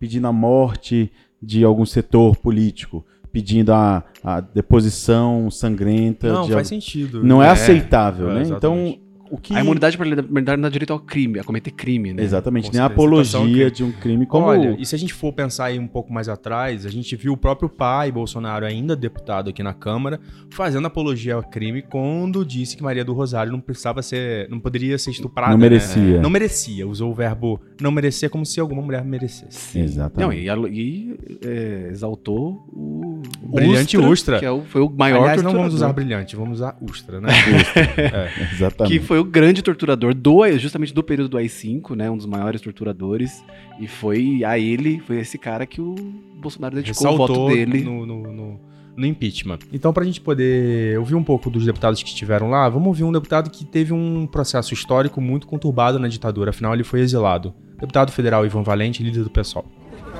pedindo 0.00 0.26
a 0.26 0.32
morte 0.32 1.12
de 1.40 1.62
algum 1.62 1.86
setor 1.86 2.36
político, 2.36 3.06
pedindo 3.32 3.72
a, 3.72 4.02
a 4.22 4.40
deposição 4.40 5.48
sangrenta. 5.48 6.32
Não, 6.32 6.46
de, 6.46 6.52
faz 6.52 6.66
sentido. 6.66 7.22
Não 7.22 7.40
é, 7.40 7.46
é 7.46 7.50
aceitável, 7.50 8.30
é, 8.30 8.34
né? 8.34 8.42
Então 8.48 8.98
o 9.32 9.38
que... 9.38 9.56
A 9.56 9.60
imunidade 9.60 9.96
parlamentar 9.96 10.58
não 10.58 10.62
dá 10.62 10.68
direito 10.68 10.92
ao 10.92 11.00
crime, 11.00 11.40
a 11.40 11.44
cometer 11.44 11.70
crime, 11.70 12.12
né? 12.12 12.22
Exatamente, 12.22 12.70
nem 12.70 12.82
a 12.82 12.84
apologia 12.84 13.70
de 13.70 13.82
um 13.82 13.90
crime 13.90 14.26
como... 14.26 14.44
Olha, 14.44 14.76
e 14.78 14.84
se 14.84 14.94
a 14.94 14.98
gente 14.98 15.14
for 15.14 15.32
pensar 15.32 15.66
aí 15.66 15.78
um 15.78 15.88
pouco 15.88 16.12
mais 16.12 16.28
atrás, 16.28 16.84
a 16.84 16.90
gente 16.90 17.16
viu 17.16 17.32
o 17.32 17.36
próprio 17.36 17.70
pai, 17.70 18.12
Bolsonaro, 18.12 18.66
ainda 18.66 18.94
deputado 18.94 19.48
aqui 19.48 19.62
na 19.62 19.72
Câmara, 19.72 20.20
fazendo 20.50 20.86
apologia 20.86 21.34
ao 21.34 21.42
crime 21.42 21.80
quando 21.80 22.44
disse 22.44 22.76
que 22.76 22.82
Maria 22.82 23.02
do 23.02 23.14
Rosário 23.14 23.50
não 23.50 23.60
precisava 23.60 24.02
ser... 24.02 24.50
não 24.50 24.60
poderia 24.60 24.98
ser 24.98 25.12
estuprada, 25.12 25.52
Não 25.52 25.58
merecia. 25.58 26.02
Né? 26.02 26.18
Não 26.18 26.28
merecia, 26.28 26.86
usou 26.86 27.10
o 27.10 27.14
verbo 27.14 27.58
não 27.80 27.90
merecer 27.90 28.28
como 28.28 28.44
se 28.44 28.60
alguma 28.60 28.82
mulher 28.82 29.02
merecesse. 29.02 29.58
Sim. 29.58 29.80
Exatamente. 29.80 30.46
Não, 30.46 30.66
e, 30.66 30.78
e 30.78 31.18
é, 31.42 31.88
exaltou 31.90 32.66
o... 32.68 33.22
o 33.42 33.48
brilhante 33.54 33.96
Ustra, 33.96 34.10
Ustra. 34.10 34.38
Que 34.40 34.44
é 34.44 34.50
o, 34.50 34.60
foi 34.60 34.82
o 34.82 34.90
maior 34.90 35.22
Aliás, 35.22 35.42
não 35.42 35.52
vamos 35.52 35.72
usar 35.72 35.90
brilhante, 35.94 36.36
vamos 36.36 36.58
usar 36.58 36.76
Ustra, 36.82 37.18
né? 37.18 37.28
Ustra. 37.56 37.82
é. 37.96 38.30
Exatamente. 38.52 38.92
Que 38.92 39.04
foi 39.04 39.21
o 39.22 39.24
grande 39.24 39.62
torturador 39.62 40.14
do, 40.14 40.46
justamente 40.58 40.92
do 40.92 41.02
período 41.02 41.30
do 41.30 41.38
AI-5, 41.38 41.94
né? 41.96 42.10
Um 42.10 42.16
dos 42.16 42.26
maiores 42.26 42.60
torturadores. 42.60 43.44
E 43.80 43.86
foi 43.86 44.44
a 44.44 44.58
ele, 44.58 45.00
foi 45.00 45.18
esse 45.18 45.38
cara 45.38 45.64
que 45.66 45.80
o 45.80 45.94
Bolsonaro 46.36 46.74
dedicou 46.74 47.10
Ressaltou 47.10 47.36
o 47.36 47.38
voto 47.48 47.54
dele. 47.54 47.82
No, 47.82 48.04
no, 48.04 48.32
no, 48.32 48.60
no 48.96 49.06
impeachment. 49.06 49.60
Então, 49.72 49.92
para 49.92 50.02
a 50.02 50.06
gente 50.06 50.20
poder 50.20 50.98
ouvir 50.98 51.14
um 51.14 51.24
pouco 51.24 51.48
dos 51.48 51.64
deputados 51.64 52.02
que 52.02 52.08
estiveram 52.08 52.50
lá, 52.50 52.68
vamos 52.68 52.88
ouvir 52.88 53.04
um 53.04 53.12
deputado 53.12 53.50
que 53.50 53.64
teve 53.64 53.92
um 53.92 54.26
processo 54.26 54.74
histórico 54.74 55.20
muito 55.20 55.46
conturbado 55.46 55.98
na 55.98 56.08
ditadura. 56.08 56.50
Afinal, 56.50 56.74
ele 56.74 56.84
foi 56.84 57.00
exilado. 57.00 57.54
Deputado 57.80 58.12
federal 58.12 58.44
Ivan 58.44 58.62
Valente, 58.62 59.02
líder 59.02 59.24
do 59.24 59.30
PSOL. 59.30 59.64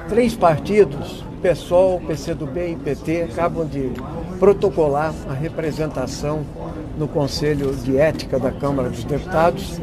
Três 0.09 0.35
partidos, 0.35 1.25
PSOL, 1.43 2.01
PCdoB 2.01 2.73
e 2.73 2.77
PT, 2.77 3.23
acabam 3.23 3.67
de 3.67 3.91
protocolar 4.39 5.15
a 5.29 5.33
representação 5.33 6.45
no 6.97 7.09
Conselho 7.09 7.75
de 7.75 7.97
Ética 7.97 8.39
da 8.39 8.51
Câmara 8.51 8.89
dos 8.89 9.05
Deputados 9.05 9.81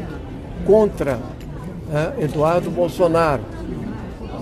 contra 0.66 1.16
uh, 1.16 2.22
Eduardo 2.22 2.70
Bolsonaro 2.70 3.42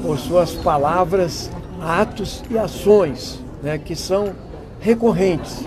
por 0.03 0.19
suas 0.19 0.55
palavras, 0.55 1.51
atos 1.81 2.43
e 2.51 2.59
ações 2.59 3.41
né, 3.63 3.79
que 3.79 3.97
são 3.97 4.33
recorrentes. 4.81 5.65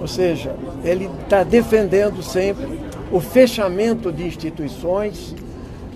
Ou 0.00 0.06
seja, 0.06 0.54
ele 0.84 1.08
está 1.22 1.42
defendendo 1.42 2.22
sempre 2.22 2.80
o 3.10 3.20
fechamento 3.20 4.10
de 4.10 4.26
instituições, 4.26 5.34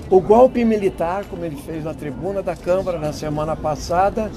o 0.09 0.21
golpe 0.21 0.65
militar, 0.65 1.25
como 1.29 1.45
ele 1.45 1.57
fez 1.57 1.83
na 1.85 1.95
tribuna 1.95 2.43
da 2.43 2.55
Câmara 2.55 2.99
na 2.99 3.13
semana 3.13 3.57
passada, 3.57 4.31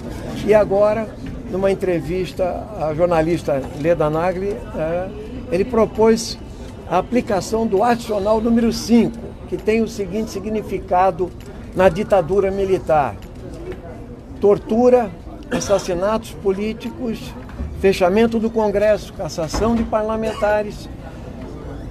e 0.46 0.54
agora, 0.54 1.08
numa 1.52 1.70
entrevista 1.70 2.66
à 2.80 2.94
jornalista 2.96 3.62
Leda 3.80 4.10
Nagli, 4.10 4.50
é, 4.50 5.08
ele 5.52 5.66
propôs 5.66 6.38
a 6.90 6.98
aplicação 6.98 7.68
do 7.68 7.84
adicional 7.84 8.42
número 8.42 8.72
5, 8.72 9.18
que 9.48 9.58
tem 9.58 9.82
o 9.82 9.88
seguinte 9.88 10.32
significado 10.32 11.30
na 11.76 11.90
ditadura 11.90 12.52
militar: 12.52 13.16
tortura, 14.40 15.12
assassinatos 15.52 16.32
políticos, 16.32 17.34
fechamento 17.80 18.40
do 18.40 18.50
Congresso, 18.50 19.14
cassação 19.14 19.76
de 19.76 19.84
parlamentares, 19.84 20.90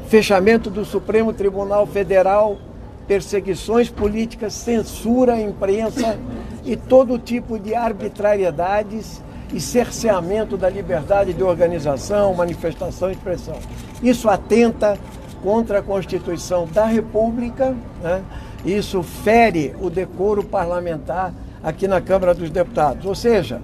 fechamento 0.08 0.70
do 0.70 0.84
Supremo 0.84 1.32
Tribunal 1.32 1.86
Federal, 1.86 2.58
perseguições 3.06 3.88
políticas, 3.88 4.52
censura 4.52 5.34
à 5.34 5.40
imprensa 5.40 6.18
e 6.64 6.76
todo 6.76 7.18
tipo 7.18 7.58
de 7.58 7.74
arbitrariedades 7.74 9.22
e 9.52 9.60
cerceamento 9.60 10.56
da 10.56 10.68
liberdade 10.68 11.32
de 11.32 11.42
organização, 11.42 12.34
manifestação 12.34 13.08
e 13.08 13.12
expressão. 13.12 13.56
Isso 14.02 14.28
atenta 14.28 14.98
contra 15.42 15.78
a 15.78 15.82
Constituição 15.82 16.66
da 16.66 16.84
República, 16.84 17.74
né? 18.02 18.22
isso 18.64 19.02
fere 19.02 19.74
o 19.80 19.88
decoro 19.88 20.42
parlamentar 20.42 21.32
aqui 21.62 21.86
na 21.88 22.00
Câmara 22.00 22.34
dos 22.34 22.50
Deputados. 22.50 23.06
Ou 23.06 23.14
seja, 23.14 23.60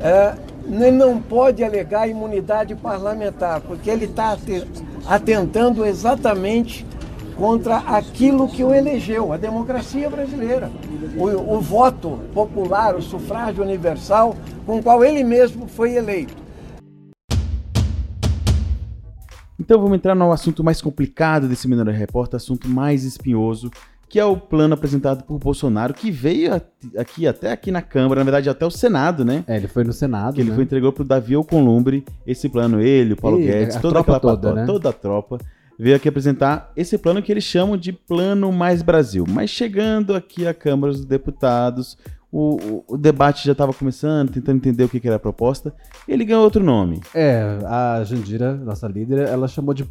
é, 0.00 0.34
ele 0.68 0.90
não 0.90 1.20
pode 1.20 1.62
alegar 1.62 2.08
imunidade 2.08 2.74
parlamentar, 2.74 3.60
porque 3.60 3.90
ele 3.90 4.06
está 4.06 4.36
atentando 5.06 5.84
exatamente 5.84 6.86
contra 7.36 7.76
aquilo 7.76 8.48
que 8.48 8.64
o 8.64 8.74
elegeu, 8.74 9.32
a 9.32 9.36
democracia 9.36 10.08
brasileira. 10.08 10.70
O, 11.16 11.56
o 11.56 11.60
voto 11.60 12.18
popular, 12.32 12.96
o 12.96 13.02
sufrágio 13.02 13.62
universal, 13.62 14.34
com 14.64 14.78
o 14.78 14.82
qual 14.82 15.04
ele 15.04 15.22
mesmo 15.22 15.68
foi 15.68 15.94
eleito. 15.94 16.34
Então 19.58 19.80
vamos 19.80 19.96
entrar 19.96 20.14
no 20.14 20.32
assunto 20.32 20.62
mais 20.64 20.80
complicado 20.80 21.48
desse 21.48 21.68
Mineiro 21.68 21.90
Repórter, 21.90 22.36
assunto 22.36 22.68
mais 22.68 23.04
espinhoso, 23.04 23.70
que 24.08 24.20
é 24.20 24.24
o 24.24 24.36
plano 24.36 24.74
apresentado 24.74 25.24
por 25.24 25.38
Bolsonaro, 25.38 25.92
que 25.92 26.10
veio 26.10 26.54
aqui 26.96 27.26
até 27.26 27.52
aqui 27.52 27.70
na 27.70 27.82
Câmara, 27.82 28.20
na 28.20 28.24
verdade 28.24 28.48
até 28.48 28.64
o 28.64 28.70
Senado, 28.70 29.24
né? 29.24 29.44
É, 29.46 29.56
ele 29.56 29.66
foi 29.66 29.82
no 29.82 29.92
Senado. 29.92 30.34
Que 30.34 30.40
ele 30.40 30.50
né? 30.50 30.54
foi 30.54 30.64
entregou 30.64 30.92
pro 30.92 31.04
Davi 31.04 31.34
Alcolumbre 31.34 32.04
esse 32.26 32.48
plano, 32.48 32.80
ele, 32.80 33.14
o 33.14 33.16
Paulo 33.16 33.40
e 33.40 33.46
Guedes, 33.46 33.76
toda 33.76 34.00
aquela 34.00 34.20
toda, 34.20 34.36
patota, 34.36 34.54
né? 34.54 34.66
toda 34.66 34.90
a 34.90 34.92
tropa 34.92 35.38
veio 35.78 35.96
aqui 35.96 36.08
apresentar 36.08 36.72
esse 36.76 36.96
plano 36.98 37.22
que 37.22 37.30
eles 37.30 37.44
chamam 37.44 37.76
de 37.76 37.92
Plano 37.92 38.50
Mais 38.52 38.82
Brasil. 38.82 39.24
Mas 39.28 39.50
chegando 39.50 40.14
aqui 40.14 40.46
à 40.46 40.54
Câmara 40.54 40.92
dos 40.92 41.04
Deputados, 41.04 41.96
o, 42.32 42.84
o, 42.86 42.98
debate 42.98 43.46
já 43.46 43.52
estava 43.52 43.72
começando, 43.72 44.30
tentando 44.30 44.56
entender 44.56 44.84
o 44.84 44.88
que, 44.88 45.00
que, 45.00 45.06
era 45.06 45.16
a 45.16 45.20
proposta, 45.20 45.74
ele 46.06 46.24
ganhou 46.24 46.42
outro 46.42 46.62
nome. 46.62 47.00
É, 47.14 47.58
a 47.64 48.02
Jandira, 48.04 48.54
nossa 48.54 48.86
líder, 48.88 49.28
ela 49.28 49.48
chamou 49.48 49.72
de 49.72 49.86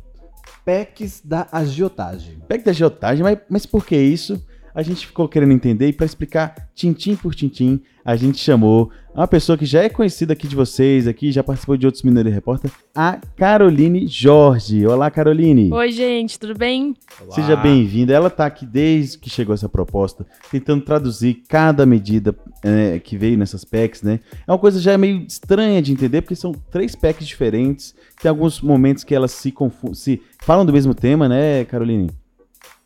PECs 0.63 1.21
da 1.23 1.47
agiotagem. 1.51 2.39
PEC 2.47 2.65
da 2.65 2.71
agiotagem, 2.71 3.23
mas, 3.23 3.39
mas 3.49 3.65
por 3.65 3.85
que 3.85 3.95
isso? 3.95 4.43
A 4.75 4.83
gente 4.83 5.07
ficou 5.07 5.29
querendo 5.29 5.53
entender 5.53 5.87
e 5.87 5.93
para 5.93 6.05
explicar 6.05 6.69
tintim 6.75 7.15
por 7.15 7.33
tintim, 7.33 7.79
a 8.03 8.17
gente 8.17 8.39
chamou 8.39 8.91
uma 9.13 9.25
pessoa 9.25 9.57
que 9.57 9.65
já 9.65 9.81
é 9.81 9.87
conhecida 9.87 10.33
aqui 10.33 10.49
de 10.49 10.55
vocês, 10.55 11.07
aqui 11.07 11.31
já 11.31 11.41
participou 11.41 11.77
de 11.77 11.85
outros 11.85 12.03
Mineiro 12.03 12.29
Repórter, 12.29 12.69
a 12.93 13.17
Caroline 13.37 14.05
Jorge. 14.05 14.85
Olá, 14.85 15.09
Caroline. 15.09 15.71
Oi, 15.71 15.91
gente, 15.93 16.37
tudo 16.37 16.53
bem? 16.53 16.93
Olá. 17.21 17.33
Seja 17.33 17.55
bem-vinda. 17.55 18.11
Ela 18.11 18.27
está 18.27 18.45
aqui 18.45 18.65
desde 18.65 19.17
que 19.17 19.29
chegou 19.29 19.55
essa 19.55 19.69
proposta, 19.69 20.27
tentando 20.51 20.83
traduzir 20.83 21.43
cada 21.47 21.85
medida 21.85 22.35
é, 22.61 22.99
que 22.99 23.17
veio 23.17 23.37
nessas 23.37 23.63
PECs, 23.63 24.01
né? 24.01 24.19
É 24.45 24.51
uma 24.51 24.59
coisa 24.59 24.81
já 24.81 24.97
meio 24.97 25.25
estranha 25.25 25.81
de 25.81 25.93
entender, 25.93 26.21
porque 26.21 26.35
são 26.35 26.51
três 26.69 26.97
PECs 26.97 27.25
diferentes. 27.25 27.95
Tem 28.21 28.27
alguns 28.27 28.59
momentos 28.59 29.05
que 29.05 29.15
elas 29.15 29.31
se 29.31 29.53
confundem, 29.53 29.95
se 29.95 30.21
falam 30.41 30.65
do 30.65 30.73
mesmo 30.73 30.93
tema, 30.93 31.29
né, 31.29 31.63
Caroline? 31.63 32.09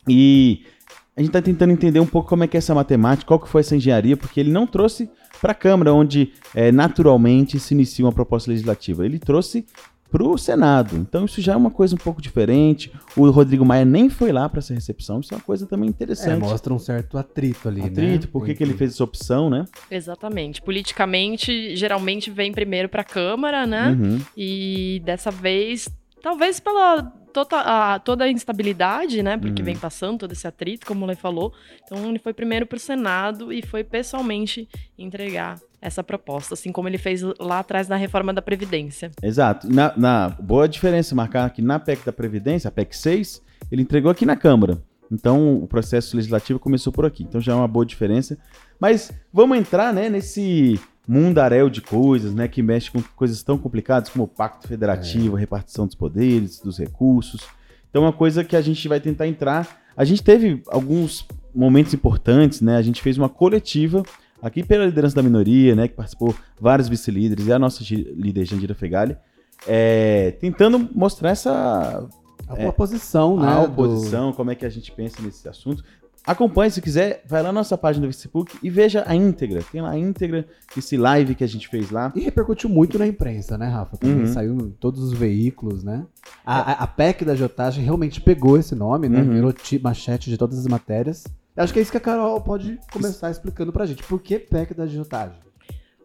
E 0.08 0.62
a 1.16 1.20
gente 1.20 1.28
está 1.28 1.42
tentando 1.42 1.72
entender 1.72 2.00
um 2.00 2.06
pouco 2.06 2.28
como 2.28 2.44
é 2.44 2.46
que 2.46 2.56
é 2.56 2.58
essa 2.58 2.74
matemática, 2.74 3.26
qual 3.26 3.40
que 3.40 3.48
foi 3.48 3.60
essa 3.60 3.76
engenharia, 3.76 4.16
porque 4.16 4.40
ele 4.40 4.50
não 4.50 4.66
trouxe 4.66 5.10
para 5.40 5.52
a 5.52 5.54
Câmara, 5.54 5.92
onde 5.92 6.32
é, 6.54 6.70
naturalmente 6.70 7.58
se 7.58 7.74
inicia 7.74 8.04
uma 8.04 8.12
proposta 8.12 8.50
legislativa. 8.50 9.04
Ele 9.04 9.18
trouxe 9.18 9.66
para 10.10 10.24
o 10.24 10.36
Senado. 10.36 10.96
Então 10.96 11.24
isso 11.24 11.40
já 11.40 11.52
é 11.52 11.56
uma 11.56 11.70
coisa 11.70 11.94
um 11.94 11.98
pouco 11.98 12.20
diferente. 12.20 12.92
O 13.16 13.30
Rodrigo 13.30 13.64
Maia 13.64 13.84
nem 13.84 14.10
foi 14.10 14.32
lá 14.32 14.48
para 14.48 14.58
essa 14.58 14.74
recepção. 14.74 15.20
Isso 15.20 15.32
é 15.32 15.36
uma 15.36 15.42
coisa 15.42 15.66
também 15.66 15.88
interessante. 15.88 16.32
É, 16.32 16.36
mostra 16.36 16.74
um 16.74 16.78
certo 16.78 17.16
atrito 17.16 17.68
ali, 17.68 17.80
atrito, 17.80 18.26
né? 18.26 18.30
por 18.32 18.44
que, 18.44 18.54
que 18.54 18.62
ele 18.62 18.74
fez 18.74 18.94
essa 18.94 19.04
opção, 19.04 19.48
né? 19.48 19.64
Exatamente. 19.90 20.60
Politicamente, 20.60 21.76
geralmente 21.76 22.30
vem 22.30 22.52
primeiro 22.52 22.88
para 22.88 23.02
a 23.02 23.04
Câmara, 23.04 23.66
né? 23.66 23.90
Uhum. 23.90 24.20
E 24.36 25.00
dessa 25.04 25.30
vez, 25.30 25.88
talvez 26.22 26.60
pela 26.60 27.02
toda 27.32 27.60
a, 27.60 27.98
toda 28.00 28.24
a 28.24 28.28
instabilidade, 28.30 29.22
né? 29.22 29.36
Porque 29.36 29.62
Uhum. 29.62 29.66
vem 29.66 29.76
passando 29.76 30.18
todo 30.18 30.32
esse 30.32 30.46
atrito, 30.46 30.84
como 30.86 31.04
o 31.04 31.08
Lê 31.08 31.14
falou. 31.14 31.52
Então 31.84 32.08
ele 32.08 32.18
foi 32.18 32.32
primeiro 32.34 32.66
para 32.66 32.76
o 32.76 32.80
Senado 32.80 33.52
e 33.52 33.62
foi 33.62 33.84
pessoalmente 33.84 34.68
entregar 34.98 35.58
essa 35.80 36.02
proposta, 36.02 36.54
assim 36.54 36.72
como 36.72 36.88
ele 36.88 36.98
fez 36.98 37.22
lá 37.38 37.60
atrás 37.60 37.88
na 37.88 37.96
reforma 37.96 38.34
da 38.34 38.42
Previdência. 38.42 39.10
Exato. 39.22 39.72
Na, 39.72 39.96
na- 39.96 40.28
boa 40.28 40.68
diferença 40.68 41.14
marcar 41.14 41.48
que 41.50 41.62
na 41.62 41.78
PEC 41.78 42.04
da 42.04 42.12
Previdência, 42.12 42.68
a 42.68 42.70
PEC 42.70 42.94
6, 42.96 43.42
ele 43.72 43.82
entregou 43.82 44.10
aqui 44.10 44.26
na 44.26 44.36
Câmara. 44.36 44.82
Então 45.10 45.56
o 45.56 45.66
processo 45.66 46.16
legislativo 46.16 46.58
começou 46.58 46.92
por 46.92 47.06
aqui. 47.06 47.22
Então 47.22 47.40
já 47.40 47.52
é 47.52 47.54
uma 47.56 47.66
boa 47.68 47.86
diferença. 47.86 48.36
Mas 48.78 49.10
vamos 49.32 49.56
entrar 49.58 49.92
né, 49.92 50.08
nesse 50.08 50.78
mundaréu 51.10 51.68
de 51.68 51.80
coisas, 51.80 52.32
né, 52.32 52.46
que 52.46 52.62
mexe 52.62 52.88
com 52.90 53.02
coisas 53.16 53.42
tão 53.42 53.58
complicadas 53.58 54.08
como 54.10 54.24
o 54.24 54.28
pacto 54.28 54.68
federativo, 54.68 55.34
a 55.34 55.38
repartição 55.40 55.84
dos 55.86 55.96
poderes, 55.96 56.60
dos 56.60 56.78
recursos. 56.78 57.42
Então 57.90 58.02
é 58.04 58.06
uma 58.06 58.12
coisa 58.12 58.44
que 58.44 58.54
a 58.54 58.60
gente 58.60 58.86
vai 58.86 59.00
tentar 59.00 59.26
entrar. 59.26 59.80
A 59.96 60.04
gente 60.04 60.22
teve 60.22 60.62
alguns 60.68 61.26
momentos 61.52 61.92
importantes, 61.92 62.60
né? 62.60 62.76
A 62.76 62.82
gente 62.82 63.02
fez 63.02 63.18
uma 63.18 63.28
coletiva 63.28 64.04
aqui 64.40 64.62
pela 64.62 64.86
liderança 64.86 65.16
da 65.16 65.22
minoria, 65.22 65.74
né, 65.74 65.88
que 65.88 65.94
participou 65.94 66.32
vários 66.60 66.88
vice-líderes 66.88 67.46
e 67.48 67.52
a 67.52 67.58
nossa 67.58 67.82
líder 67.82 68.44
Jandira 68.44 68.74
Fegali, 68.74 69.16
é, 69.66 70.30
tentando 70.40 70.88
mostrar 70.94 71.30
essa 71.30 72.08
A 72.48 72.68
oposição, 72.68 73.36
né? 73.36 73.48
a 73.48 73.66
do- 73.66 73.72
oposição, 73.72 74.32
como 74.32 74.50
é 74.52 74.54
que 74.54 74.64
a 74.64 74.70
gente 74.70 74.92
pensa 74.92 75.20
nesse 75.20 75.48
assunto. 75.48 75.82
Acompanhe, 76.30 76.70
se 76.70 76.80
quiser, 76.80 77.24
vai 77.26 77.42
lá 77.42 77.48
na 77.48 77.54
nossa 77.60 77.76
página 77.76 78.06
do 78.06 78.12
Facebook 78.12 78.56
e 78.62 78.70
veja 78.70 79.02
a 79.06 79.16
íntegra. 79.16 79.62
Tem 79.72 79.80
lá 79.80 79.90
a 79.90 79.98
íntegra, 79.98 80.46
esse 80.76 80.96
live 80.96 81.34
que 81.34 81.42
a 81.42 81.46
gente 81.48 81.66
fez 81.66 81.90
lá. 81.90 82.12
E 82.14 82.20
repercutiu 82.20 82.70
muito 82.70 82.98
na 82.98 83.06
imprensa, 83.06 83.58
né, 83.58 83.66
Rafa? 83.66 83.96
Também 83.96 84.20
Uhum. 84.20 84.26
saiu 84.32 84.54
em 84.56 84.70
todos 84.70 85.02
os 85.02 85.12
veículos, 85.12 85.82
né? 85.82 86.06
A, 86.46 86.60
a- 86.72 86.84
a 86.84 86.86
PEC 86.86 87.24
da 87.24 87.32
agiotagem 87.32 87.82
realmente 87.82 88.20
pegou 88.20 88.56
esse 88.56 88.76
nome, 88.76 89.08
né? 89.08 89.20
Uhum. 89.22 89.30
Virou 89.32 89.54
manchete 89.82 90.30
de 90.30 90.38
todas 90.38 90.56
as 90.58 90.66
matérias. 90.68 91.24
Acho 91.56 91.72
que 91.72 91.80
é 91.80 91.82
isso 91.82 91.90
que 91.90 91.96
a 91.96 92.00
Carol 92.00 92.40
pode 92.40 92.78
começar 92.92 93.28
explicando 93.30 93.72
pra 93.72 93.84
gente. 93.84 94.02
Por 94.04 94.20
que 94.20 94.38
PEC 94.38 94.72
da 94.72 94.84
agiotagem? 94.84 95.36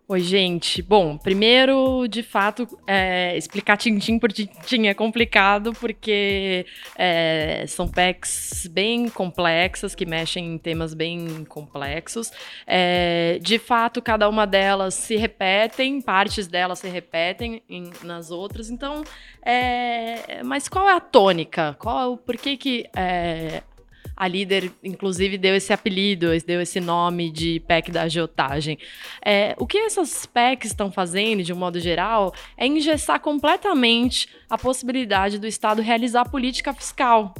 Oi, 0.07 0.19
gente. 0.19 0.83
Bom, 0.83 1.17
primeiro, 1.17 2.07
de 2.07 2.21
fato, 2.21 2.67
é, 2.85 3.35
explicar 3.35 3.75
tintim 3.75 4.19
por 4.19 4.31
tintim 4.31 4.85
é 4.85 4.93
complicado, 4.93 5.73
porque 5.73 6.63
é, 6.95 7.65
são 7.67 7.87
PECs 7.87 8.67
bem 8.67 9.09
complexas, 9.09 9.95
que 9.95 10.05
mexem 10.05 10.45
em 10.53 10.57
temas 10.59 10.93
bem 10.93 11.43
complexos. 11.45 12.31
É, 12.67 13.39
de 13.41 13.57
fato, 13.57 13.99
cada 13.99 14.29
uma 14.29 14.45
delas 14.45 14.93
se 14.93 15.15
repetem, 15.15 15.99
partes 15.99 16.45
delas 16.45 16.77
se 16.77 16.87
repetem 16.87 17.63
em- 17.67 17.89
nas 18.03 18.29
outras. 18.29 18.69
Então, 18.69 19.03
é, 19.41 20.43
mas 20.43 20.69
qual 20.69 20.87
é 20.87 20.93
a 20.93 20.99
tônica? 20.99 21.75
Qual, 21.79 22.15
por 22.15 22.37
que 22.37 22.57
que 22.57 22.85
é, 22.95 23.63
a 24.15 24.27
líder, 24.27 24.71
inclusive, 24.83 25.37
deu 25.37 25.55
esse 25.55 25.73
apelido, 25.73 26.27
deu 26.45 26.61
esse 26.61 26.79
nome 26.79 27.29
de 27.29 27.59
PEC 27.61 27.91
da 27.91 28.03
agiotagem? 28.03 28.77
É, 29.23 29.55
o 29.59 29.67
que 29.67 29.77
essas 29.77 30.25
PECs 30.25 30.71
estão 30.71 30.91
fazendo, 30.91 31.43
de 31.43 31.51
um 31.51 31.57
modo 31.57 31.79
geral, 31.79 32.33
é 32.57 32.65
engessar 32.65 33.19
completamente 33.19 34.29
a 34.49 34.57
possibilidade 34.57 35.37
do 35.37 35.47
Estado 35.47 35.81
realizar 35.81 36.29
política 36.29 36.73
fiscal. 36.73 37.33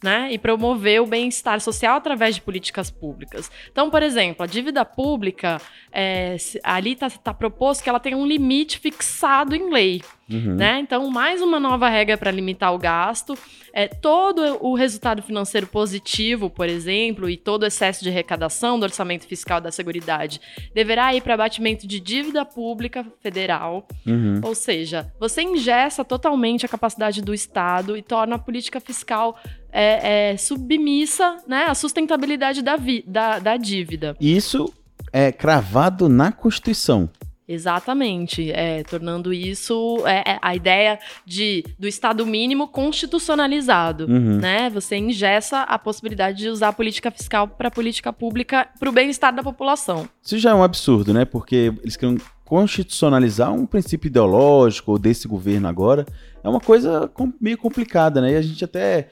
Né, 0.00 0.28
e 0.30 0.38
promover 0.38 1.02
o 1.02 1.06
bem-estar 1.06 1.60
social 1.60 1.96
através 1.96 2.36
de 2.36 2.40
políticas 2.40 2.88
públicas. 2.88 3.50
Então, 3.68 3.90
por 3.90 4.00
exemplo, 4.00 4.44
a 4.44 4.46
dívida 4.46 4.84
pública, 4.84 5.60
é, 5.90 6.36
ali 6.62 6.92
está 6.92 7.34
proposto 7.34 7.82
que 7.82 7.88
ela 7.88 7.98
tenha 7.98 8.16
um 8.16 8.24
limite 8.24 8.78
fixado 8.78 9.56
em 9.56 9.72
lei. 9.72 10.00
Uhum. 10.30 10.54
Né? 10.56 10.78
Então, 10.80 11.08
mais 11.10 11.40
uma 11.40 11.58
nova 11.58 11.88
regra 11.88 12.16
para 12.16 12.30
limitar 12.30 12.74
o 12.74 12.78
gasto. 12.78 13.36
É, 13.72 13.86
todo 13.86 14.58
o 14.60 14.74
resultado 14.74 15.22
financeiro 15.22 15.66
positivo, 15.66 16.50
por 16.50 16.68
exemplo, 16.68 17.30
e 17.30 17.36
todo 17.36 17.62
o 17.62 17.66
excesso 17.66 18.02
de 18.02 18.08
arrecadação 18.10 18.78
do 18.78 18.82
orçamento 18.82 19.26
fiscal 19.26 19.60
da 19.60 19.70
Seguridade 19.70 20.40
deverá 20.74 21.14
ir 21.14 21.22
para 21.22 21.34
abatimento 21.34 21.86
de 21.86 22.00
dívida 22.00 22.44
pública 22.44 23.06
federal. 23.22 23.86
Uhum. 24.06 24.40
Ou 24.42 24.54
seja, 24.54 25.12
você 25.20 25.42
ingessa 25.42 26.04
totalmente 26.04 26.66
a 26.66 26.68
capacidade 26.68 27.22
do 27.22 27.32
Estado 27.32 27.96
e 27.96 28.02
torna 28.02 28.36
a 28.36 28.38
política 28.38 28.80
fiscal 28.80 29.38
é, 29.70 30.30
é, 30.32 30.36
submissa 30.36 31.36
né, 31.46 31.64
à 31.68 31.74
sustentabilidade 31.74 32.62
da, 32.62 32.76
vi- 32.76 33.04
da, 33.06 33.38
da 33.38 33.56
dívida. 33.56 34.16
Isso 34.20 34.72
é 35.12 35.30
cravado 35.30 36.08
na 36.08 36.32
Constituição. 36.32 37.08
Exatamente, 37.48 38.52
é, 38.52 38.82
tornando 38.82 39.32
isso 39.32 40.02
é, 40.06 40.32
é, 40.32 40.38
a 40.42 40.54
ideia 40.54 40.98
de 41.24 41.64
do 41.78 41.88
Estado 41.88 42.26
mínimo 42.26 42.68
constitucionalizado. 42.68 44.04
Uhum. 44.04 44.36
Né? 44.36 44.68
Você 44.70 44.96
ingessa 44.96 45.62
a 45.62 45.78
possibilidade 45.78 46.38
de 46.38 46.48
usar 46.48 46.68
a 46.68 46.72
política 46.72 47.10
fiscal 47.10 47.48
para 47.48 47.70
política 47.70 48.12
pública 48.12 48.68
para 48.78 48.88
o 48.88 48.92
bem-estar 48.92 49.34
da 49.34 49.42
população. 49.42 50.06
Isso 50.22 50.38
já 50.38 50.50
é 50.50 50.54
um 50.54 50.62
absurdo, 50.62 51.14
né? 51.14 51.24
Porque 51.24 51.72
eles 51.82 51.96
querem 51.96 52.18
constitucionalizar 52.44 53.52
um 53.52 53.66
princípio 53.66 54.08
ideológico 54.08 54.92
ou 54.92 54.98
desse 54.98 55.26
governo 55.26 55.68
agora. 55.68 56.06
É 56.44 56.48
uma 56.48 56.60
coisa 56.60 57.10
com- 57.14 57.32
meio 57.40 57.56
complicada, 57.58 58.20
né? 58.20 58.32
E 58.32 58.36
a 58.36 58.42
gente 58.42 58.64
até 58.64 59.08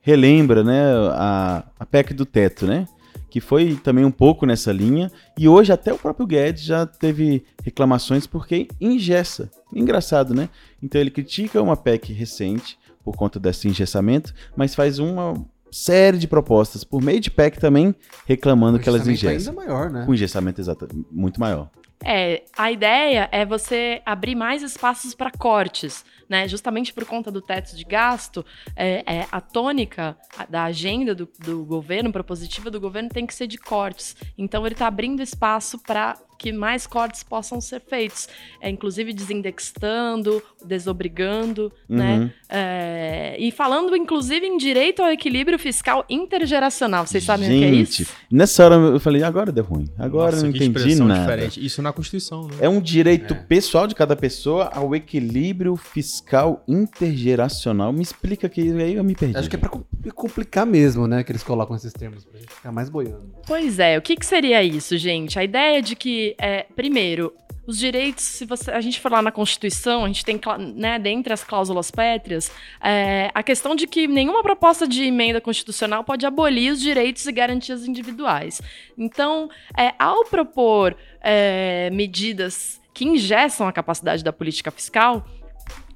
relembra, 0.00 0.64
né, 0.64 0.80
a, 1.12 1.64
a 1.78 1.86
PEC 1.86 2.14
do 2.14 2.24
teto, 2.24 2.66
né? 2.66 2.86
Que 3.30 3.40
foi 3.40 3.76
também 3.76 4.04
um 4.04 4.10
pouco 4.10 4.44
nessa 4.44 4.72
linha. 4.72 5.10
E 5.38 5.48
hoje 5.48 5.72
até 5.72 5.92
o 5.92 5.98
próprio 5.98 6.26
Guedes 6.26 6.64
já 6.64 6.84
teve 6.84 7.44
reclamações 7.62 8.26
porque 8.26 8.68
ingessa. 8.80 9.48
Engraçado, 9.72 10.34
né? 10.34 10.48
Então 10.82 11.00
ele 11.00 11.10
critica 11.10 11.62
uma 11.62 11.76
PEC 11.76 12.12
recente 12.12 12.78
por 13.04 13.16
conta 13.16 13.38
desse 13.40 13.68
engessamento, 13.68 14.34
mas 14.54 14.74
faz 14.74 14.98
uma 14.98 15.34
série 15.70 16.18
de 16.18 16.26
propostas 16.26 16.82
por 16.82 17.00
meio 17.00 17.20
de 17.20 17.30
PEC 17.30 17.58
também 17.58 17.94
reclamando 18.26 18.76
O 18.76 18.80
que 18.80 18.88
elas 18.88 19.06
engessam. 19.06 19.52
ainda 19.52 19.52
maior, 19.52 19.88
né? 19.88 20.04
Com 20.04 20.12
engessamento 20.12 20.60
exato, 20.60 20.88
muito 21.10 21.40
maior. 21.40 21.70
É, 22.04 22.44
a 22.56 22.72
ideia 22.72 23.28
é 23.30 23.44
você 23.44 24.00
abrir 24.06 24.34
mais 24.34 24.62
espaços 24.62 25.14
para 25.14 25.30
cortes, 25.30 26.04
né? 26.28 26.48
Justamente 26.48 26.94
por 26.94 27.04
conta 27.04 27.30
do 27.30 27.42
teto 27.42 27.76
de 27.76 27.84
gasto, 27.84 28.44
é, 28.74 29.02
é, 29.06 29.26
a 29.30 29.40
tônica 29.40 30.16
da 30.48 30.64
agenda 30.64 31.14
do, 31.14 31.28
do 31.38 31.64
governo, 31.64 32.12
propositiva 32.12 32.70
do 32.70 32.80
governo, 32.80 33.10
tem 33.10 33.26
que 33.26 33.34
ser 33.34 33.46
de 33.46 33.58
cortes. 33.58 34.16
Então 34.38 34.64
ele 34.64 34.74
está 34.74 34.86
abrindo 34.86 35.22
espaço 35.22 35.78
para 35.78 36.16
que 36.40 36.52
mais 36.52 36.86
cortes 36.86 37.22
possam 37.22 37.60
ser 37.60 37.82
feitos, 37.82 38.26
é, 38.62 38.70
inclusive 38.70 39.12
desindexando, 39.12 40.42
desobrigando, 40.64 41.70
né? 41.86 42.18
Uhum. 42.18 42.30
É, 42.48 43.36
e 43.38 43.52
falando, 43.52 43.94
inclusive, 43.94 44.46
em 44.46 44.56
direito 44.56 45.02
ao 45.02 45.10
equilíbrio 45.12 45.58
fiscal 45.58 46.02
intergeracional. 46.08 47.06
Vocês 47.06 47.22
sabem 47.24 47.46
o 47.46 47.50
que 47.50 47.64
é 47.64 47.68
Gente, 47.68 48.02
isso? 48.04 48.12
Nessa 48.30 48.64
hora 48.64 48.74
eu 48.76 48.98
falei, 48.98 49.22
agora 49.22 49.52
deu 49.52 49.64
ruim. 49.64 49.84
Agora 49.98 50.32
Nossa, 50.32 50.38
eu 50.46 50.50
não 50.50 50.58
que 50.58 50.64
entendi 50.64 50.94
nada. 50.96 51.20
diferente. 51.20 51.64
Isso 51.64 51.82
na 51.82 51.92
Constituição, 51.92 52.48
né? 52.48 52.54
É 52.60 52.68
um 52.70 52.80
direito 52.80 53.34
pessoal 53.46 53.86
de 53.86 53.94
cada 53.94 54.16
pessoa 54.16 54.70
ao 54.72 54.94
equilíbrio 54.94 55.76
fiscal 55.76 56.64
intergeracional. 56.66 57.92
Me 57.92 58.02
explica 58.02 58.48
que 58.48 58.60
aí 58.62 58.94
eu 58.94 59.04
me 59.04 59.14
perdi. 59.14 59.36
Acho 59.36 59.50
que 59.50 59.56
é 59.56 59.58
pra 59.58 59.68
com- 59.68 59.84
complicar 60.14 60.64
mesmo, 60.64 61.06
né? 61.06 61.22
Que 61.22 61.32
eles 61.32 61.42
colocam 61.42 61.76
esses 61.76 61.92
termos 61.92 62.24
pra 62.24 62.38
gente 62.40 62.52
ficar 62.52 62.72
mais 62.72 62.88
boiando. 62.88 63.30
Pois 63.46 63.78
é, 63.78 63.98
o 63.98 64.02
que, 64.02 64.16
que 64.16 64.24
seria 64.24 64.62
isso, 64.62 64.96
gente? 64.96 65.38
A 65.38 65.44
ideia 65.44 65.82
de 65.82 65.94
que, 65.94 66.29
é, 66.38 66.66
primeiro, 66.74 67.32
os 67.66 67.78
direitos, 67.78 68.24
se 68.24 68.44
você, 68.44 68.70
a 68.70 68.80
gente 68.80 68.98
for 68.98 69.12
lá 69.12 69.22
na 69.22 69.30
Constituição, 69.30 70.04
a 70.04 70.06
gente 70.08 70.24
tem, 70.24 70.40
né, 70.74 70.98
dentre 70.98 71.32
as 71.32 71.44
cláusulas 71.44 71.90
pétreas, 71.90 72.50
é, 72.82 73.30
a 73.32 73.42
questão 73.42 73.74
de 73.74 73.86
que 73.86 74.08
nenhuma 74.08 74.42
proposta 74.42 74.88
de 74.88 75.04
emenda 75.04 75.40
constitucional 75.40 76.02
pode 76.02 76.26
abolir 76.26 76.72
os 76.72 76.80
direitos 76.80 77.26
e 77.26 77.32
garantias 77.32 77.86
individuais. 77.86 78.60
Então, 78.98 79.48
é, 79.76 79.94
ao 79.98 80.24
propor 80.24 80.96
é, 81.20 81.90
medidas 81.90 82.80
que 82.92 83.04
ingessam 83.04 83.68
a 83.68 83.72
capacidade 83.72 84.24
da 84.24 84.32
política 84.32 84.70
fiscal, 84.70 85.24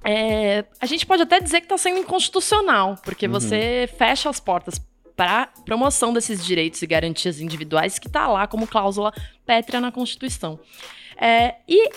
é, 0.05 0.64
a 0.81 0.87
gente 0.87 1.05
pode 1.07 1.23
até 1.23 1.40
dizer 1.40 1.61
que 1.61 1.66
está 1.66 1.79
sendo 1.79 1.99
inconstitucional, 1.99 2.97
porque 3.03 3.27
você 3.27 3.88
fecha 3.99 4.29
as 4.29 4.38
portas 4.38 4.79
para 5.16 5.46
promoção 5.64 6.12
desses 6.12 6.44
direitos 6.44 6.83
e 6.83 6.87
garantias 6.87 7.40
individuais 7.40 7.98
que 7.98 8.07
está 8.07 8.27
lá 8.27 8.46
como 8.46 8.66
cláusula 8.66 9.12
pétrea 9.46 9.81
na 9.81 9.92
Constituição. 9.92 10.59
É, 11.16 11.57
e 11.68 11.90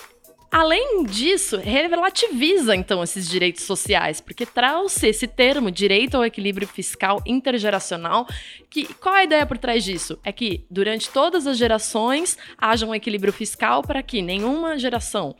Além 0.49 1.03
disso, 1.03 1.57
relativiza 1.57 2.73
então 2.73 3.03
esses 3.03 3.27
direitos 3.27 3.65
sociais, 3.65 4.21
porque 4.21 4.45
trouxe 4.45 5.09
esse 5.09 5.27
termo, 5.27 5.69
direito 5.69 6.15
ao 6.15 6.23
equilíbrio 6.23 6.65
fiscal 6.65 7.21
intergeracional, 7.25 8.25
que 8.69 8.85
qual 8.93 9.15
a 9.15 9.25
ideia 9.25 9.45
por 9.45 9.57
trás 9.57 9.83
disso? 9.83 10.17
É 10.23 10.31
que 10.31 10.65
durante 10.71 11.09
todas 11.09 11.45
as 11.45 11.57
gerações 11.57 12.37
haja 12.57 12.85
um 12.87 12.95
equilíbrio 12.95 13.33
fiscal 13.33 13.81
para 13.81 14.01
que 14.01 14.21
nenhuma 14.21 14.79
geração 14.79 15.35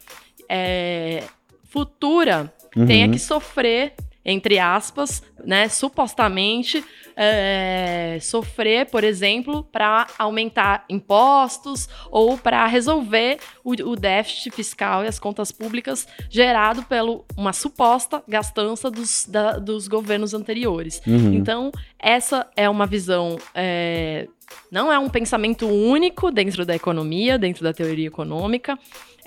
é, 0.49 1.23
futura 1.63 2.53
Uhum. 2.77 2.85
tenha 2.85 3.09
que 3.09 3.17
sofrer, 3.17 3.93
entre 4.23 4.59
aspas, 4.59 5.23
né, 5.47 5.69
supostamente 5.69 6.83
é, 7.15 8.17
sofrer, 8.21 8.85
por 8.87 9.01
exemplo, 9.01 9.63
para 9.63 10.05
aumentar 10.19 10.83
impostos 10.89 11.87
ou 12.11 12.37
para 12.37 12.67
resolver 12.67 13.37
o, 13.63 13.71
o, 13.71 13.95
déficit 13.95 14.53
fiscal 14.53 15.05
e 15.05 15.07
as 15.07 15.17
contas 15.17 15.49
públicas 15.49 16.05
gerado 16.29 16.83
pela 16.83 17.21
uma 17.37 17.53
suposta 17.53 18.21
gastança 18.27 18.91
dos, 18.91 19.25
da, 19.25 19.53
dos 19.53 19.87
governos 19.87 20.33
anteriores. 20.33 21.01
Uhum. 21.07 21.33
Então, 21.35 21.71
essa 21.97 22.45
é 22.53 22.69
uma 22.69 22.85
visão. 22.85 23.37
É, 23.55 24.27
não 24.69 24.91
é 24.91 24.99
um 24.99 25.07
pensamento 25.07 25.65
único 25.65 26.29
dentro 26.29 26.65
da 26.65 26.75
economia, 26.75 27.37
dentro 27.37 27.63
da 27.63 27.71
teoria 27.71 28.07
econômica, 28.07 28.77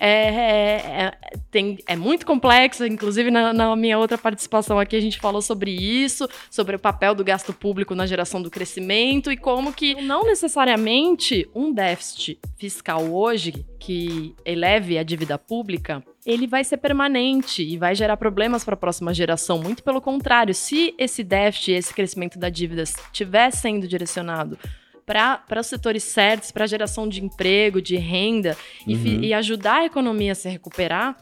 é, 0.03 0.09
é, 0.09 1.05
é, 1.05 1.13
tem, 1.51 1.79
é 1.87 1.95
muito 1.95 2.25
complexa, 2.25 2.87
inclusive 2.87 3.31
na, 3.31 3.53
na, 3.53 3.77
minha 3.77 3.99
outra 3.99 4.17
participação 4.17 4.79
aqui 4.79 4.97
a 4.97 5.01
gente 5.01 5.21
falou 5.21 5.43
sobre 5.43 5.71
isso, 5.71 6.10
sobre 6.51 6.77
o 6.77 6.79
papel 6.79 7.15
do 7.15 7.25
gasto 7.25 7.53
público 7.53 7.95
na 7.95 8.07
geração 8.07 8.41
do 8.43 8.51
crescimento 8.51 9.31
e 9.31 9.37
como 9.37 9.73
que 9.73 10.01
não 10.03 10.25
necessariamente 10.25 11.49
um 11.55 11.73
déficit 11.73 12.39
fiscal 12.57 13.05
hoje 13.13 13.65
que 13.79 14.35
eleve 14.45 14.99
a 14.99 15.03
dívida 15.03 15.39
pública, 15.39 16.03
ele 16.25 16.47
vai 16.47 16.63
ser 16.63 16.77
permanente 16.77 17.63
e 17.63 17.77
vai 17.77 17.95
gerar 17.95 18.17
problemas 18.17 18.63
para 18.63 18.75
a 18.75 18.77
próxima 18.77 19.15
geração. 19.15 19.59
Muito 19.59 19.83
pelo 19.83 20.01
contrário, 20.01 20.55
se 20.55 20.95
esse 20.99 21.25
déficit, 21.25 21.73
esse 21.73 21.95
crescimento 21.95 22.39
da 22.39 22.49
dívida 22.49 22.83
estiver 22.83 23.51
sendo 23.51 23.89
direcionado 23.89 24.59
para 25.07 25.61
os 25.61 25.67
setores 25.67 26.05
certos, 26.05 26.53
para 26.53 26.65
a 26.65 26.69
geração 26.69 27.09
de 27.09 27.25
emprego, 27.25 27.83
de 27.83 27.97
renda 27.97 28.57
uhum. 28.87 28.95
e, 28.95 29.27
e, 29.27 29.35
ajudar 29.35 29.81
a 29.81 29.85
economia 29.87 30.33
a 30.33 30.37
se 30.37 30.49
recuperar, 30.49 31.17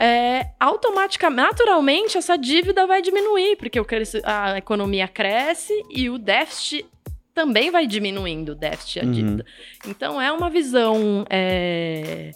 é, 0.00 0.52
automaticamente, 0.58 1.50
naturalmente, 1.50 2.16
essa 2.16 2.38
dívida 2.38 2.86
vai 2.86 3.02
diminuir, 3.02 3.56
porque 3.56 3.78
a 4.24 4.56
economia 4.56 5.06
cresce 5.06 5.74
e 5.90 6.08
o 6.08 6.16
déficit 6.16 6.86
também 7.34 7.70
vai 7.70 7.86
diminuindo, 7.86 8.52
o 8.52 8.54
déficit 8.54 8.96
e 8.96 9.00
a 9.00 9.04
uhum. 9.04 9.12
dívida. 9.12 9.46
Então, 9.86 10.20
é 10.20 10.32
uma 10.32 10.48
visão. 10.48 11.26
É, 11.28 12.30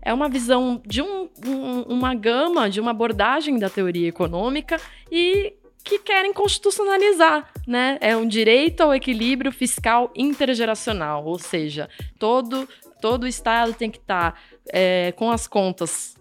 é 0.00 0.14
uma 0.14 0.28
visão 0.28 0.80
de 0.86 1.02
um, 1.02 1.28
um, 1.44 1.82
uma 1.88 2.14
gama, 2.14 2.70
de 2.70 2.80
uma 2.80 2.92
abordagem 2.92 3.58
da 3.58 3.68
teoria 3.68 4.08
econômica 4.08 4.80
e 5.10 5.54
que 5.82 5.98
querem 5.98 6.32
constitucionalizar, 6.32 7.50
né? 7.66 7.98
É 8.00 8.16
um 8.16 8.26
direito 8.26 8.82
ao 8.82 8.94
equilíbrio 8.94 9.50
fiscal 9.50 10.12
intergeracional, 10.14 11.24
ou 11.24 11.38
seja, 11.38 11.88
todo, 12.18 12.68
todo 13.00 13.26
Estado 13.26 13.74
tem 13.74 13.90
que 13.90 13.98
estar 13.98 14.32
tá, 14.32 14.38
é, 14.72 15.12
com 15.12 15.30
as 15.30 15.46
contas 15.46 16.17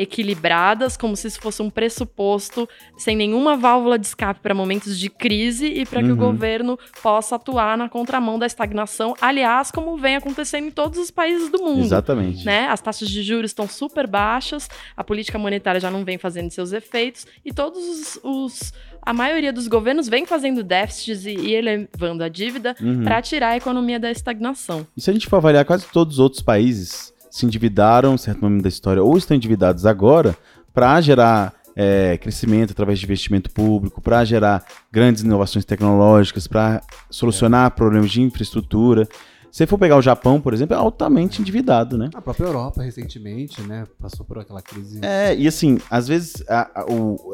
equilibradas, 0.00 0.96
como 0.96 1.14
se 1.14 1.28
isso 1.28 1.40
fosse 1.40 1.60
um 1.60 1.68
pressuposto, 1.68 2.66
sem 2.96 3.14
nenhuma 3.14 3.54
válvula 3.54 3.98
de 3.98 4.06
escape 4.06 4.40
para 4.40 4.54
momentos 4.54 4.98
de 4.98 5.10
crise 5.10 5.66
e 5.66 5.84
para 5.84 6.00
que 6.00 6.08
uhum. 6.08 6.14
o 6.14 6.16
governo 6.16 6.78
possa 7.02 7.36
atuar 7.36 7.76
na 7.76 7.86
contramão 7.86 8.38
da 8.38 8.46
estagnação, 8.46 9.14
aliás, 9.20 9.70
como 9.70 9.98
vem 9.98 10.16
acontecendo 10.16 10.68
em 10.68 10.70
todos 10.70 10.98
os 10.98 11.10
países 11.10 11.50
do 11.50 11.62
mundo. 11.62 11.82
Exatamente. 11.82 12.46
Né? 12.46 12.66
As 12.68 12.80
taxas 12.80 13.10
de 13.10 13.22
juros 13.22 13.50
estão 13.50 13.68
super 13.68 14.06
baixas, 14.06 14.70
a 14.96 15.04
política 15.04 15.38
monetária 15.38 15.80
já 15.80 15.90
não 15.90 16.02
vem 16.02 16.16
fazendo 16.16 16.50
seus 16.50 16.72
efeitos 16.72 17.26
e 17.44 17.52
todos 17.52 17.86
os, 17.86 18.20
os 18.22 18.72
a 19.02 19.12
maioria 19.12 19.52
dos 19.52 19.68
governos 19.68 20.08
vem 20.08 20.24
fazendo 20.24 20.62
déficits 20.62 21.26
e, 21.26 21.30
e 21.30 21.54
elevando 21.54 22.24
a 22.24 22.28
dívida 22.28 22.74
uhum. 22.80 23.02
para 23.02 23.20
tirar 23.20 23.50
a 23.50 23.56
economia 23.56 23.98
da 23.98 24.10
estagnação. 24.10 24.86
E 24.96 25.00
se 25.00 25.10
a 25.10 25.12
gente 25.12 25.26
for 25.26 25.36
avaliar 25.36 25.64
quase 25.64 25.86
todos 25.90 26.14
os 26.14 26.20
outros 26.20 26.42
países 26.42 27.12
se 27.30 27.46
endividaram 27.46 28.14
em 28.14 28.18
certo 28.18 28.42
momento 28.42 28.62
da 28.62 28.68
história 28.68 29.02
ou 29.02 29.16
estão 29.16 29.36
endividados 29.36 29.86
agora 29.86 30.36
para 30.74 31.00
gerar 31.00 31.54
é, 31.76 32.18
crescimento 32.18 32.72
através 32.72 32.98
de 32.98 33.04
investimento 33.04 33.50
público, 33.50 34.00
para 34.00 34.24
gerar 34.24 34.64
grandes 34.90 35.22
inovações 35.22 35.64
tecnológicas, 35.64 36.46
para 36.46 36.82
solucionar 37.08 37.68
é. 37.68 37.70
problemas 37.70 38.10
de 38.10 38.20
infraestrutura. 38.20 39.08
Se 39.50 39.66
for 39.66 39.78
pegar 39.78 39.96
o 39.96 40.02
Japão, 40.02 40.40
por 40.40 40.54
exemplo, 40.54 40.76
é 40.76 40.78
altamente 40.78 41.40
endividado, 41.40 41.98
né? 41.98 42.10
A 42.14 42.22
própria 42.22 42.46
Europa, 42.46 42.82
recentemente, 42.82 43.60
né, 43.62 43.84
passou 44.00 44.24
por 44.24 44.38
aquela 44.38 44.62
crise. 44.62 45.00
É, 45.02 45.34
e 45.34 45.48
assim, 45.48 45.78
às 45.90 46.06
vezes 46.06 46.44
a, 46.48 46.70
a, 46.74 46.84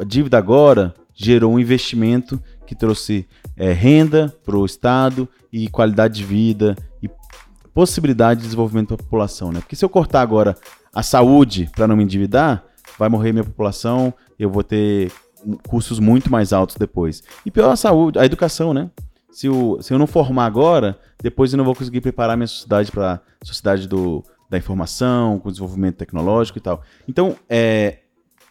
a 0.00 0.04
dívida 0.04 0.38
agora 0.38 0.94
gerou 1.14 1.52
um 1.52 1.59
investimento 1.59 2.40
que 2.66 2.74
trouxe 2.74 3.26
é, 3.56 3.72
renda 3.72 4.35
para 4.44 4.56
o 4.56 4.64
Estado 4.64 5.28
e 5.52 5.68
qualidade 5.68 6.16
de 6.16 6.24
vida 6.24 6.76
possibilidade 7.77 8.41
de 8.41 8.47
desenvolvimento 8.47 8.87
para 8.87 8.95
a 8.95 8.99
população, 8.99 9.53
né? 9.53 9.61
Porque 9.61 9.77
se 9.77 9.85
eu 9.85 9.89
cortar 9.91 10.23
agora 10.23 10.57
a 10.95 11.03
saúde 11.03 11.71
para 11.77 11.87
não 11.87 11.95
me 11.95 12.05
endividar, 12.05 12.65
vai 12.99 13.07
morrer 13.11 13.33
minha 13.33 13.45
população, 13.45 14.15
eu 14.39 14.49
vou 14.49 14.62
ter 14.62 15.12
custos 15.69 15.99
muito 15.99 16.33
mais 16.33 16.55
altos 16.55 16.77
depois. 16.77 17.23
E 17.45 17.51
pior 17.51 17.71
a 17.71 17.77
saúde, 17.77 18.19
a 18.19 18.25
educação, 18.25 18.73
né? 18.73 18.91
Se, 19.31 19.47
o, 19.51 19.77
se 19.83 19.93
eu 19.93 19.99
não 19.99 20.07
formar 20.07 20.47
agora, 20.47 20.99
depois 21.23 21.53
eu 21.53 21.59
não 21.59 21.67
vou 21.67 21.75
conseguir 21.75 22.01
preparar 22.01 22.35
minha 22.35 22.47
sociedade 22.47 22.91
para 22.91 23.21
a 23.43 23.45
sociedade 23.45 23.87
do, 23.87 24.25
da 24.49 24.57
informação, 24.57 25.39
com 25.39 25.51
desenvolvimento 25.51 25.97
tecnológico 25.97 26.57
e 26.57 26.62
tal. 26.62 26.81
Então, 27.07 27.37
é, 27.47 27.99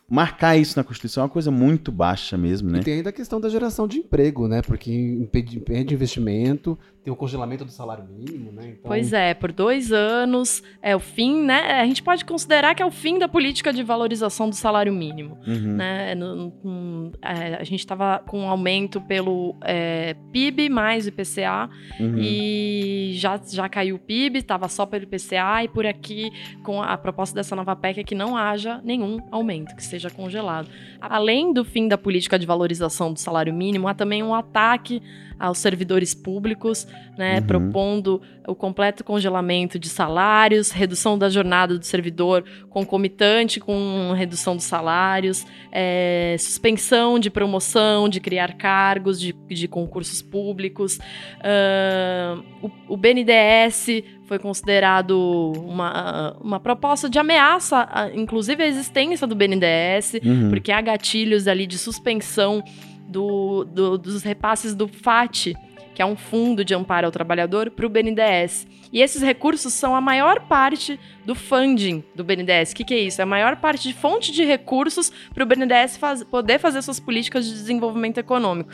marcar 0.10 0.56
isso 0.56 0.78
na 0.78 0.84
Constituição 0.84 1.22
é 1.22 1.24
uma 1.26 1.32
coisa 1.32 1.50
muito 1.50 1.92
baixa 1.92 2.38
mesmo, 2.38 2.70
né? 2.70 2.80
E 2.80 2.84
tem 2.84 2.94
ainda 2.96 3.10
a 3.10 3.14
questão 3.14 3.42
da 3.42 3.50
geração 3.50 3.88
de 3.88 3.98
emprego, 3.98 4.48
né? 4.48 4.62
Porque 4.62 4.92
impede, 4.92 5.58
impede 5.58 5.94
investimento, 5.94 6.78
tem 7.04 7.12
o 7.12 7.16
congelamento 7.16 7.66
do 7.66 7.72
salário 7.72 8.04
mínimo, 8.04 8.52
né? 8.52 8.64
Então... 8.70 8.82
Pois 8.84 9.14
é, 9.14 9.34
por 9.34 9.52
dois 9.52 9.92
anos 9.92 10.64
é 10.82 10.96
o 10.96 11.00
fim, 11.00 11.44
né? 11.44 11.80
A 11.80 11.86
gente 11.86 12.02
pode 12.02 12.24
considerar 12.26 12.74
que 12.76 12.82
é 12.82 12.86
o 12.86 12.92
fim 12.92 13.18
da 13.20 13.28
política 13.28 13.74
de 13.74 13.84
valorização 13.84 14.50
do 14.50 14.56
salário 14.56 14.94
mínimo, 14.94 15.38
uhum. 15.46 15.76
né? 15.76 16.16
No, 16.16 16.36
no, 16.36 17.12
é, 17.22 17.56
a 17.56 17.64
gente 17.64 17.80
estava 17.80 18.20
com 18.20 18.40
um 18.42 18.50
aumento 18.50 19.02
pelo 19.02 19.56
é, 19.62 20.16
PIB 20.32 20.70
mais 20.70 21.08
IPCA 21.08 21.70
uhum. 22.00 22.18
e 22.18 23.12
já, 23.16 23.40
já 23.52 23.70
caiu 23.70 23.96
o 23.98 24.00
PIB, 24.00 24.40
estava 24.40 24.68
só 24.68 24.86
pelo 24.86 25.04
IPCA 25.04 25.64
e 25.64 25.68
por 25.68 25.86
aqui 25.86 26.30
com 26.64 26.82
a 26.82 26.98
proposta 26.98 27.36
dessa 27.36 27.56
nova 27.56 27.76
PEC 27.76 28.00
é 28.00 28.04
que 28.04 28.16
não 28.16 28.36
haja 28.36 28.82
nenhum 28.84 29.20
aumento, 29.32 29.76
que 29.76 29.84
seja 29.84 29.95
congelado. 30.12 30.68
Além 31.00 31.54
do 31.54 31.64
fim 31.64 31.88
da 31.88 31.98
política 31.98 32.38
de 32.38 32.46
valorização 32.46 33.14
do 33.14 33.20
salário 33.20 33.54
mínimo, 33.54 33.88
há 33.88 33.94
também 33.94 34.24
um 34.24 34.34
ataque 34.34 35.02
aos 35.40 35.58
servidores 35.58 36.14
públicos, 36.14 36.88
né, 37.18 37.40
uhum. 37.40 37.46
propondo 37.46 38.22
o 38.48 38.56
completo 38.56 39.04
congelamento 39.04 39.78
de 39.78 39.90
salários, 39.90 40.72
redução 40.72 41.18
da 41.18 41.30
jornada 41.30 41.78
do 41.78 41.86
servidor 41.86 42.44
concomitante 42.70 43.60
com 43.60 44.14
redução 44.16 44.56
dos 44.56 44.66
salários, 44.66 45.46
é, 45.72 46.36
suspensão 46.40 47.20
de 47.20 47.30
promoção, 47.30 48.08
de 48.08 48.20
criar 48.20 48.54
cargos 48.54 49.20
de, 49.20 49.34
de 49.48 49.68
concursos 49.68 50.22
públicos. 50.22 51.00
Uh, 51.40 52.44
o, 52.62 52.94
o 52.94 52.98
BNDES 52.98 54.04
foi 54.26 54.40
considerado 54.40 55.54
uma, 55.68 56.36
uma 56.42 56.60
proposta 56.60 57.10
de 57.10 57.20
ameaça, 57.20 57.88
inclusive 58.14 58.64
a 58.64 58.68
existência 58.68 59.28
do 59.28 59.36
BNDES, 59.36 60.14
uhum. 60.24 60.50
porque 60.50 60.72
há 60.72 60.82
gatilhos 60.82 61.48
ali 61.48 61.68
de 61.68 61.78
suspensão 61.78 62.64
do, 63.08 63.64
do, 63.66 63.98
dos 63.98 64.24
repasses 64.24 64.74
do 64.74 64.88
FAT, 64.88 65.54
que 65.94 66.02
é 66.02 66.06
um 66.06 66.16
fundo 66.16 66.66
de 66.66 66.74
amparo 66.74 67.06
ao 67.06 67.12
trabalhador, 67.12 67.70
para 67.70 67.86
o 67.86 67.90
BNDES. 67.90 68.68
E 68.92 69.02
esses 69.02 69.22
recursos 69.22 69.74
são 69.74 69.96
a 69.96 70.02
maior 70.02 70.42
parte 70.42 71.00
do 71.26 71.36
funding 71.36 72.04
do 72.14 72.24
BNDES. 72.24 72.72
O 72.72 72.76
que, 72.76 72.84
que 72.84 72.94
é 72.94 73.00
isso? 73.00 73.22
É 73.22 73.24
a 73.24 73.28
maior 73.28 73.56
parte 73.58 73.88
de 73.88 73.94
fonte 73.94 74.32
de 74.32 74.44
recursos 74.44 75.12
para 75.34 75.44
o 75.44 75.46
BNDES 75.46 75.98
faz, 75.98 76.24
poder 76.24 76.60
fazer 76.60 76.82
suas 76.82 77.00
políticas 77.00 77.46
de 77.46 77.54
desenvolvimento 77.54 78.18
econômico. 78.18 78.72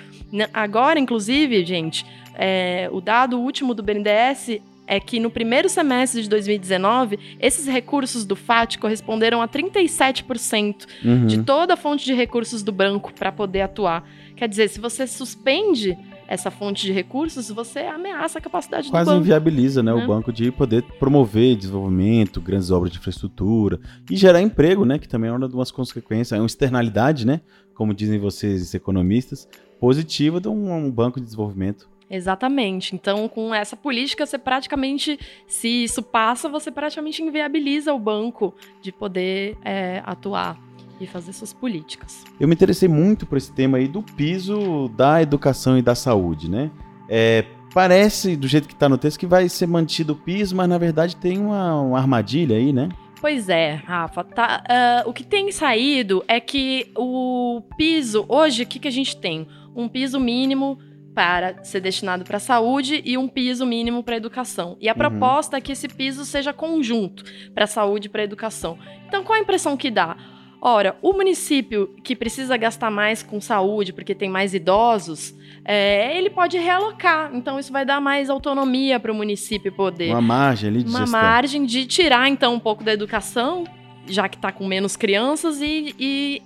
Agora, 0.54 1.00
inclusive, 1.00 1.64
gente, 1.66 2.06
é, 2.36 2.90
o 2.92 3.02
dado 3.02 3.40
último 3.40 3.74
do 3.74 3.84
BNDES 3.84 4.62
é 4.88 5.00
que 5.00 5.20
no 5.20 5.30
primeiro 5.30 5.70
semestre 5.70 6.22
de 6.22 6.30
2019, 6.30 7.18
esses 7.40 7.66
recursos 7.66 8.26
do 8.26 8.36
FAT 8.36 8.78
corresponderam 8.78 9.42
a 9.42 9.48
37% 9.48 10.86
uhum. 11.04 11.28
de 11.28 11.44
toda 11.44 11.76
a 11.76 11.78
fonte 11.78 12.06
de 12.06 12.14
recursos 12.14 12.62
do 12.62 12.72
banco 12.72 13.14
para 13.14 13.32
poder 13.32 13.62
atuar. 13.62 14.04
Quer 14.36 14.50
dizer, 14.50 14.70
se 14.70 14.80
você 14.80 15.06
suspende 15.06 15.98
essa 16.28 16.50
fonte 16.50 16.86
de 16.86 16.94
recursos, 16.94 17.50
você 17.50 17.80
ameaça 17.80 18.40
a 18.40 18.42
capacidade 18.42 18.90
Quase 18.90 19.06
do 19.06 19.12
banco. 19.12 19.18
Quase 19.18 19.20
inviabiliza 19.20 19.84
né, 19.84 19.94
né, 19.94 20.04
o 20.04 20.08
banco 20.08 20.32
de 20.32 20.50
poder 20.50 20.82
promover 20.98 21.58
desenvolvimento, 21.58 22.40
grandes 22.40 22.72
obras 22.72 22.92
de 22.92 22.98
infraestrutura 22.98 23.80
e 24.10 24.16
gerar 24.16 24.42
emprego, 24.42 24.86
né, 24.86 24.98
que 24.98 25.10
também 25.10 25.30
é 25.30 25.34
uma 25.34 25.48
das 25.48 25.72
consequências, 25.72 26.32
é 26.32 26.42
uma 26.42 26.48
externalidade, 26.48 27.28
né, 27.28 27.42
como 27.76 27.94
dizem 27.94 28.18
vocês 28.18 28.74
economistas, 28.74 29.48
positiva 29.78 30.40
de 30.40 30.48
um, 30.48 30.74
um 30.74 30.90
banco 30.90 31.20
de 31.20 31.26
desenvolvimento. 31.26 31.91
Exatamente. 32.12 32.94
Então, 32.94 33.30
com 33.30 33.56
essa 33.56 33.78
política, 33.78 34.26
você 34.26 34.38
praticamente, 34.38 35.18
se 35.48 35.86
isso 35.86 36.04
passa, 36.04 36.50
você 36.50 36.70
praticamente 36.70 37.24
inviabiliza 37.24 37.94
o 37.94 38.00
banco 38.00 38.54
de 38.82 38.92
poder 38.92 39.58
é, 39.64 40.04
atuar 40.06 40.60
e 41.00 41.08
fazer 41.08 41.32
suas 41.32 41.54
políticas. 41.54 42.26
Eu 42.38 42.50
me 42.50 42.54
interessei 42.54 42.90
muito 42.90 43.26
por 43.26 43.38
esse 43.38 43.52
tema 43.54 43.78
aí 43.78 43.88
do 43.88 44.04
piso 44.04 44.90
da 44.90 45.22
educação 45.22 45.78
e 45.78 45.82
da 45.82 45.96
saúde, 45.96 46.52
né? 46.52 46.70
É, 47.08 47.46
parece, 47.74 48.36
do 48.36 48.48
jeito 48.48 48.68
que 48.68 48.74
está 48.74 48.90
no 48.90 48.98
texto, 48.98 49.18
que 49.18 49.26
vai 49.26 49.48
ser 49.48 49.66
mantido 49.66 50.12
o 50.12 50.16
piso, 50.18 50.54
mas 50.54 50.68
na 50.68 50.78
verdade 50.78 51.16
tem 51.16 51.40
uma, 51.40 51.80
uma 51.82 51.98
armadilha 51.98 52.58
aí, 52.58 52.74
né? 52.74 52.90
Pois 53.22 53.48
é, 53.48 53.76
Rafa. 53.86 54.24
Tá, 54.24 54.64
uh, 55.06 55.10
o 55.10 55.14
que 55.14 55.24
tem 55.24 55.50
saído 55.52 56.24
é 56.28 56.40
que 56.40 56.92
o 56.98 57.62
piso, 57.78 58.26
hoje, 58.28 58.64
o 58.64 58.68
que, 58.68 58.80
que 58.80 58.88
a 58.88 58.92
gente 58.92 59.16
tem? 59.16 59.48
um 59.76 59.88
piso 59.88 60.20
mínimo 60.20 60.78
para 61.14 61.64
ser 61.64 61.80
destinado 61.82 62.24
para 62.24 62.38
a 62.38 62.40
saúde 62.40 63.02
e 63.06 63.18
um 63.18 63.28
piso 63.28 63.66
mínimo 63.66 64.04
para 64.04 64.16
a 64.16 64.18
educação. 64.18 64.78
E 64.80 64.88
a 64.88 64.94
Uhum. 64.94 64.98
proposta 64.98 65.58
é 65.58 65.62
que 65.62 65.72
esse 65.72 65.88
piso 65.88 66.24
seja 66.26 66.54
conjunto 66.54 67.24
para 67.54 67.66
a 67.66 67.68
saúde 67.68 68.08
e 68.08 68.10
para 68.10 68.22
a 68.22 68.24
educação. 68.24 68.78
Então, 69.08 69.24
qual 69.24 69.38
a 69.38 69.42
impressão 69.42 69.76
que 69.76 69.92
dá? 69.92 70.16
Ora, 70.64 70.96
o 71.02 71.12
município 71.14 71.88
que 72.04 72.16
precisa 72.16 72.56
gastar 72.56 72.92
mais 72.92 73.24
com 73.24 73.42
saúde 73.42 73.92
porque 73.92 74.14
tem 74.14 74.30
mais 74.30 74.54
idosos, 74.54 75.34
é, 75.66 76.16
ele 76.18 76.30
pode 76.30 76.58
realocar. 76.58 77.32
Então, 77.34 77.60
isso 77.60 77.74
vai 77.74 77.84
dar 77.84 78.00
mais 78.00 78.30
autonomia 78.30 79.00
para 79.00 79.12
o 79.12 79.16
município 79.16 79.72
poder 79.72 80.12
Uma 80.12 80.22
margem 80.22 80.70
ali 80.70 80.84
de 80.84 80.90
uma 80.90 81.00
gestão. 81.00 81.20
margem 81.20 81.66
de 81.66 81.86
tirar 81.88 82.30
então 82.30 82.54
um 82.54 82.60
pouco 82.60 82.84
da 82.84 82.94
educação, 82.94 83.64
já 84.08 84.30
que 84.30 84.36
está 84.38 84.52
com 84.52 84.66
menos 84.68 84.96
crianças, 84.96 85.60
e, 85.62 85.96
e, 86.00 86.42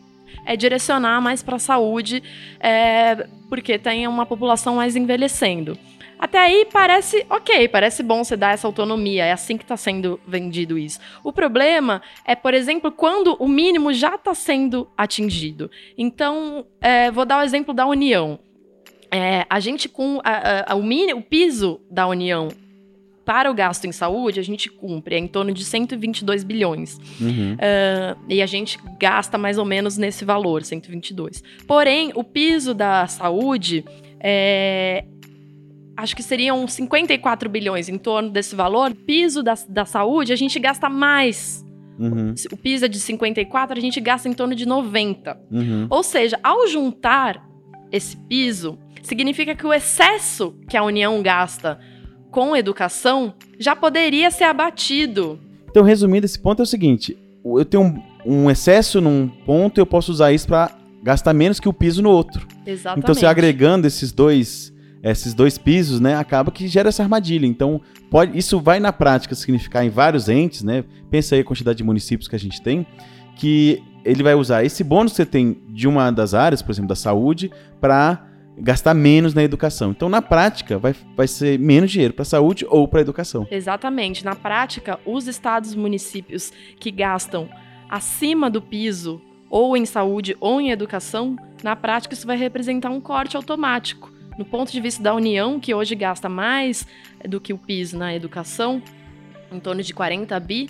é, 0.45 0.55
direcionar 0.55 1.19
mais 1.21 1.41
para 1.43 1.55
a 1.55 1.59
saúde, 1.59 2.21
é, 2.59 3.27
porque 3.49 3.77
tem 3.77 4.07
uma 4.07 4.25
população 4.25 4.75
mais 4.75 4.95
envelhecendo. 4.95 5.77
Até 6.17 6.37
aí 6.39 6.65
parece 6.71 7.25
ok, 7.29 7.67
parece 7.67 8.01
bom 8.01 8.23
você 8.23 8.37
dar 8.37 8.53
essa 8.53 8.65
autonomia, 8.65 9.25
é 9.25 9.33
assim 9.33 9.57
que 9.57 9.63
está 9.65 9.75
sendo 9.75 10.17
vendido 10.25 10.77
isso. 10.77 10.97
O 11.23 11.33
problema 11.33 12.01
é, 12.23 12.33
por 12.35 12.53
exemplo, 12.53 12.89
quando 12.89 13.35
o 13.37 13.47
mínimo 13.49 13.91
já 13.91 14.15
está 14.15 14.33
sendo 14.33 14.87
atingido. 14.97 15.69
Então, 15.97 16.65
é, 16.79 17.11
vou 17.11 17.25
dar 17.25 17.39
o 17.39 17.43
exemplo 17.43 17.73
da 17.73 17.85
União. 17.85 18.39
É, 19.11 19.45
a 19.49 19.59
gente 19.59 19.87
com 19.89 20.19
a- 20.23 20.29
a- 20.69 20.71
a- 20.73 20.75
o, 20.75 20.83
mini- 20.83 21.13
o 21.13 21.21
piso 21.21 21.81
da 21.91 22.07
União 22.07 22.47
para 23.25 23.49
o 23.49 23.53
gasto 23.53 23.85
em 23.85 23.91
saúde, 23.91 24.39
a 24.39 24.43
gente 24.43 24.69
cumpre, 24.69 25.15
é 25.15 25.17
em 25.17 25.27
torno 25.27 25.51
de 25.51 25.65
122 25.65 26.43
bilhões. 26.43 26.99
Uhum. 27.19 27.57
Ah, 27.59 28.15
e 28.29 28.41
a 28.41 28.45
gente 28.45 28.77
gasta 28.99 29.37
mais 29.37 29.57
ou 29.57 29.65
menos 29.65 29.97
nesse 29.97 30.23
valor, 30.23 30.63
122. 30.63 31.43
Porém, 31.67 32.11
o 32.15 32.23
piso 32.23 32.73
da 32.73 33.07
saúde 33.07 33.83
é. 34.19 35.05
Acho 35.97 36.13
que 36.13 36.21
seriam 36.21 36.67
54 36.67 37.47
bilhões 37.49 37.87
em 37.87 37.97
torno 37.97 38.29
desse 38.29 38.53
valor. 38.53 38.91
O 38.91 38.95
piso 38.95 39.41
da, 39.41 39.53
da 39.69 39.85
saúde, 39.85 40.33
a 40.33 40.35
gente 40.35 40.59
gasta 40.59 40.89
mais. 40.89 41.63
Uhum. 41.97 42.33
O 42.51 42.57
piso 42.57 42.83
é 42.83 42.87
de 42.89 42.99
54, 42.99 43.77
a 43.77 43.81
gente 43.81 44.01
gasta 44.01 44.27
em 44.27 44.33
torno 44.33 44.53
de 44.53 44.65
90. 44.65 45.39
Uhum. 45.49 45.87
Ou 45.89 46.03
seja, 46.03 46.37
ao 46.43 46.67
juntar 46.67 47.41
esse 47.89 48.17
piso, 48.17 48.77
significa 49.01 49.55
que 49.55 49.65
o 49.65 49.73
excesso 49.73 50.53
que 50.67 50.75
a 50.75 50.83
União 50.83 51.21
gasta 51.21 51.79
com 52.35 52.53
educação 52.53 53.33
já 53.57 53.73
poderia 53.77 54.29
ser 54.29 54.43
abatido. 54.43 55.39
Então, 55.69 55.83
resumindo, 55.83 56.25
esse 56.25 56.37
ponto 56.37 56.61
é 56.61 56.63
o 56.63 56.65
seguinte: 56.65 57.17
eu 57.45 57.63
tenho 57.63 57.83
um, 58.25 58.43
um 58.43 58.51
excesso 58.51 58.99
num 58.99 59.29
ponto, 59.45 59.79
eu 59.79 59.85
posso 59.85 60.11
usar 60.11 60.33
isso 60.33 60.45
para 60.45 60.75
gastar 61.01 61.33
menos 61.33 61.61
que 61.61 61.69
o 61.69 61.73
piso 61.73 62.01
no 62.01 62.09
outro. 62.09 62.45
Exatamente. 62.65 63.05
Então, 63.05 63.15
você 63.15 63.25
agregando 63.25 63.87
esses 63.87 64.11
dois, 64.11 64.73
esses 65.01 65.33
dois 65.33 65.57
pisos, 65.57 66.01
né, 66.01 66.15
acaba 66.15 66.51
que 66.51 66.67
gera 66.67 66.89
essa 66.89 67.03
armadilha. 67.03 67.47
Então, 67.47 67.79
pode, 68.11 68.37
isso 68.37 68.59
vai 68.59 68.81
na 68.81 68.91
prática 68.91 69.33
significar 69.33 69.85
em 69.85 69.89
vários 69.89 70.27
entes, 70.27 70.61
né? 70.61 70.83
Pensa 71.09 71.35
aí 71.35 71.41
a 71.41 71.45
quantidade 71.45 71.77
de 71.77 71.85
municípios 71.85 72.27
que 72.27 72.35
a 72.35 72.39
gente 72.39 72.61
tem, 72.61 72.85
que 73.37 73.81
ele 74.03 74.21
vai 74.21 74.35
usar 74.35 74.65
esse 74.65 74.83
bônus 74.83 75.13
que 75.13 75.17
você 75.17 75.25
tem 75.25 75.57
de 75.69 75.87
uma 75.87 76.11
das 76.11 76.33
áreas, 76.33 76.61
por 76.61 76.73
exemplo, 76.73 76.89
da 76.89 76.95
saúde, 76.95 77.49
para 77.79 78.27
gastar 78.57 78.93
menos 78.93 79.33
na 79.33 79.43
educação. 79.43 79.91
Então, 79.91 80.09
na 80.09 80.21
prática, 80.21 80.77
vai, 80.77 80.95
vai 81.15 81.27
ser 81.27 81.59
menos 81.59 81.91
dinheiro 81.91 82.13
para 82.13 82.25
saúde 82.25 82.65
ou 82.69 82.87
para 82.87 83.01
educação. 83.01 83.47
Exatamente. 83.51 84.23
Na 84.23 84.35
prática, 84.35 84.99
os 85.05 85.27
estados 85.27 85.73
e 85.73 85.77
municípios 85.77 86.51
que 86.79 86.91
gastam 86.91 87.49
acima 87.89 88.49
do 88.49 88.61
piso, 88.61 89.21
ou 89.49 89.77
em 89.77 89.85
saúde 89.85 90.35
ou 90.39 90.59
em 90.59 90.71
educação, 90.71 91.35
na 91.63 91.75
prática 91.75 92.13
isso 92.13 92.27
vai 92.27 92.37
representar 92.37 92.89
um 92.89 92.99
corte 92.99 93.37
automático. 93.37 94.11
No 94.37 94.43
ponto 94.43 94.71
de 94.71 94.81
vista 94.81 95.01
da 95.01 95.13
União, 95.13 95.59
que 95.59 95.73
hoje 95.73 95.95
gasta 95.95 96.27
mais 96.27 96.85
do 97.27 97.39
que 97.39 97.53
o 97.53 97.57
piso 97.57 97.97
na 97.97 98.13
educação, 98.13 98.81
em 99.51 99.59
torno 99.59 99.81
de 99.81 99.93
40 99.93 100.37
bi, 100.39 100.69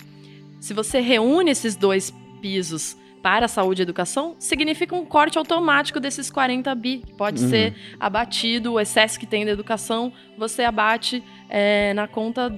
se 0.60 0.72
você 0.72 1.00
reúne 1.00 1.50
esses 1.50 1.74
dois 1.74 2.12
pisos 2.40 2.96
para 3.26 3.46
a 3.46 3.48
saúde 3.48 3.82
e 3.82 3.84
educação, 3.84 4.36
significa 4.38 4.94
um 4.94 5.04
corte 5.04 5.36
automático 5.36 5.98
desses 5.98 6.30
40 6.30 6.72
bi, 6.76 6.98
que 7.04 7.12
pode 7.12 7.42
Uhum. 7.42 7.50
ser 7.50 7.74
abatido, 7.98 8.74
o 8.74 8.78
excesso 8.78 9.18
que 9.18 9.26
tem 9.26 9.44
da 9.44 9.50
educação, 9.50 10.12
você 10.38 10.62
abate 10.62 11.24
é, 11.48 11.92
na 11.92 12.06
conta 12.06 12.54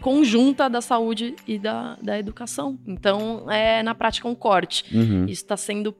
conjunta 0.00 0.68
da 0.68 0.80
saúde 0.80 1.36
e 1.46 1.60
da, 1.60 1.96
da 2.02 2.18
educação. 2.18 2.76
Então, 2.88 3.48
é 3.48 3.84
na 3.84 3.94
prática 3.94 4.26
um 4.26 4.34
corte. 4.34 4.84
Uhum. 4.92 5.26
Isso 5.26 5.44
está 5.44 5.56
sendo 5.56 5.94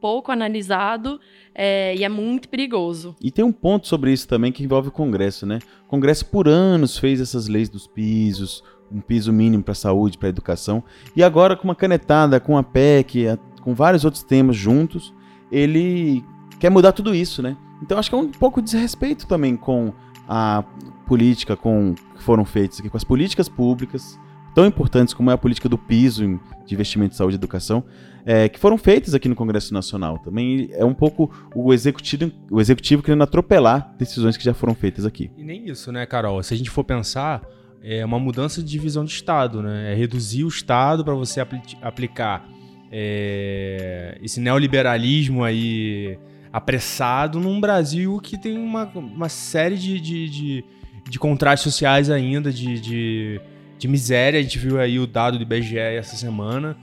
pouco 0.00 0.30
analisado 0.30 1.18
é, 1.52 1.96
e 1.96 2.04
é 2.04 2.08
muito 2.08 2.48
perigoso. 2.48 3.16
E 3.20 3.32
tem 3.32 3.44
um 3.44 3.50
ponto 3.52 3.88
sobre 3.88 4.12
isso 4.12 4.28
também 4.28 4.52
que 4.52 4.62
envolve 4.62 4.86
o 4.86 4.92
Congresso, 4.92 5.46
né? 5.46 5.58
O 5.86 5.88
Congresso 5.88 6.26
por 6.26 6.46
anos 6.46 6.96
fez 6.96 7.20
essas 7.20 7.48
leis 7.48 7.68
dos 7.68 7.88
pisos, 7.88 8.62
um 8.92 9.00
piso 9.00 9.32
mínimo 9.32 9.62
para 9.62 9.74
saúde, 9.74 10.18
para 10.18 10.28
educação, 10.28 10.82
e 11.16 11.22
agora 11.22 11.56
com 11.56 11.64
uma 11.64 11.74
canetada, 11.74 12.38
com 12.40 12.56
a 12.58 12.62
PEC, 12.62 13.28
a- 13.28 13.38
com 13.62 13.74
vários 13.74 14.04
outros 14.04 14.22
temas 14.22 14.56
juntos, 14.56 15.14
ele 15.50 16.24
quer 16.58 16.70
mudar 16.70 16.92
tudo 16.92 17.14
isso, 17.14 17.42
né? 17.42 17.56
Então 17.82 17.98
acho 17.98 18.08
que 18.08 18.14
é 18.14 18.18
um 18.18 18.28
pouco 18.28 18.60
de 18.60 18.70
desrespeito 18.70 19.26
também 19.26 19.56
com 19.56 19.92
a 20.28 20.64
política, 21.06 21.56
com 21.56 21.94
que 22.16 22.22
foram 22.22 22.44
feitas 22.44 22.78
aqui, 22.80 22.88
com 22.88 22.96
as 22.96 23.04
políticas 23.04 23.48
públicas 23.48 24.18
tão 24.54 24.66
importantes 24.66 25.14
como 25.14 25.30
é 25.30 25.34
a 25.34 25.38
política 25.38 25.66
do 25.68 25.78
piso 25.78 26.38
de 26.66 26.74
investimento 26.74 27.14
em 27.14 27.16
saúde 27.16 27.34
e 27.36 27.38
educação, 27.38 27.82
é, 28.24 28.48
que 28.50 28.58
foram 28.58 28.76
feitas 28.76 29.14
aqui 29.14 29.26
no 29.28 29.34
Congresso 29.34 29.72
Nacional. 29.72 30.18
Também 30.18 30.68
é 30.72 30.84
um 30.84 30.92
pouco 30.94 31.30
o 31.54 31.72
executivo, 31.72 32.30
o 32.50 32.60
executivo 32.60 33.02
querendo 33.02 33.22
atropelar 33.22 33.94
decisões 33.98 34.36
que 34.36 34.44
já 34.44 34.52
foram 34.54 34.74
feitas 34.74 35.06
aqui. 35.06 35.30
E 35.38 35.42
nem 35.42 35.68
isso, 35.68 35.90
né, 35.90 36.04
Carol? 36.06 36.42
Se 36.42 36.52
a 36.52 36.56
gente 36.56 36.68
for 36.70 36.84
pensar, 36.84 37.42
é 37.82 38.04
uma 38.04 38.18
mudança 38.18 38.62
de 38.62 38.68
divisão 38.70 39.04
de 39.04 39.12
Estado, 39.12 39.62
né? 39.62 39.92
É 39.92 39.94
reduzir 39.94 40.44
o 40.44 40.48
Estado 40.48 41.04
para 41.04 41.14
você 41.14 41.40
apli- 41.40 41.60
aplicar 41.82 42.48
é, 42.90 44.18
esse 44.22 44.38
neoliberalismo 44.40 45.42
aí 45.42 46.18
apressado 46.52 47.40
num 47.40 47.60
Brasil 47.60 48.20
que 48.22 48.36
tem 48.38 48.56
uma, 48.58 48.84
uma 48.94 49.28
série 49.28 49.76
de, 49.78 49.98
de, 50.00 50.28
de, 50.28 50.64
de 51.08 51.18
contrastes 51.18 51.72
sociais 51.72 52.10
ainda, 52.10 52.52
de, 52.52 52.78
de, 52.78 53.40
de 53.78 53.88
miséria. 53.88 54.38
A 54.38 54.42
gente 54.42 54.58
viu 54.58 54.78
aí 54.78 54.98
o 54.98 55.06
dado 55.06 55.38
do 55.38 55.42
IBGE 55.42 55.78
essa 55.78 56.16
semana. 56.16 56.76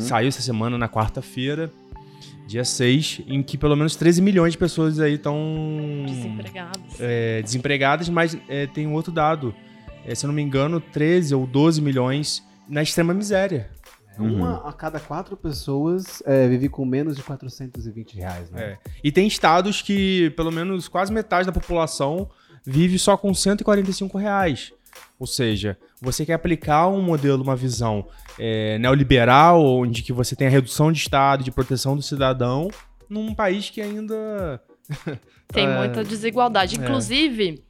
Saiu 0.00 0.26
essa 0.28 0.42
semana 0.42 0.76
na 0.76 0.88
quarta-feira, 0.88 1.70
dia 2.48 2.64
6, 2.64 3.20
em 3.28 3.40
que 3.42 3.56
pelo 3.56 3.76
menos 3.76 3.94
13 3.94 4.20
milhões 4.20 4.52
de 4.54 4.58
pessoas 4.58 4.98
aí 4.98 5.14
estão 5.14 5.36
Desempregados. 6.06 6.80
é, 6.98 7.40
desempregadas, 7.42 8.08
mas 8.08 8.36
é, 8.48 8.66
tem 8.66 8.86
um 8.88 8.94
outro 8.94 9.12
dado. 9.12 9.54
É, 10.10 10.14
se 10.14 10.26
eu 10.26 10.28
não 10.28 10.34
me 10.34 10.42
engano, 10.42 10.80
13 10.80 11.36
ou 11.36 11.46
12 11.46 11.80
milhões 11.80 12.42
na 12.68 12.82
extrema 12.82 13.14
miséria. 13.14 13.70
Uma 14.18 14.68
a 14.68 14.72
cada 14.72 14.98
quatro 14.98 15.36
pessoas 15.36 16.20
é, 16.26 16.48
vive 16.48 16.68
com 16.68 16.84
menos 16.84 17.16
de 17.16 17.22
420 17.22 18.16
reais, 18.16 18.50
né? 18.50 18.62
É. 18.72 18.78
E 19.04 19.12
tem 19.12 19.28
estados 19.28 19.80
que 19.80 20.30
pelo 20.30 20.50
menos 20.50 20.88
quase 20.88 21.12
metade 21.12 21.46
da 21.46 21.52
população 21.52 22.28
vive 22.66 22.98
só 22.98 23.16
com 23.16 23.32
145 23.32 24.18
reais. 24.18 24.72
Ou 25.16 25.28
seja, 25.28 25.78
você 26.02 26.26
quer 26.26 26.34
aplicar 26.34 26.88
um 26.88 27.00
modelo, 27.00 27.42
uma 27.42 27.54
visão 27.54 28.08
é, 28.36 28.78
neoliberal, 28.78 29.64
onde 29.64 30.02
que 30.02 30.12
você 30.12 30.34
tem 30.34 30.48
a 30.48 30.50
redução 30.50 30.90
de 30.90 30.98
Estado, 30.98 31.44
de 31.44 31.52
proteção 31.52 31.94
do 31.94 32.02
cidadão, 32.02 32.68
num 33.08 33.32
país 33.32 33.70
que 33.70 33.80
ainda 33.80 34.60
Tem 35.52 35.66
É. 35.70 35.78
muita 35.78 36.02
desigualdade. 36.02 36.76
Inclusive, 36.76 37.62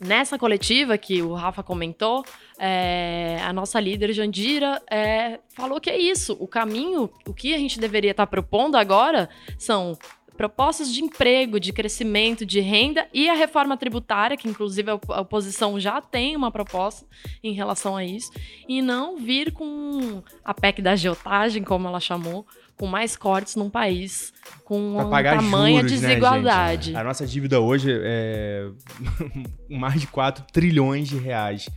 nessa 0.00 0.38
coletiva 0.38 0.96
que 0.98 1.22
o 1.22 1.34
Rafa 1.34 1.62
comentou, 1.62 2.24
é, 2.58 3.38
a 3.44 3.52
nossa 3.52 3.78
líder 3.80 4.12
Jandira 4.12 4.80
é, 4.90 5.40
falou 5.54 5.80
que 5.80 5.90
é 5.90 5.98
isso. 5.98 6.36
O 6.40 6.46
caminho, 6.46 7.10
o 7.26 7.34
que 7.34 7.54
a 7.54 7.58
gente 7.58 7.78
deveria 7.78 8.12
estar 8.12 8.26
propondo 8.26 8.76
agora 8.76 9.28
são 9.58 9.96
propostas 10.36 10.94
de 10.94 11.02
emprego, 11.02 11.58
de 11.58 11.72
crescimento, 11.72 12.46
de 12.46 12.60
renda 12.60 13.08
e 13.12 13.28
a 13.28 13.34
reforma 13.34 13.76
tributária, 13.76 14.36
que 14.36 14.48
inclusive 14.48 14.88
a 14.88 14.94
op- 14.94 15.10
a 15.12 15.20
oposição 15.20 15.80
já 15.80 16.00
tem 16.00 16.36
uma 16.36 16.52
proposta 16.52 17.04
em 17.42 17.52
relação 17.52 17.96
a 17.96 18.04
isso, 18.04 18.30
e 18.68 18.80
não 18.80 19.16
vir 19.16 19.50
com 19.52 20.22
a 20.44 20.54
PEC 20.54 20.80
da 20.80 20.92
agiotagem, 20.92 21.64
como 21.64 21.88
ela 21.88 21.98
chamou, 21.98 22.46
com 22.78 22.86
mais 22.86 23.16
cortes 23.16 23.56
num 23.56 23.68
país 23.68 24.32
com 24.64 24.94
Pra 24.94 25.04
uma 25.04 25.10
pagar 25.10 25.36
tamanha 25.36 25.80
juros, 25.82 26.00
né, 26.00 26.08
desigualdade. 26.08 26.86
gente? 26.86 26.96
A 26.96 27.04
nossa 27.04 27.26
dívida 27.26 27.60
hoje 27.60 27.90
é 27.92 28.70
mais 29.68 30.00
de 30.00 30.06
4 30.06 30.44
trilhões 30.52 31.08
de 31.08 31.16
reais. 31.18 31.68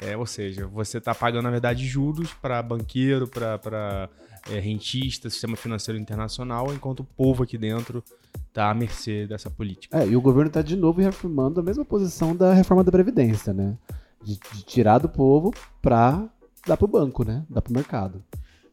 É, 0.00 0.16
ou 0.16 0.26
seja, 0.26 0.66
você 0.66 0.98
está 0.98 1.14
pagando, 1.14 1.44
na 1.44 1.50
verdade, 1.50 1.86
juros 1.86 2.32
para 2.32 2.62
banqueiro, 2.62 3.26
para 3.26 4.08
é, 4.48 4.58
rentista, 4.60 5.28
sistema 5.28 5.56
financeiro 5.56 6.00
internacional, 6.00 6.72
enquanto 6.72 7.00
o 7.00 7.04
povo 7.04 7.42
aqui 7.42 7.58
dentro 7.58 8.02
está 8.48 8.70
à 8.70 8.74
mercê 8.74 9.26
dessa 9.26 9.50
política. 9.50 9.98
É, 9.98 10.06
e 10.06 10.16
o 10.16 10.20
governo 10.20 10.50
tá 10.50 10.62
de 10.62 10.76
novo 10.76 11.00
reafirmando 11.00 11.60
a 11.60 11.62
mesma 11.62 11.84
posição 11.84 12.34
da 12.34 12.52
reforma 12.54 12.84
da 12.84 12.92
Previdência, 12.92 13.52
né? 13.52 13.76
De, 14.22 14.38
de 14.52 14.62
tirar 14.64 14.98
do 14.98 15.08
povo 15.08 15.52
pra 15.82 16.28
dar 16.66 16.76
pro 16.76 16.86
banco, 16.86 17.24
né? 17.24 17.44
Dar 17.48 17.60
pro 17.62 17.72
mercado. 17.72 18.22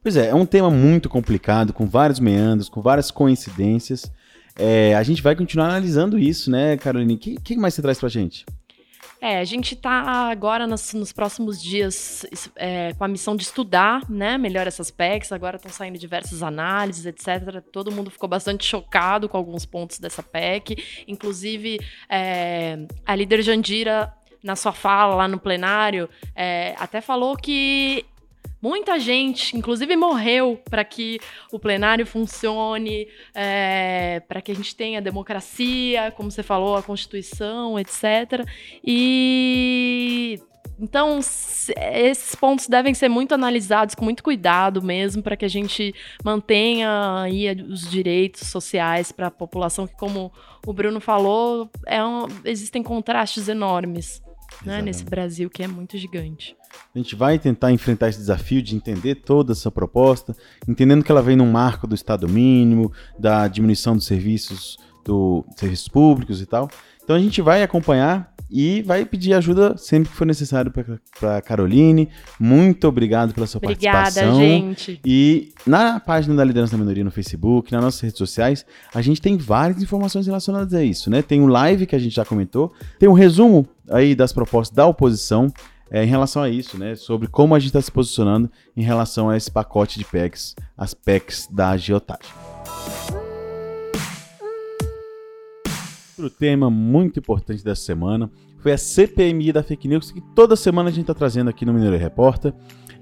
Pois 0.06 0.18
é, 0.18 0.28
é 0.28 0.36
um 0.36 0.46
tema 0.46 0.70
muito 0.70 1.10
complicado, 1.10 1.74
com 1.74 1.88
vários 1.88 2.20
meandros, 2.20 2.70
com 2.70 2.80
várias 2.80 3.10
coincidências. 3.10 4.12
É, 4.56 4.94
a 4.94 5.02
gente 5.02 5.20
vai 5.20 5.36
continuar 5.36 5.66
analisando 5.66 6.20
isso, 6.20 6.52
né, 6.52 6.78
Caroline? 6.78 7.16
O 7.16 7.18
que, 7.18 7.38
que 7.38 7.58
mais 7.58 7.74
você 7.74 7.82
traz 7.82 8.00
pra 8.00 8.08
gente? 8.08 8.46
É, 9.20 9.40
a 9.40 9.44
gente 9.44 9.74
está 9.74 10.30
agora 10.30 10.68
nos, 10.68 10.94
nos, 10.94 11.12
próximos 11.12 11.60
dias 11.60 12.24
é, 12.56 12.94
com 12.94 13.04
a 13.04 13.08
missão 13.08 13.36
de 13.36 13.42
estudar 13.42 14.08
né, 14.08 14.38
melhor 14.38 14.68
essas 14.68 14.92
PECs. 14.92 15.32
Agora 15.32 15.56
estão 15.56 15.72
saindo 15.72 15.98
diversas 15.98 16.44
análises, 16.44 17.08
etc. 17.08 17.60
Todo 17.72 17.92
mundo 17.92 18.12
ficou 18.12 18.30
bastante 18.30 18.64
chocado 18.64 19.28
com 19.28 19.38
alguns 19.38 19.66
pontos 19.66 19.98
dessa 19.98 20.22
PEC. 20.22 20.78
Inclusive, 21.08 21.80
é, 22.08 22.78
a 23.04 23.16
líder 23.16 23.42
Jandira, 23.42 24.14
na 24.44 24.56
sua 24.56 24.72
fala 24.72 25.16
lá 25.16 25.28
no 25.28 25.40
plenário, 25.40 26.08
é, 26.36 26.76
até 26.78 27.02
falou 27.02 27.36
que 27.36 28.06
Muita 28.66 28.98
gente, 28.98 29.56
inclusive, 29.56 29.96
morreu 29.96 30.60
para 30.68 30.84
que 30.84 31.20
o 31.52 31.60
plenário 31.60 32.04
funcione, 32.04 33.08
é, 33.32 34.24
para 34.28 34.42
que 34.42 34.52
a 34.52 34.56
gente 34.56 34.76
tenha 34.76 35.00
democracia, 35.00 36.12
como 36.18 36.32
você 36.32 36.42
falou, 36.42 36.76
a 36.76 36.82
Constituição, 36.82 37.78
etc. 37.78 38.44
E 38.84 40.40
então, 40.80 41.20
esses 41.20 42.34
pontos 42.34 42.68
devem 42.68 42.96
ser 42.96 43.08
muito 43.08 43.36
analisados 43.36 43.94
com 43.94 44.04
muito 44.04 44.24
cuidado 44.24 44.82
mesmo, 44.82 45.22
para 45.22 45.38
que 45.38 45.46
a 45.46 45.48
gente 45.48 45.94
mantenha 46.24 47.22
aí 47.22 47.48
os 47.70 47.88
direitos 47.88 48.48
sociais 48.48 49.12
para 49.12 49.28
a 49.28 49.32
população, 49.32 49.86
que, 49.86 49.96
como 49.96 50.34
o 50.66 50.74
Bruno 50.74 51.00
falou, 51.00 51.70
é 51.86 52.04
um, 52.04 52.26
existem 52.44 52.82
contrastes 52.82 53.48
enormes 53.48 54.25
né, 54.64 54.82
nesse 54.82 55.04
Brasil 55.04 55.50
que 55.50 55.64
é 55.64 55.68
muito 55.68 55.98
gigante. 55.98 56.56
A 56.94 56.98
gente 56.98 57.16
vai 57.16 57.40
tentar 57.40 57.72
enfrentar 57.72 58.10
esse 58.10 58.20
desafio 58.20 58.62
de 58.62 58.76
entender 58.76 59.16
toda 59.16 59.54
essa 59.54 59.72
proposta, 59.72 60.36
entendendo 60.68 61.04
que 61.04 61.12
ela 61.12 61.22
vem 61.22 61.36
num 61.36 61.52
marco 61.52 61.88
do 61.88 61.96
Estado 61.96 62.28
mínimo, 62.28 62.92
da 63.18 63.48
diminuição 63.48 63.96
dos 63.96 64.06
serviços, 64.06 64.78
do 65.04 65.46
serviços 65.56 65.88
públicos 65.88 66.42
e 66.42 66.46
tal. 66.46 66.70
Então 67.04 67.16
a 67.16 67.20
gente 67.20 67.42
vai 67.42 67.64
acompanhar 67.64 68.35
e 68.50 68.82
vai 68.84 69.06
pedir 69.06 69.34
ajuda 69.34 69.76
sempre 69.78 70.10
que 70.10 70.16
for 70.16 70.26
necessário 70.26 70.72
para 71.20 71.42
Caroline. 71.42 72.10
Muito 72.40 72.88
obrigado 72.88 73.34
pela 73.34 73.48
sua 73.48 73.60
Obrigada, 73.60 74.02
participação. 74.02 74.40
gente. 74.40 75.00
E 75.06 75.54
na 75.66 76.00
página 76.00 76.36
da 76.36 76.44
Liderança 76.44 76.74
da 76.74 76.78
Minoria 76.78 77.04
no 77.04 77.12
Facebook, 77.12 77.72
nas 77.72 77.84
nossas 77.84 78.02
redes 78.02 78.18
sociais, 78.18 78.66
a 78.94 79.02
gente 79.02 79.22
tem 79.22 79.38
várias 79.38 79.82
informações 79.82 80.28
relacionadas 80.28 80.74
a 80.74 80.84
isso, 80.84 81.10
né? 81.10 81.22
Tem 81.22 81.42
o 81.42 81.46
um 81.46 81.48
live 81.48 81.86
que 81.86 81.96
a 81.96 82.00
gente 82.00 82.16
já 82.16 82.26
comentou, 82.26 82.74
tem 83.00 83.10
um 83.10 83.14
resumo 83.14 83.68
aí 83.90 84.16
das 84.16 84.32
propostas 84.32 84.76
da 84.76 84.86
oposição 84.86 85.52
é, 85.92 86.04
em 86.04 86.08
relação 86.08 86.42
a 86.42 86.50
isso, 86.50 86.78
né? 86.78 86.96
Sobre 86.96 87.28
como 87.28 87.56
a 87.56 87.60
gente 87.60 87.70
está 87.70 87.82
se 87.82 87.92
posicionando 87.92 88.50
em 88.76 88.84
relação 88.84 89.30
a 89.30 89.38
esse 89.38 89.52
pacote 89.52 90.00
de 90.00 90.06
PECs, 90.06 90.56
as 90.78 90.94
PECs 90.94 91.48
da 91.52 91.70
agiotagem. 91.70 92.32
Outro 96.26 96.40
tema 96.40 96.72
muito 96.72 97.20
importante 97.20 97.64
dessa 97.64 97.84
semana 97.84 98.32
foi 98.58 98.72
a 98.72 98.78
CPMI 98.80 99.52
da 99.52 99.62
fake 99.62 99.88
news, 99.88 100.12
que 100.12 100.22
toda 100.34 100.56
semana 100.56 100.90
a 100.90 100.92
gente 100.92 101.02
está 101.02 101.14
trazendo 101.14 101.52
aqui 101.52 101.64
no 101.64 101.72
Mineiro 101.72 101.96
Repórter. 101.98 102.52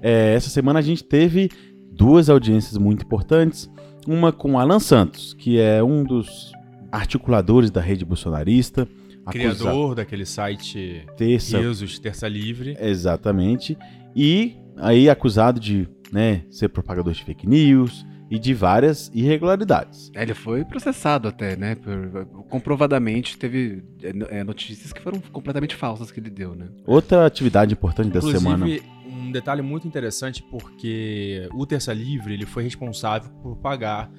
É, 0.02 0.34
essa 0.34 0.50
semana 0.50 0.78
a 0.78 0.82
gente 0.82 1.02
teve 1.02 1.50
duas 1.90 2.28
audiências 2.28 2.76
muito 2.76 3.02
importantes. 3.02 3.70
Uma 4.06 4.30
com 4.30 4.58
Alan 4.58 4.78
Santos, 4.78 5.32
que 5.32 5.58
é 5.58 5.82
um 5.82 6.04
dos 6.04 6.52
articuladores 6.92 7.70
da 7.70 7.80
rede 7.80 8.04
bolsonarista, 8.04 8.86
Criador 9.30 9.94
daquele 9.94 10.26
site 10.26 11.06
Terça. 11.16 11.58
Terça 12.02 12.28
Livre. 12.28 12.76
Exatamente. 12.78 13.78
E 14.14 14.54
aí 14.76 15.08
acusado 15.08 15.58
de 15.58 15.88
né, 16.12 16.42
ser 16.50 16.68
propagador 16.68 17.14
de 17.14 17.24
fake 17.24 17.48
news 17.48 18.04
e 18.30 18.38
de 18.38 18.54
várias 18.54 19.10
irregularidades. 19.14 20.10
É, 20.14 20.22
ele 20.22 20.34
foi 20.34 20.64
processado 20.64 21.28
até, 21.28 21.56
né? 21.56 21.74
Por, 21.74 22.26
comprovadamente 22.48 23.38
teve 23.38 23.84
é, 24.02 24.42
notícias 24.42 24.92
que 24.92 25.00
foram 25.00 25.20
completamente 25.20 25.74
falsas 25.74 26.10
que 26.10 26.20
ele 26.20 26.30
deu, 26.30 26.54
né? 26.54 26.68
Outra 26.86 27.26
atividade 27.26 27.72
importante 27.72 28.10
dessa 28.10 28.28
Inclusive, 28.28 28.80
semana. 28.80 28.94
Um 29.06 29.30
detalhe 29.30 29.62
muito 29.62 29.86
interessante 29.86 30.42
porque 30.42 31.48
o 31.52 31.66
Terça 31.66 31.92
Livre 31.92 32.34
ele 32.34 32.46
foi 32.46 32.62
responsável 32.64 33.30
por 33.42 33.56
pagar. 33.56 34.10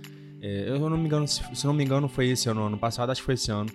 É, 0.41 0.69
eu 0.69 0.89
não 0.89 0.97
me 0.97 1.05
engano, 1.05 1.27
se, 1.27 1.43
se 1.53 1.65
não 1.65 1.73
me 1.73 1.83
engano, 1.83 2.07
foi 2.07 2.27
esse 2.29 2.47
ano, 2.49 2.63
ano 2.63 2.77
passado, 2.77 3.11
acho 3.11 3.21
que 3.21 3.25
foi 3.25 3.33
esse 3.33 3.51
ano 3.51 3.69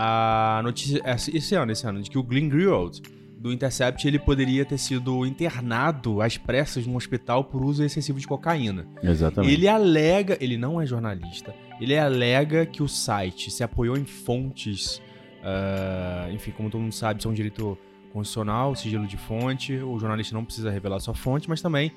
a 0.00 0.60
notícia 0.62 1.02
esse 1.34 1.54
ano, 1.56 1.72
esse 1.72 1.84
ano, 1.84 2.00
de 2.00 2.08
que 2.08 2.16
o 2.16 2.22
Glenn 2.22 2.48
Greenwald 2.48 3.02
do 3.38 3.52
Intercept 3.52 4.06
ele 4.06 4.18
poderia 4.18 4.64
ter 4.64 4.78
sido 4.78 5.24
internado 5.24 6.20
às 6.20 6.36
pressas 6.36 6.86
num 6.86 6.96
hospital 6.96 7.44
por 7.44 7.64
uso 7.64 7.84
excessivo 7.84 8.18
de 8.18 8.26
cocaína. 8.26 8.86
Exatamente. 9.02 9.52
Ele 9.52 9.68
alega, 9.68 10.36
ele 10.40 10.56
não 10.56 10.80
é 10.80 10.86
jornalista, 10.86 11.54
ele 11.80 11.96
alega 11.96 12.66
que 12.66 12.82
o 12.82 12.88
site 12.88 13.50
se 13.50 13.62
apoiou 13.62 13.96
em 13.96 14.04
fontes, 14.04 15.00
uh, 15.42 16.32
enfim, 16.32 16.50
como 16.50 16.68
todo 16.68 16.80
mundo 16.80 16.94
sabe, 16.94 17.20
isso 17.20 17.28
é 17.28 17.30
um 17.30 17.34
direito 17.34 17.78
constitucional, 18.12 18.74
sigilo 18.74 19.06
de 19.06 19.16
fonte, 19.16 19.76
o 19.76 19.98
jornalista 19.98 20.34
não 20.34 20.44
precisa 20.44 20.70
revelar 20.70 20.98
sua 20.98 21.14
fonte, 21.14 21.48
mas 21.48 21.62
também 21.62 21.92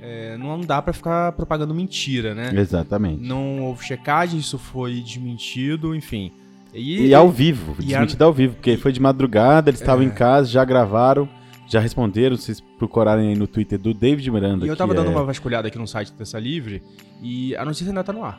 é, 0.00 0.36
não 0.36 0.60
dá 0.60 0.80
para 0.80 0.92
ficar 0.92 1.32
propagando 1.32 1.74
mentira, 1.74 2.34
né? 2.34 2.50
Exatamente. 2.54 3.22
Não 3.22 3.64
houve 3.64 3.84
checagem, 3.84 4.38
isso 4.38 4.58
foi 4.58 5.00
desmentido, 5.00 5.94
enfim. 5.94 6.32
E, 6.74 7.06
e 7.06 7.14
ao 7.14 7.30
vivo, 7.30 7.74
desmentido 7.78 8.22
a... 8.22 8.26
ao 8.26 8.32
vivo, 8.32 8.54
porque 8.54 8.76
foi 8.76 8.92
de 8.92 9.00
madrugada, 9.00 9.70
eles 9.70 9.80
estavam 9.80 10.04
é. 10.04 10.08
em 10.08 10.10
casa, 10.10 10.48
já 10.48 10.64
gravaram, 10.64 11.28
já 11.66 11.80
responderam, 11.80 12.36
vocês 12.36 12.60
procurarem 12.60 13.28
aí 13.28 13.34
no 13.34 13.46
Twitter 13.46 13.78
do 13.78 13.94
David 13.94 14.30
Miranda. 14.30 14.66
E 14.66 14.68
eu 14.68 14.76
tava 14.76 14.94
dando 14.94 15.08
é... 15.08 15.10
uma 15.10 15.24
vasculhada 15.24 15.68
aqui 15.68 15.78
no 15.78 15.86
site 15.86 16.12
do 16.12 16.18
Terça 16.18 16.38
Livre 16.38 16.82
e 17.22 17.56
a 17.56 17.64
notícia 17.64 17.88
ainda 17.88 18.04
tá 18.04 18.12
no 18.12 18.24
ar. 18.24 18.38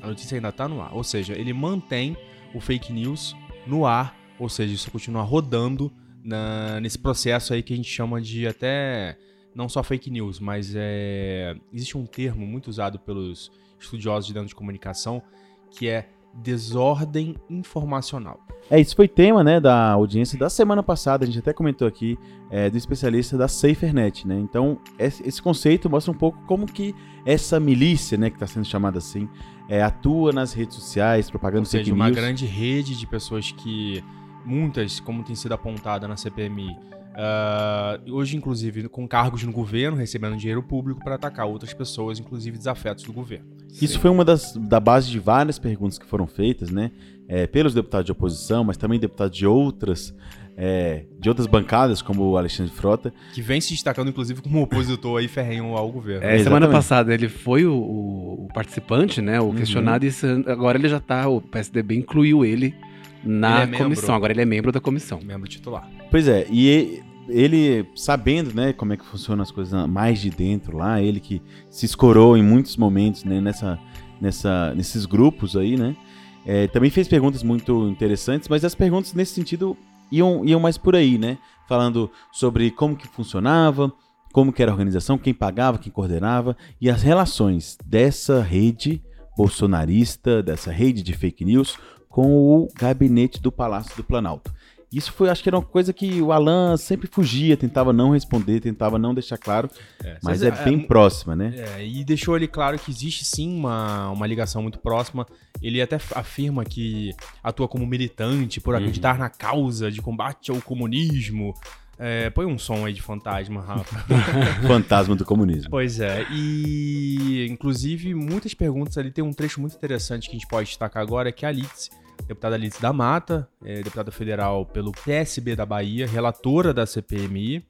A 0.00 0.06
notícia 0.06 0.36
ainda 0.36 0.50
tá 0.50 0.68
no 0.68 0.80
ar. 0.80 0.94
Ou 0.94 1.04
seja, 1.04 1.34
ele 1.34 1.52
mantém 1.52 2.16
o 2.54 2.60
fake 2.60 2.92
news 2.92 3.36
no 3.66 3.84
ar, 3.84 4.16
ou 4.38 4.48
seja, 4.48 4.72
isso 4.72 4.90
continua 4.90 5.22
rodando 5.22 5.92
na, 6.22 6.80
nesse 6.80 6.98
processo 6.98 7.52
aí 7.52 7.62
que 7.62 7.72
a 7.72 7.76
gente 7.76 7.90
chama 7.90 8.20
de 8.20 8.46
até 8.46 9.16
não 9.54 9.68
só 9.68 9.82
fake 9.82 10.10
news, 10.10 10.38
mas 10.38 10.74
é, 10.76 11.56
existe 11.72 11.96
um 11.96 12.04
termo 12.04 12.46
muito 12.46 12.68
usado 12.68 12.98
pelos 12.98 13.50
estudiosos 13.80 14.26
de 14.26 14.34
dentro 14.34 14.48
de 14.48 14.54
comunicação 14.54 15.22
que 15.70 15.88
é 15.88 16.08
desordem 16.42 17.34
informacional. 17.48 18.40
É, 18.70 18.80
isso 18.80 18.96
foi 18.96 19.06
tema 19.06 19.44
né, 19.44 19.60
da 19.60 19.90
audiência 19.90 20.38
da 20.38 20.50
semana 20.50 20.82
passada, 20.82 21.24
a 21.24 21.26
gente 21.26 21.38
até 21.38 21.52
comentou 21.52 21.86
aqui, 21.86 22.18
é, 22.50 22.68
do 22.68 22.76
especialista 22.76 23.36
da 23.36 23.48
SaferNet, 23.48 24.26
né? 24.26 24.38
Então, 24.38 24.78
esse 24.98 25.40
conceito 25.40 25.88
mostra 25.88 26.12
um 26.12 26.16
pouco 26.16 26.38
como 26.46 26.66
que 26.66 26.94
essa 27.24 27.60
milícia, 27.60 28.18
né, 28.18 28.28
que 28.28 28.36
está 28.36 28.46
sendo 28.46 28.64
chamada 28.66 28.98
assim, 28.98 29.28
é, 29.68 29.82
atua 29.82 30.32
nas 30.32 30.52
redes 30.52 30.76
sociais, 30.76 31.30
propagando 31.30 31.60
Ou 31.60 31.66
seja, 31.66 31.84
fake 31.84 31.92
uma 31.92 32.06
news. 32.06 32.16
grande 32.16 32.46
rede 32.46 32.96
de 32.96 33.06
pessoas 33.06 33.52
que, 33.52 34.02
muitas, 34.44 35.00
como 35.00 35.22
tem 35.22 35.34
sido 35.34 35.52
apontada 35.52 36.06
na 36.08 36.16
CPMI, 36.16 36.76
Uh, 37.16 38.12
hoje, 38.12 38.36
inclusive, 38.36 38.90
com 38.90 39.08
cargos 39.08 39.42
no 39.42 39.50
governo, 39.50 39.96
recebendo 39.96 40.36
dinheiro 40.36 40.62
público 40.62 41.02
para 41.02 41.14
atacar 41.14 41.46
outras 41.46 41.72
pessoas, 41.72 42.18
inclusive 42.18 42.58
desafetos 42.58 43.04
do 43.04 43.12
governo. 43.12 43.46
Isso 43.82 44.00
foi 44.00 44.10
uma 44.10 44.24
das 44.24 44.54
da 44.56 44.80
base 44.80 45.10
de 45.10 45.18
várias 45.18 45.58
perguntas 45.58 45.98
que 45.98 46.06
foram 46.06 46.26
feitas, 46.26 46.70
né? 46.70 46.90
É, 47.28 47.46
pelos 47.46 47.74
deputados 47.74 48.06
de 48.06 48.12
oposição, 48.12 48.62
mas 48.62 48.76
também 48.76 49.00
deputados 49.00 49.36
de 49.36 49.46
outras 49.46 50.14
é, 50.56 51.04
de 51.18 51.28
outras 51.28 51.46
bancadas, 51.46 52.00
como 52.00 52.22
o 52.30 52.38
Alexandre 52.38 52.72
Frota. 52.72 53.12
Que 53.34 53.42
vem 53.42 53.60
se 53.60 53.72
destacando, 53.72 54.08
inclusive, 54.08 54.40
como 54.40 54.62
opositor 54.62 55.20
aí 55.20 55.28
ferrenho 55.28 55.76
ao 55.76 55.92
governo. 55.92 56.24
É, 56.24 56.38
semana 56.38 56.66
passada 56.68 57.12
ele 57.12 57.28
foi 57.28 57.66
o, 57.66 57.74
o, 57.74 58.48
participante, 58.54 59.20
né? 59.20 59.38
O 59.40 59.44
uhum. 59.44 59.54
questionado, 59.54 60.06
e 60.06 60.10
agora 60.46 60.78
ele 60.78 60.88
já 60.88 60.98
tá. 60.98 61.28
O 61.28 61.42
PSDB 61.42 61.96
incluiu 61.96 62.44
ele 62.44 62.74
na 63.22 63.64
ele 63.64 63.74
é 63.74 63.78
comissão. 63.78 64.02
Membro, 64.06 64.14
agora 64.14 64.32
ele 64.32 64.40
é 64.40 64.46
membro 64.46 64.72
da 64.72 64.80
comissão. 64.80 65.20
Membro 65.22 65.46
titular. 65.46 65.86
Pois 66.10 66.26
é, 66.26 66.46
e 66.50 67.02
ele 67.28 67.86
sabendo, 67.94 68.54
né, 68.54 68.72
como 68.72 68.92
é 68.92 68.96
que 68.96 69.04
funcionam 69.04 69.42
as 69.42 69.50
coisas 69.50 69.88
mais 69.88 70.20
de 70.20 70.30
dentro 70.30 70.76
lá, 70.76 71.00
ele 71.00 71.20
que 71.20 71.42
se 71.70 71.86
escorou 71.86 72.36
em 72.36 72.42
muitos 72.42 72.76
momentos, 72.76 73.24
né, 73.24 73.40
nessa, 73.40 73.78
nessa, 74.20 74.74
nesses 74.74 75.06
grupos 75.06 75.56
aí, 75.56 75.76
né, 75.76 75.96
é, 76.44 76.66
também 76.68 76.90
fez 76.90 77.08
perguntas 77.08 77.42
muito 77.42 77.88
interessantes, 77.88 78.48
mas 78.48 78.64
as 78.64 78.74
perguntas 78.74 79.12
nesse 79.14 79.34
sentido 79.34 79.76
iam, 80.10 80.44
iam 80.44 80.60
mais 80.60 80.78
por 80.78 80.94
aí, 80.94 81.18
né, 81.18 81.38
falando 81.68 82.10
sobre 82.32 82.70
como 82.70 82.96
que 82.96 83.08
funcionava, 83.08 83.92
como 84.32 84.52
que 84.52 84.62
era 84.62 84.70
a 84.70 84.74
organização, 84.74 85.18
quem 85.18 85.34
pagava, 85.34 85.78
quem 85.78 85.90
coordenava 85.90 86.56
e 86.80 86.90
as 86.90 87.02
relações 87.02 87.76
dessa 87.84 88.42
rede 88.42 89.02
bolsonarista, 89.36 90.42
dessa 90.42 90.70
rede 90.70 91.02
de 91.02 91.12
fake 91.12 91.44
news 91.44 91.78
com 92.08 92.34
o 92.34 92.68
gabinete 92.74 93.40
do 93.42 93.52
Palácio 93.52 93.94
do 93.96 94.04
Planalto. 94.04 94.50
Isso 94.92 95.12
foi, 95.12 95.28
acho 95.28 95.42
que 95.42 95.48
era 95.48 95.58
uma 95.58 95.64
coisa 95.64 95.92
que 95.92 96.22
o 96.22 96.30
Alan 96.30 96.76
sempre 96.76 97.08
fugia, 97.08 97.56
tentava 97.56 97.92
não 97.92 98.10
responder, 98.10 98.60
tentava 98.60 98.98
não 98.98 99.12
deixar 99.12 99.36
claro, 99.36 99.68
é, 100.02 100.18
mas 100.22 100.42
é, 100.42 100.48
é 100.48 100.50
bem 100.50 100.80
é, 100.80 100.86
próxima, 100.86 101.34
né? 101.34 101.54
É, 101.56 101.86
e 101.86 102.04
deixou 102.04 102.36
ele 102.36 102.46
claro 102.46 102.78
que 102.78 102.90
existe 102.90 103.24
sim 103.24 103.58
uma, 103.58 104.10
uma 104.10 104.26
ligação 104.26 104.62
muito 104.62 104.78
próxima. 104.78 105.26
Ele 105.60 105.82
até 105.82 105.96
afirma 106.14 106.64
que 106.64 107.14
atua 107.42 107.66
como 107.66 107.86
militante 107.86 108.60
por 108.60 108.74
uhum. 108.74 108.80
acreditar 108.80 109.14
uhum. 109.14 109.20
na 109.20 109.28
causa 109.28 109.90
de 109.90 110.00
combate 110.00 110.50
ao 110.50 110.60
comunismo. 110.60 111.52
É, 111.98 112.28
põe 112.30 112.44
um 112.44 112.58
som 112.58 112.84
aí 112.84 112.92
de 112.92 113.02
fantasma, 113.02 113.62
Rafa. 113.62 114.04
Fantasma 114.68 115.16
do 115.16 115.24
comunismo. 115.24 115.70
Pois 115.70 115.98
é, 115.98 116.26
e 116.30 117.46
inclusive 117.50 118.14
muitas 118.14 118.54
perguntas 118.54 118.96
ali, 118.98 119.10
tem 119.10 119.24
um 119.24 119.32
trecho 119.32 119.60
muito 119.60 119.74
interessante 119.74 120.28
que 120.28 120.36
a 120.36 120.38
gente 120.38 120.48
pode 120.48 120.68
destacar 120.68 121.02
agora, 121.02 121.32
que 121.32 121.44
é 121.44 121.48
a 121.48 121.52
Litz, 121.52 121.90
deputada 122.26 122.56
Litz 122.56 122.78
da 122.78 122.92
Mata, 122.92 123.48
é, 123.64 123.76
deputada 123.82 124.10
federal 124.10 124.66
pelo 124.66 124.92
PSB 124.92 125.56
da 125.56 125.66
Bahia, 125.66 126.06
relatora 126.06 126.72
da 126.72 126.86
CPMI, 126.86 127.64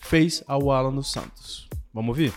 fez 0.00 0.42
ao 0.46 0.70
Alan 0.70 0.94
dos 0.94 1.10
Santos. 1.10 1.68
Vamos 1.92 2.08
ouvir? 2.08 2.32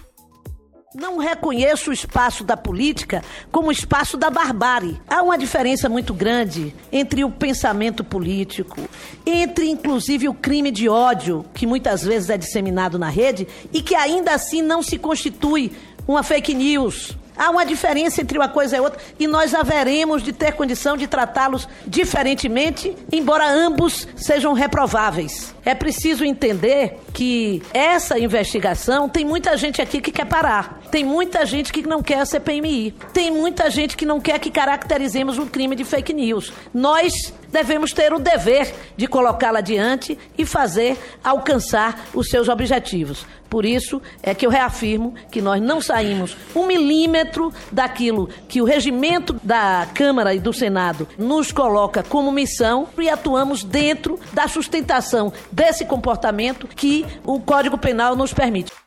Não 0.95 1.17
reconheço 1.17 1.89
o 1.89 1.93
espaço 1.93 2.41
da 2.45 2.55
política 2.55 3.21
como 3.51 3.69
espaço 3.69 4.15
da 4.15 4.29
barbárie. 4.29 4.99
Há 5.09 5.21
uma 5.21 5.37
diferença 5.37 5.89
muito 5.89 6.13
grande 6.13 6.73
entre 6.89 7.21
o 7.25 7.29
pensamento 7.29 8.01
político, 8.01 8.79
entre 9.25 9.67
inclusive 9.67 10.29
o 10.29 10.33
crime 10.33 10.71
de 10.71 10.87
ódio, 10.87 11.45
que 11.53 11.67
muitas 11.67 12.01
vezes 12.03 12.29
é 12.29 12.37
disseminado 12.37 12.97
na 12.97 13.09
rede 13.09 13.45
e 13.73 13.81
que 13.81 13.93
ainda 13.93 14.33
assim 14.33 14.61
não 14.61 14.81
se 14.81 14.97
constitui 14.97 15.73
uma 16.07 16.23
fake 16.23 16.53
news. 16.53 17.17
Há 17.37 17.49
uma 17.49 17.65
diferença 17.65 18.21
entre 18.21 18.37
uma 18.37 18.49
coisa 18.49 18.77
e 18.77 18.79
outra 18.79 18.99
e 19.19 19.27
nós 19.27 19.53
haveremos 19.53 20.23
de 20.23 20.31
ter 20.31 20.53
condição 20.53 20.95
de 20.95 21.07
tratá-los 21.07 21.67
diferentemente, 21.85 22.95
embora 23.11 23.49
ambos 23.49 24.07
sejam 24.15 24.53
reprováveis. 24.53 25.53
É 25.65 25.73
preciso 25.73 26.23
entender 26.23 26.99
que 27.13 27.61
essa 27.73 28.19
investigação 28.19 29.09
tem 29.09 29.25
muita 29.25 29.57
gente 29.57 29.81
aqui 29.81 29.99
que 29.99 30.11
quer 30.11 30.25
parar. 30.25 30.79
Tem 30.95 31.03
muita 31.03 31.45
gente 31.45 31.73
que 31.73 31.81
não 31.81 32.01
quer 32.01 32.21
a 32.21 32.25
CPMI. 32.25 32.91
Tem 33.11 33.29
muita 33.29 33.69
gente 33.69 33.97
que 33.97 34.05
não 34.05 34.21
quer 34.21 34.39
que 34.39 34.49
caracterizemos 34.49 35.37
um 35.37 35.45
crime 35.45 35.75
de 35.75 35.83
fake 35.83 36.13
news. 36.13 36.53
Nós 36.73 37.33
devemos 37.51 37.91
ter 37.91 38.13
o 38.13 38.17
dever 38.17 38.73
de 38.95 39.05
colocá-la 39.05 39.59
adiante 39.59 40.17
e 40.37 40.45
fazer 40.45 40.97
alcançar 41.21 42.07
os 42.13 42.29
seus 42.29 42.47
objetivos. 42.47 43.25
Por 43.49 43.65
isso 43.65 44.01
é 44.23 44.33
que 44.33 44.45
eu 44.45 44.49
reafirmo 44.49 45.13
que 45.29 45.41
nós 45.41 45.61
não 45.61 45.81
saímos 45.81 46.37
um 46.55 46.65
milímetro 46.65 47.51
daquilo 47.73 48.29
que 48.47 48.61
o 48.61 48.65
regimento 48.65 49.33
da 49.43 49.85
Câmara 49.93 50.33
e 50.33 50.39
do 50.39 50.53
Senado 50.53 51.09
nos 51.17 51.51
coloca 51.51 52.03
como 52.03 52.31
missão 52.31 52.87
e 52.97 53.09
atuamos 53.09 53.65
dentro 53.65 54.17
da 54.31 54.47
sustentação 54.47 55.33
desse 55.51 55.83
comportamento 55.83 56.69
que 56.69 57.05
o 57.25 57.37
Código 57.41 57.77
Penal 57.77 58.15
nos 58.15 58.33
permite. 58.33 58.84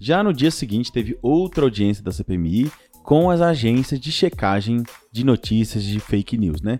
Já 0.00 0.22
no 0.22 0.32
dia 0.32 0.50
seguinte, 0.50 0.92
teve 0.92 1.18
outra 1.20 1.64
audiência 1.64 2.04
da 2.04 2.12
CPMI 2.12 2.70
com 3.08 3.30
as 3.30 3.40
agências 3.40 3.98
de 3.98 4.12
checagem 4.12 4.82
de 5.10 5.24
notícias 5.24 5.82
de 5.82 5.98
fake 5.98 6.36
news, 6.36 6.60
né? 6.60 6.78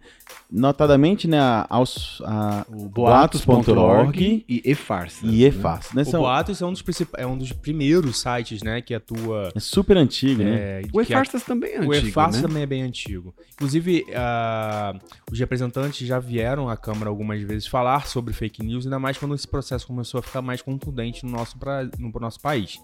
Notadamente, 0.50 1.26
né, 1.26 1.38
a, 1.40 1.66
aos- 1.70 2.20
a, 2.22 2.66
O 2.68 2.86
boatos.org 2.86 4.44
e 4.46 4.62
eFarsa. 4.64 5.24
e 5.26 5.42
EFAS, 5.44 5.92
né? 5.94 6.02
O 6.02 6.04
São, 6.04 6.20
Boatos 6.20 6.60
é 6.60 6.66
um 6.66 6.72
dos, 6.72 6.82
princip- 6.82 7.14
é 7.16 7.26
um 7.26 7.36
dos 7.38 7.52
primeiros 7.52 8.20
sites, 8.20 8.62
né, 8.62 8.82
que 8.82 8.92
atua... 8.94 9.50
é 9.54 9.58
super 9.60 9.96
antigo, 9.96 10.42
né? 10.42 10.80
é, 10.80 10.82
O 10.92 10.92
que 10.92 10.98
a- 10.98 11.16
eFarsas 11.16 11.42
também 11.44 11.72
é 11.72 11.80
O 11.80 11.92
antigo, 11.92 12.08
EFAS 12.08 12.36
né? 12.36 12.42
também 12.42 12.62
é 12.62 12.66
bem 12.66 12.82
antigo. 12.82 13.34
Inclusive, 13.54 14.04
ah, 14.14 14.94
os 15.32 15.38
representantes 15.38 16.06
já 16.06 16.18
vieram 16.18 16.68
à 16.68 16.76
Câmara 16.76 17.08
algumas 17.08 17.40
vezes 17.42 17.66
falar 17.66 18.06
sobre 18.06 18.34
fake 18.34 18.62
news, 18.62 18.84
ainda 18.84 18.98
mais 18.98 19.16
quando 19.16 19.34
esse 19.34 19.48
processo 19.48 19.86
começou 19.86 20.20
a 20.20 20.22
ficar 20.22 20.42
mais 20.42 20.60
contundente 20.60 21.24
no 21.24 21.32
nosso, 21.32 21.58
pra- 21.58 21.88
no 21.98 22.10
nosso 22.20 22.38
país. 22.38 22.78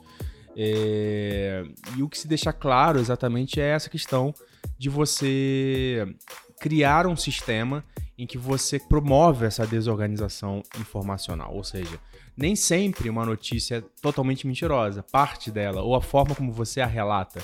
É, 0.56 1.64
e 1.96 2.02
o 2.02 2.08
que 2.08 2.18
se 2.18 2.28
deixa 2.28 2.52
claro 2.52 2.98
exatamente 2.98 3.60
é 3.60 3.68
essa 3.68 3.90
questão 3.90 4.32
de 4.78 4.88
você 4.88 6.06
criar 6.60 7.06
um 7.06 7.16
sistema 7.16 7.84
em 8.16 8.26
que 8.26 8.38
você 8.38 8.78
promove 8.78 9.44
essa 9.44 9.66
desorganização 9.66 10.62
informacional. 10.80 11.54
Ou 11.54 11.64
seja, 11.64 11.98
nem 12.36 12.54
sempre 12.54 13.10
uma 13.10 13.26
notícia 13.26 13.76
é 13.76 13.84
totalmente 14.00 14.46
mentirosa, 14.46 15.02
parte 15.02 15.50
dela, 15.50 15.82
ou 15.82 15.94
a 15.94 16.00
forma 16.00 16.34
como 16.34 16.52
você 16.52 16.80
a 16.80 16.86
relata. 16.86 17.42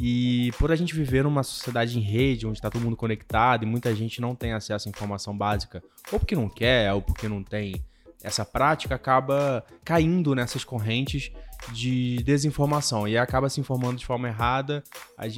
E 0.00 0.52
por 0.58 0.70
a 0.70 0.76
gente 0.76 0.94
viver 0.94 1.24
numa 1.24 1.42
sociedade 1.42 1.98
em 1.98 2.02
rede, 2.02 2.46
onde 2.46 2.58
está 2.58 2.70
todo 2.70 2.82
mundo 2.82 2.96
conectado 2.96 3.62
e 3.62 3.66
muita 3.66 3.94
gente 3.94 4.20
não 4.20 4.34
tem 4.34 4.52
acesso 4.52 4.88
à 4.88 4.90
informação 4.90 5.36
básica, 5.36 5.82
ou 6.12 6.18
porque 6.18 6.34
não 6.34 6.48
quer, 6.48 6.92
ou 6.92 7.00
porque 7.00 7.28
não 7.28 7.42
tem 7.42 7.82
essa 8.22 8.44
prática, 8.44 8.94
acaba 8.94 9.64
caindo 9.84 10.34
nessas 10.34 10.64
correntes 10.64 11.30
de 11.72 12.22
desinformação 12.22 13.06
e 13.08 13.16
acaba 13.16 13.48
se 13.48 13.60
informando 13.60 13.96
de 13.96 14.06
forma 14.06 14.28
errada, 14.28 14.82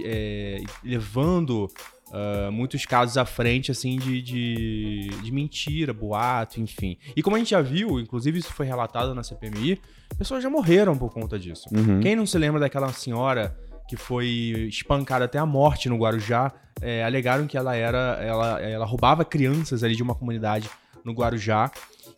é, 0.04 0.60
levando 0.82 1.68
ah, 2.12 2.50
muitos 2.50 2.84
casos 2.86 3.16
à 3.16 3.24
frente, 3.24 3.70
assim, 3.70 3.98
de, 3.98 4.20
de, 4.22 5.08
de 5.22 5.32
mentira, 5.32 5.92
boato, 5.92 6.60
enfim. 6.60 6.98
E 7.14 7.22
como 7.22 7.36
a 7.36 7.38
gente 7.38 7.50
já 7.50 7.60
viu, 7.60 8.00
inclusive 8.00 8.38
isso 8.38 8.52
foi 8.52 8.66
relatado 8.66 9.14
na 9.14 9.22
CPMI, 9.22 9.80
pessoas 10.16 10.42
já 10.42 10.50
morreram 10.50 10.96
por 10.96 11.12
conta 11.12 11.38
disso. 11.38 11.68
Uhum. 11.72 12.00
Quem 12.00 12.16
não 12.16 12.26
se 12.26 12.36
lembra 12.38 12.60
daquela 12.60 12.92
senhora 12.92 13.56
que 13.86 13.96
foi 13.96 14.66
espancada 14.68 15.24
até 15.24 15.38
a 15.38 15.46
morte 15.46 15.88
no 15.88 15.96
Guarujá? 15.96 16.52
é, 16.80 17.04
alegaram 17.04 17.46
que 17.46 17.56
ela 17.56 17.74
era. 17.74 18.18
Ela, 18.20 18.60
ela 18.60 18.86
roubava 18.86 19.24
crianças 19.24 19.82
ali 19.82 19.94
de 19.94 20.02
uma 20.02 20.14
comunidade 20.14 20.68
no 21.04 21.12
Guarujá. 21.12 21.70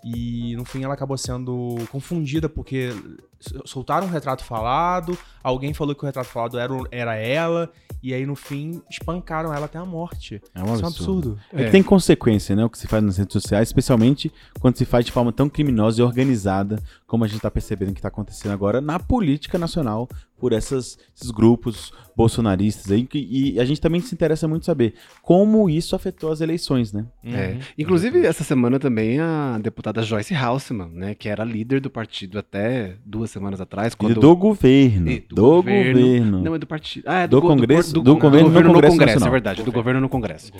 E 0.05 0.55
no 0.57 0.65
fim 0.65 0.83
ela 0.83 0.95
acabou 0.95 1.19
sendo 1.19 1.77
confundida 1.91 2.49
porque 2.49 2.91
soltaram 3.65 4.07
um 4.07 4.11
retrato 4.11 4.45
falado, 4.45 5.17
alguém 5.43 5.73
falou 5.75 5.95
que 5.95 6.03
o 6.03 6.07
retrato 6.07 6.29
falado 6.29 6.59
era, 6.59 6.75
era 6.91 7.15
ela, 7.17 7.71
e 8.03 8.13
aí 8.15 8.25
no 8.25 8.35
fim 8.37 8.83
espancaram 8.91 9.53
ela 9.53 9.67
até 9.67 9.79
a 9.79 9.85
morte. 9.85 10.41
É 10.55 10.61
um 10.63 10.75
Isso 10.75 10.83
é 10.83 10.85
um 10.85 10.89
absurdo. 10.89 11.31
absurdo. 11.33 11.41
É 11.53 11.65
que 11.65 11.71
tem 11.71 11.83
consequência, 11.83 12.55
né? 12.57 12.65
O 12.65 12.71
que 12.71 12.79
se 12.79 12.87
faz 12.87 13.03
nas 13.03 13.17
redes 13.19 13.33
sociais, 13.33 13.69
especialmente 13.69 14.33
quando 14.61 14.77
se 14.77 14.85
faz 14.85 15.05
de 15.05 15.13
forma 15.13 15.33
tão 15.33 15.49
criminosa 15.49 16.01
e 16.01 16.05
organizada, 16.05 16.83
como 17.07 17.25
a 17.25 17.29
gente 17.29 17.41
tá 17.41 17.51
percebendo 17.51 17.93
que 17.93 17.99
está 17.99 18.09
acontecendo 18.09 18.53
agora 18.53 18.81
na 18.81 18.99
política 18.99 19.59
nacional, 19.59 20.09
por 20.39 20.55
essas- 20.55 20.99
esses 21.15 21.31
grupos 21.31 21.93
bolsonaristas 22.17 22.91
aí. 22.91 23.07
E 23.15 23.61
a 23.61 23.65
gente 23.65 23.81
também 23.81 24.01
se 24.01 24.15
interessa 24.15 24.49
muito 24.49 24.65
saber 24.65 24.95
como 25.23 25.69
isso 25.69 25.95
afetou 25.95 26.33
as 26.33 26.41
eleições, 26.41 26.93
né? 26.93 27.05
É. 27.23 27.49
Uhum. 27.53 27.59
Inclusive, 27.79 28.25
essa 28.27 28.43
semana 28.45 28.79
também 28.79 29.21
a 29.21 29.59
deputada 29.59 30.03
Joyce 30.03 30.35
Halseman, 30.35 30.89
né, 30.93 31.15
que 31.15 31.29
era 31.29 31.45
líder 31.45 31.81
do 31.81 31.91
partido 31.91 32.39
até 32.39 32.97
duas 33.05 33.30
semanas 33.31 33.61
atrás, 33.61 33.93
E 33.93 33.97
quando 33.97 34.21
do 34.21 34.37
governo. 34.37 35.11
E 35.11 35.21
do, 35.29 35.35
governo. 35.63 36.43
Não, 36.43 36.55
é 36.55 36.59
do 36.59 36.67
partido. 36.67 37.05
Ah, 37.07 37.21
é 37.21 37.27
Do 37.29 37.41
go- 37.41 37.49
Congresso- 37.49 37.95
go- 37.95 38.01
do 38.03 38.17
governo 38.17 38.49
no 38.49 38.55
no 38.61 38.65
Congresso 38.73 38.93
Congresso, 38.93 39.15
Nacional. 39.15 39.29
é 39.29 39.31
verdade, 39.33 39.57
do 39.57 39.65
Governo. 39.65 39.81
governo 39.83 40.01
no 40.01 40.09
Congresso. 40.09 40.53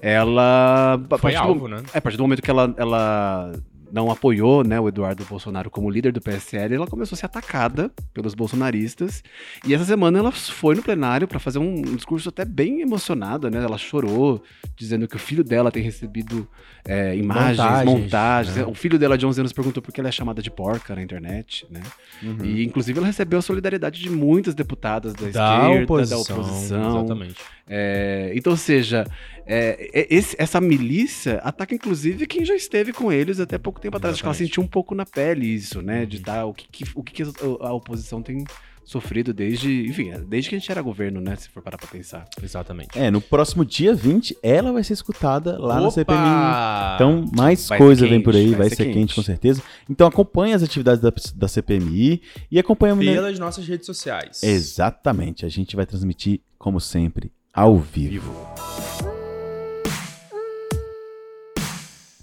Ela. 0.00 0.94
a 0.94 0.98
Foi 1.18 1.18
partir 1.32 1.36
do- 1.38 1.42
alvo, 1.48 1.68
né? 1.68 1.82
É, 1.92 1.98
a 1.98 2.00
partir 2.00 2.16
do 2.16 2.22
momento 2.24 2.42
que 2.42 2.50
ela, 2.50 2.74
ela 2.76 3.52
não 3.92 4.10
apoiou 4.10 4.64
né, 4.64 4.78
o 4.80 4.88
Eduardo 4.88 5.24
Bolsonaro 5.24 5.70
como 5.70 5.90
líder 5.90 6.12
do 6.12 6.20
PSL, 6.20 6.74
ela 6.74 6.86
começou 6.86 7.16
a 7.16 7.18
ser 7.18 7.26
atacada 7.26 7.90
pelos 8.12 8.34
bolsonaristas. 8.34 9.22
E 9.66 9.74
essa 9.74 9.84
semana 9.84 10.18
ela 10.18 10.32
foi 10.32 10.74
no 10.74 10.82
plenário 10.82 11.26
para 11.26 11.38
fazer 11.38 11.58
um 11.58 11.82
discurso 11.82 12.28
até 12.28 12.44
bem 12.44 12.80
emocionada, 12.80 13.50
né? 13.50 13.62
Ela 13.62 13.78
chorou, 13.78 14.42
dizendo 14.76 15.06
que 15.08 15.16
o 15.16 15.18
filho 15.18 15.44
dela 15.44 15.70
tem 15.70 15.82
recebido 15.82 16.48
é, 16.86 17.16
imagens, 17.16 17.58
montagens. 17.58 18.02
Montagens, 18.02 18.56
né? 18.56 18.64
O 18.64 18.74
filho 18.74 18.98
dela 18.98 19.16
de 19.16 19.26
11 19.26 19.40
anos 19.40 19.52
perguntou 19.52 19.82
por 19.82 19.92
que 19.92 20.00
ela 20.00 20.08
é 20.08 20.12
chamada 20.12 20.42
de 20.42 20.50
porca 20.50 20.94
na 20.94 21.02
internet, 21.02 21.66
né? 21.70 21.82
Uhum. 22.22 22.44
E 22.44 22.64
inclusive 22.64 22.98
ela 22.98 23.06
recebeu 23.06 23.38
a 23.38 23.42
solidariedade 23.42 24.00
de 24.00 24.10
muitas 24.10 24.54
deputadas 24.54 25.12
da, 25.14 25.28
Da 25.28 25.28
esquerda, 25.28 25.84
oposição, 25.84 26.24
da 26.24 26.42
oposição. 26.42 26.98
Exatamente. 26.98 27.36
É, 27.68 28.32
então, 28.34 28.52
ou 28.52 28.56
seja, 28.56 29.04
é, 29.48 29.90
é, 30.02 30.06
esse- 30.14 30.36
essa 30.38 30.60
milícia 30.60 31.38
ataca 31.42 31.74
inclusive 31.74 32.26
quem 32.26 32.44
já 32.44 32.54
esteve 32.54 32.92
com 32.92 33.10
eles 33.10 33.40
até 33.40 33.56
pouco 33.58 33.80
tempo 33.80 33.96
atrás. 33.96 34.14
Acho 34.14 34.22
que 34.22 34.26
ela 34.26 34.32
Exatamente. 34.32 34.50
sentiu 34.50 34.62
um 34.62 34.66
pouco 34.68 34.94
na 34.94 35.06
pele 35.06 35.46
isso, 35.46 35.80
né? 35.82 36.00
Uhum. 36.02 36.06
De 36.06 36.18
dar 36.20 36.44
o 36.46 36.52
que, 36.54 36.66
que- 36.70 36.90
o 36.94 37.02
que, 37.02 37.22
a 37.60 37.72
oposição 37.72 38.22
tem 38.22 38.44
sofrido 38.84 39.34
desde, 39.34 39.86
enfim, 39.86 40.10
desde 40.28 40.48
que 40.48 40.56
a 40.56 40.58
gente 40.58 40.70
era 40.72 40.80
governo, 40.80 41.20
né? 41.20 41.36
Se 41.36 41.48
for 41.50 41.62
parar 41.62 41.76
pra 41.76 41.86
pensar. 41.86 42.24
Exatamente. 42.42 42.98
É, 42.98 43.10
no 43.10 43.20
próximo 43.20 43.62
dia 43.62 43.94
20, 43.94 44.34
ela 44.42 44.72
vai 44.72 44.82
ser 44.82 44.94
escutada 44.94 45.58
lá 45.58 45.78
na 45.78 45.90
CPMI. 45.90 46.94
Então, 46.94 47.30
mais 47.36 47.68
Vai 47.68 47.76
coisa 47.78 48.04
ser 48.04 48.08
vem 48.10 48.22
por 48.22 48.34
aí, 48.34 48.46
quente, 48.46 48.56
vai, 48.56 48.70
ser, 48.70 48.92
quente. 48.92 49.14
com 49.14 49.22
certeza. 49.22 49.62
Então, 49.90 50.06
acompanhe 50.06 50.54
as 50.54 50.62
atividades 50.62 51.02
da, 51.02 51.12
da 51.34 51.48
CPMI 51.48 52.22
e 52.50 52.58
acompanhe 52.58 52.94
né? 52.94 53.12
Pelas 53.14 53.38
nossas 53.38 53.66
redes 53.68 53.84
sociais. 53.84 54.42
Exatamente, 54.42 55.44
a 55.44 55.50
gente 55.50 55.76
vai 55.76 55.84
transmitir, 55.84 56.40
como 56.58 56.80
sempre, 56.80 57.30
ao 57.52 57.76
vivo. 57.76 58.32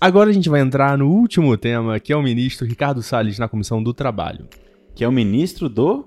Agora 0.05 0.29
a 0.29 0.33
gente 0.33 0.49
vai 0.49 0.61
entrar 0.61 0.99
no 0.99 1.09
último 1.09 1.57
tema, 1.57 1.99
que 1.99 2.13
é 2.13 2.15
o 2.15 2.21
ministro 2.21 2.67
Ricardo 2.67 3.01
Salles 3.01 3.39
na 3.39 3.47
Comissão 3.47 3.81
do 3.81 3.91
Trabalho. 3.91 4.47
Que 4.93 5.03
é 5.03 5.07
o 5.07 5.11
ministro 5.11 5.67
do 5.67 6.05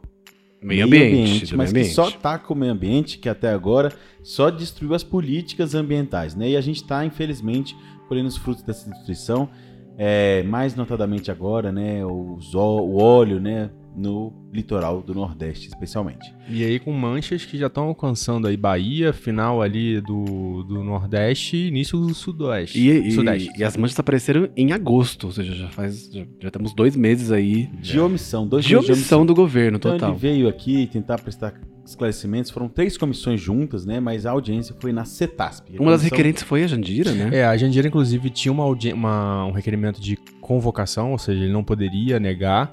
Meio 0.63 0.85
ambiente, 0.87 1.51
do 1.51 1.59
mas 1.59 1.73
meio 1.73 1.85
que 1.85 1.93
só 1.93 2.03
ambiente. 2.03 2.21
tá 2.21 2.39
com 2.39 2.55
o 2.55 2.57
meio 2.57 2.71
ambiente, 2.71 3.19
que 3.19 3.29
até 3.29 3.51
agora 3.51 3.93
só 4.23 4.51
destruiu 4.51 4.95
as 4.95 5.03
políticas 5.03 5.75
ambientais, 5.75 6.37
né? 6.37 6.51
E 6.51 6.57
a 6.57 6.61
gente 6.61 6.85
tá, 6.85 7.05
infelizmente, 7.05 7.77
colhendo 8.07 8.29
os 8.29 8.37
frutos 8.37 8.63
dessa 8.63 8.89
destruição, 8.89 9.49
é, 9.97 10.45
mais 10.45 10.77
notadamente 10.77 11.33
agora, 11.33 11.73
né? 11.73 12.07
Os 12.07 12.55
o 12.55 12.99
óleo, 12.99 13.41
né? 13.41 13.69
No 13.99 14.33
litoral 14.53 15.03
do 15.03 15.13
Nordeste, 15.15 15.69
especialmente. 15.69 16.33
E 16.49 16.65
aí 16.65 16.79
com 16.79 16.93
manchas 16.93 17.45
que 17.45 17.59
já 17.59 17.67
estão 17.67 17.85
alcançando 17.85 18.47
aí 18.47 18.57
Bahia, 18.57 19.13
final 19.13 19.61
ali 19.61 20.01
do, 20.01 20.63
do 20.63 20.83
Nordeste 20.85 21.57
e 21.57 21.69
início 21.69 21.99
do 21.99 22.15
Sudoeste. 22.15 22.79
E, 22.79 23.09
e- 23.09 23.11
Sudeste. 23.13 23.51
e 23.59 23.65
as 23.65 23.77
manchas 23.77 23.99
apareceram 23.99 24.49
em 24.57 24.73
agosto, 24.73 25.25
ou 25.25 25.33
seja, 25.33 25.55
já 25.55 25.69
faz. 25.69 26.11
Já, 26.13 26.25
já 26.41 26.51
temos 26.51 26.73
dois 26.75 26.97
meses 26.97 27.31
aí 27.31 27.67
De 27.81 27.99
omissão, 28.01 28.47
dois 28.47 28.65
de 28.65 28.75
meses 28.75 28.89
omissão 28.91 29.27
do 29.27 29.35
governo 29.35 29.77
Então 29.77 29.93
total. 29.93 30.11
ele 30.11 30.19
veio 30.19 30.49
aqui 30.49 30.87
tentar 30.87 31.19
prestar 31.21 31.55
esclarecimentos. 31.85 32.51
Foram 32.51 32.69
três 32.69 32.97
comissões 32.99 33.41
juntas, 33.41 33.85
né? 33.87 33.99
Mas 33.99 34.27
a 34.27 34.31
audiência 34.31 34.75
foi 34.79 34.93
na 34.93 35.05
CETASP. 35.05 35.71
Uma 35.79 35.91
das 35.93 36.01
comissão- 36.01 36.11
requerentes 36.11 36.43
foi 36.43 36.63
a 36.63 36.67
Jandira, 36.67 37.13
né? 37.13 37.31
É, 37.39 37.45
a 37.47 37.57
Jandira, 37.57 37.89
inclusive, 37.89 38.29
tinha 38.31 38.53
uma, 38.53 38.63
audi- 38.63 38.93
uma- 38.93 39.47
um 39.47 39.53
requerimento 39.53 40.01
de 40.01 40.17
convocação, 40.41 41.13
ou 41.13 41.19
seja, 41.19 41.43
ele 41.45 41.53
não 41.53 41.65
poderia 41.65 42.19
negar, 42.21 42.71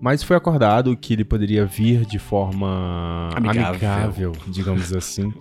mas 0.00 0.22
foi 0.22 0.36
acordado 0.36 0.96
que 0.96 1.12
ele 1.12 1.24
poderia 1.24 1.64
vir 1.66 2.04
de 2.04 2.18
forma 2.18 3.30
Amigável. 3.34 3.68
amigável, 3.70 4.32
digamos 4.46 4.92
assim. 4.94 5.32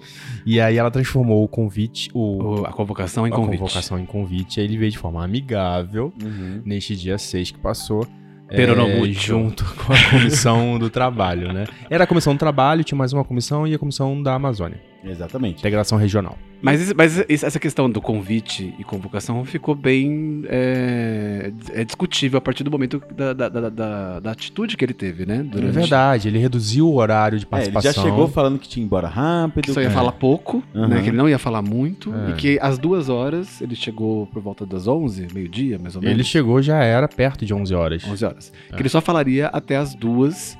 E 0.45 0.59
aí 0.59 0.77
ela 0.77 0.89
transformou 0.91 1.43
o 1.43 1.47
convite, 1.47 2.09
o, 2.13 2.61
O- 2.61 2.65
a 2.65 2.71
convocação 2.71 3.27
em 3.27 3.31
a 3.31 3.35
convite. 3.35 3.59
convocação 3.59 3.99
em 3.99 4.05
convite, 4.05 4.59
aí 4.59 4.65
ele 4.65 4.77
veio 4.77 4.91
de 4.91 4.97
forma 4.97 5.23
amigável 5.23 6.13
Uhum. 6.21 6.61
neste 6.65 6.95
dia 6.95 7.17
6 7.17 7.51
que 7.51 7.59
passou. 7.59 8.07
Pero 8.49 8.77
no 8.77 9.05
é, 9.05 9.11
junto 9.11 9.65
com 9.75 9.91
a 9.91 10.09
comissão 10.09 10.79
do 10.79 10.89
trabalho, 10.89 11.51
né? 11.51 11.65
Era 11.89 12.05
a 12.05 12.07
comissão 12.07 12.33
do 12.33 12.39
trabalho, 12.39 12.81
tinha 12.81 12.97
mais 12.97 13.11
uma 13.11 13.25
comissão 13.25 13.67
e 13.67 13.73
a 13.73 13.77
comissão 13.77 14.23
da 14.23 14.35
Amazônia, 14.35 14.79
Exatamente. 15.03 15.59
integração 15.59 15.97
regional. 15.97 16.37
Mas, 16.59 16.91
mas 16.93 17.23
essa 17.29 17.59
questão 17.59 17.87
do 17.87 18.01
convite 18.01 18.73
e 18.79 18.83
convocação 18.83 19.45
ficou 19.45 19.75
bem 19.75 20.41
é, 20.49 21.51
é 21.71 21.83
discutível 21.85 22.39
a 22.39 22.41
partir 22.41 22.63
do 22.63 22.71
momento 22.71 22.99
da, 23.15 23.31
da, 23.31 23.47
da, 23.47 23.69
da- 23.69 24.19
da 24.19 24.31
atitude 24.31 24.75
que 24.75 24.83
ele 24.83 24.93
teve, 24.93 25.23
né? 25.25 25.37
É 25.37 25.43
Durante. 25.43 25.71
verdade, 25.73 26.27
ele 26.27 26.39
reduziu 26.39 26.87
o 26.89 26.95
horário 26.95 27.37
de 27.37 27.45
É, 27.45 27.45
ele 27.45 27.49
participação. 27.51 27.93
já 27.93 28.01
chegou 28.01 28.27
falando 28.27 28.57
que 28.57 28.67
tinha 28.67 28.81
ido 28.81 28.87
embora 28.87 29.07
rápido. 29.07 29.71
Só 29.71 29.81
ia 29.81 29.87
É. 29.87 29.91
falar 29.91 30.13
pouco, 30.13 30.63
Aham. 30.75 30.87
né? 30.87 31.01
Que 31.03 31.09
ele 31.09 31.17
não 31.17 31.29
ia 31.29 31.37
falar 31.37 31.61
muito. 31.61 32.11
É. 32.13 32.31
E 32.31 32.33
que 32.33 32.59
às 32.59 32.79
duas 32.79 33.07
horas, 33.07 33.61
ele 33.61 33.75
chegou 33.75 34.25
por 34.27 34.41
volta 34.41 34.65
das 34.65 34.87
11, 34.87 35.27
meio-dia, 35.33 35.77
mais 35.77 35.95
ou 35.95 36.01
menos. 36.01 36.15
Ele 36.15 36.23
chegou 36.23 36.59
já 36.59 36.83
era 36.83 37.07
perto 37.07 37.45
de 37.45 37.53
11 37.53 37.73
horas. 37.75 38.03
11 38.03 38.25
horas. 38.25 38.51
É. 38.71 38.75
Que 38.75 38.81
ele 38.81 38.89
só 38.89 38.99
falaria 38.99 39.47
até 39.47 39.77
as 39.77 39.93
duas. 39.93 40.57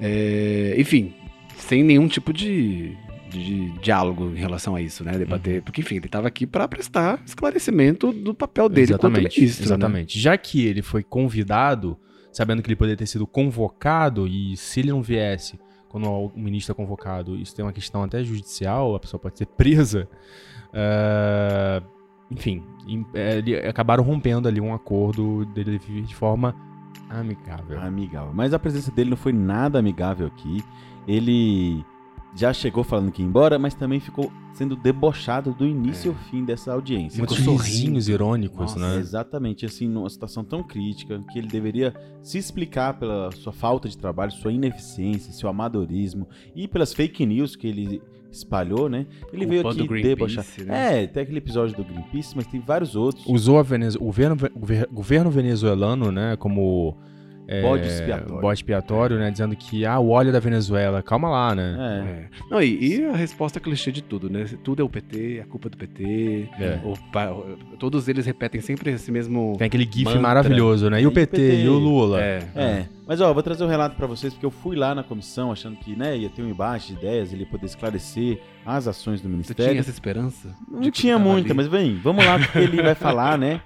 é, 0.00 0.74
enfim, 0.78 1.12
sem 1.58 1.82
nenhum 1.84 2.08
tipo 2.08 2.32
de, 2.32 2.96
de 3.30 3.70
diálogo 3.80 4.30
em 4.30 4.38
relação 4.38 4.74
a 4.76 4.80
isso, 4.82 5.02
né? 5.04 5.12
Debater. 5.16 5.56
Uhum. 5.58 5.62
Porque, 5.62 5.80
enfim, 5.80 5.96
ele 5.96 6.06
estava 6.06 6.28
aqui 6.28 6.46
para 6.46 6.66
prestar 6.68 7.20
esclarecimento 7.24 8.12
do 8.12 8.34
papel 8.34 8.68
dele 8.68 8.82
exatamente, 8.92 9.40
ministro. 9.40 9.62
né? 9.62 9.66
exatamente. 9.66 10.18
Já 10.20 10.36
que 10.36 10.64
ele 10.66 10.82
foi 10.82 11.02
convidado, 11.02 11.96
sabendo 12.32 12.62
que 12.62 12.68
ele 12.68 12.76
poderia 12.76 12.96
ter 12.96 13.06
sido 13.06 13.26
convocado, 13.26 14.26
e 14.26 14.56
se 14.56 14.80
ele 14.80 14.90
não 14.90 15.02
viesse 15.02 15.58
quando 15.88 16.08
o 16.08 16.30
ministro 16.36 16.72
é 16.72 16.74
convocado, 16.76 17.34
isso 17.36 17.54
tem 17.54 17.64
uma 17.64 17.72
questão 17.72 18.02
até 18.04 18.22
judicial, 18.22 18.94
a 18.94 19.00
pessoa 19.00 19.20
pode 19.20 19.38
ser 19.38 19.46
presa. 19.46 20.08
é, 20.72 21.82
Enfim, 22.30 22.62
em- 22.86 23.04
é, 23.12 23.38
ele- 23.38 23.56
acabaram 23.56 24.04
rompendo 24.04 24.46
ali 24.46 24.60
um 24.60 24.72
acordo 24.72 25.44
dele 25.46 25.80
de 25.80 26.14
forma 26.14 26.54
amigável. 27.08 27.80
Amigável. 27.80 28.30
Mas 28.32 28.54
a 28.54 28.58
presença 28.58 28.92
dele 28.92 29.10
não 29.10 29.16
foi 29.16 29.32
nada 29.32 29.80
amigável 29.80 30.28
aqui. 30.28 30.62
Ele 31.08 31.84
já 32.36 32.52
chegou 32.52 32.84
falando 32.84 33.10
que 33.10 33.22
ia 33.22 33.28
embora, 33.28 33.58
mas 33.58 33.74
também 33.74 33.98
ficou 34.00 34.30
sendo 34.54 34.76
debochado 34.76 35.52
do 35.54 35.66
início 35.66 36.12
ao 36.12 36.18
fim 36.30 36.44
dessa 36.44 36.72
audiência. 36.72 37.18
Muitos 37.18 37.38
sorrinhos 37.38 38.08
irônicos, 38.08 38.74
Nossa, 38.74 38.78
né? 38.78 38.96
Exatamente, 38.98 39.64
assim, 39.64 39.88
numa 39.88 40.08
situação 40.10 40.44
tão 40.44 40.62
crítica, 40.62 41.20
que 41.32 41.38
ele 41.38 41.48
deveria 41.48 41.94
se 42.22 42.36
explicar 42.38 42.94
pela 42.98 43.30
sua 43.32 43.52
falta 43.52 43.88
de 43.88 43.96
trabalho, 43.96 44.30
sua 44.32 44.52
ineficiência, 44.52 45.32
seu 45.32 45.48
amadorismo 45.48 46.28
e 46.54 46.68
pelas 46.68 46.92
fake 46.92 47.24
news 47.24 47.56
que 47.56 47.66
ele 47.66 48.02
espalhou, 48.30 48.88
né? 48.88 49.06
Ele 49.32 49.44
veio 49.44 49.66
aqui 49.66 49.88
debochar. 50.02 50.44
Né? 50.64 51.02
É, 51.02 51.06
tem 51.06 51.22
aquele 51.24 51.38
episódio 51.38 51.74
do 51.76 51.82
Greenpeace, 51.84 52.36
mas 52.36 52.46
tem 52.46 52.60
vários 52.60 52.94
outros. 52.94 53.26
Usou 53.26 53.62
Venez- 53.64 53.96
o 53.96 54.00
governo, 54.04 54.36
o 54.54 54.64
ver- 54.66 54.86
governo 54.92 55.30
venezuelano, 55.30 56.12
né, 56.12 56.36
como 56.36 56.96
é, 57.50 57.62
Bode 57.62 57.84
expiatório. 57.84 58.40
bode 58.40 58.58
expiatório, 58.58 59.18
né, 59.18 59.28
dizendo 59.28 59.56
que 59.56 59.84
ah, 59.84 59.98
o 59.98 60.10
óleo 60.10 60.30
da 60.30 60.38
Venezuela, 60.38 61.02
calma 61.02 61.28
lá, 61.28 61.52
né? 61.52 61.76
É. 61.80 62.10
É. 62.10 62.28
Não, 62.48 62.62
e, 62.62 62.98
e 62.98 63.04
a 63.06 63.16
resposta 63.16 63.58
clichê 63.58 63.90
de 63.90 64.02
tudo, 64.02 64.30
né? 64.30 64.44
Tudo 64.62 64.82
é 64.82 64.84
o 64.84 64.88
PT, 64.88 65.38
é 65.38 65.40
a 65.42 65.46
culpa 65.46 65.68
do 65.68 65.76
PT. 65.76 66.48
É. 66.60 66.78
o 66.84 66.96
todos 67.76 68.06
eles 68.06 68.24
repetem 68.24 68.60
sempre 68.60 68.92
esse 68.92 69.10
mesmo. 69.10 69.56
Tem 69.58 69.66
aquele 69.66 69.82
gif 69.82 70.04
Mantra. 70.04 70.20
maravilhoso, 70.20 70.88
né? 70.88 71.02
E 71.02 71.06
o 71.08 71.10
PT, 71.12 71.64
e 71.64 71.68
o 71.68 71.76
Lula. 71.76 72.20
É. 72.22 72.42
É, 72.54 72.84
mas 73.04 73.20
ó, 73.20 73.34
vou 73.34 73.42
trazer 73.42 73.64
um 73.64 73.68
relato 73.68 73.96
pra 73.96 74.06
vocês, 74.06 74.32
porque 74.32 74.46
eu 74.46 74.50
fui 74.52 74.76
lá 74.76 74.94
na 74.94 75.02
comissão 75.02 75.50
achando 75.50 75.76
que 75.76 75.96
né, 75.96 76.16
ia 76.16 76.30
ter 76.30 76.42
um 76.42 76.48
embate 76.48 76.92
de 76.92 77.00
ideias, 77.00 77.32
ele 77.32 77.42
ia 77.42 77.48
poder 77.50 77.66
esclarecer 77.66 78.40
as 78.64 78.86
ações 78.86 79.20
do 79.20 79.24
Você 79.24 79.32
Ministério. 79.32 79.70
tinha 79.72 79.80
essa 79.80 79.90
esperança? 79.90 80.54
Não 80.70 80.88
tinha 80.92 81.18
muita, 81.18 81.48
ali? 81.48 81.54
mas 81.56 81.66
vem, 81.66 81.96
vamos 81.96 82.24
lá 82.24 82.38
porque 82.38 82.58
ele 82.58 82.80
vai 82.80 82.94
falar, 82.94 83.36
né? 83.36 83.60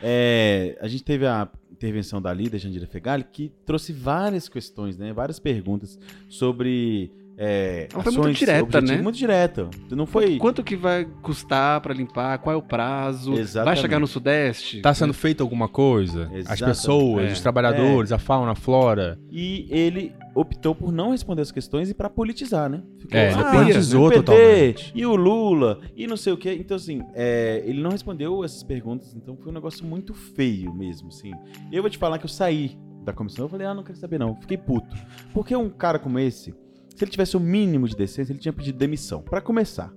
É, 0.00 0.78
a 0.80 0.88
gente 0.88 1.02
teve 1.04 1.26
a 1.26 1.48
intervenção 1.72 2.20
da 2.20 2.32
líder 2.32 2.58
Jandira 2.58 2.86
Fegali, 2.86 3.24
que 3.24 3.52
trouxe 3.64 3.92
várias 3.92 4.48
questões, 4.48 4.96
né? 4.96 5.12
Várias 5.12 5.38
perguntas 5.38 5.98
sobre 6.28 7.10
é, 7.40 7.86
Ela 7.94 8.02
foi 8.02 8.12
muito 8.14 8.36
direta, 8.36 8.80
né? 8.80 9.00
Muito 9.00 9.16
direta. 9.16 9.70
Não 9.90 10.06
foi... 10.06 10.38
Quanto 10.38 10.64
que 10.64 10.74
vai 10.74 11.04
custar 11.22 11.80
pra 11.80 11.94
limpar? 11.94 12.38
Qual 12.38 12.52
é 12.52 12.56
o 12.56 12.62
prazo? 12.62 13.30
Vai 13.32 13.40
Exatamente. 13.40 13.80
chegar 13.80 14.00
no 14.00 14.08
Sudeste? 14.08 14.80
Tá 14.80 14.92
sendo 14.92 15.14
feita 15.14 15.42
alguma 15.44 15.68
coisa? 15.68 16.24
As 16.24 16.32
Exatamente. 16.34 16.64
pessoas, 16.64 17.28
É. 17.28 17.32
os 17.32 17.40
trabalhadores, 17.40 18.10
a 18.10 18.18
fauna, 18.18 18.50
a 18.52 18.54
flora. 18.56 19.18
E 19.30 19.68
ele 19.70 20.12
optou 20.34 20.74
por 20.74 20.90
não 20.92 21.12
responder 21.12 21.42
as 21.42 21.52
questões 21.52 21.88
e 21.88 21.94
pra 21.94 22.10
politizar, 22.10 22.68
né? 22.68 22.82
Ficou, 22.98 23.16
É, 23.18 23.30
ele 23.32 23.40
"Ah, 23.40 23.50
politizou 23.52 24.08
PT, 24.10 24.22
totalmente. 24.22 24.92
E 24.94 25.06
o 25.06 25.14
Lula, 25.14 25.80
e 25.96 26.06
não 26.08 26.16
sei 26.16 26.32
o 26.32 26.36
quê. 26.36 26.56
Então, 26.58 26.76
assim, 26.76 27.02
é, 27.14 27.62
ele 27.64 27.80
não 27.80 27.90
respondeu 27.90 28.42
essas 28.44 28.62
perguntas, 28.64 29.14
então 29.14 29.36
foi 29.36 29.50
um 29.52 29.54
negócio 29.54 29.84
muito 29.86 30.12
feio 30.12 30.74
mesmo, 30.74 31.08
assim. 31.08 31.32
E 31.70 31.76
eu 31.76 31.82
vou 31.82 31.90
te 31.90 31.98
falar 31.98 32.18
que 32.18 32.24
eu 32.24 32.28
saí 32.28 32.76
da 33.04 33.12
comissão, 33.12 33.44
eu 33.44 33.48
falei, 33.48 33.66
ah, 33.66 33.74
não 33.74 33.82
quero 33.84 33.96
saber 33.98 34.18
não. 34.18 34.34
Fiquei 34.40 34.56
puto. 34.56 34.96
Porque 35.32 35.54
um 35.56 35.70
cara 35.70 35.98
como 35.98 36.18
esse, 36.18 36.52
se 36.98 37.04
ele 37.04 37.10
tivesse 37.10 37.36
o 37.36 37.40
mínimo 37.40 37.86
de 37.88 37.94
decência, 37.96 38.32
ele 38.32 38.40
tinha 38.40 38.52
pedido 38.52 38.76
demissão. 38.76 39.22
Pra 39.22 39.40
começar. 39.40 39.92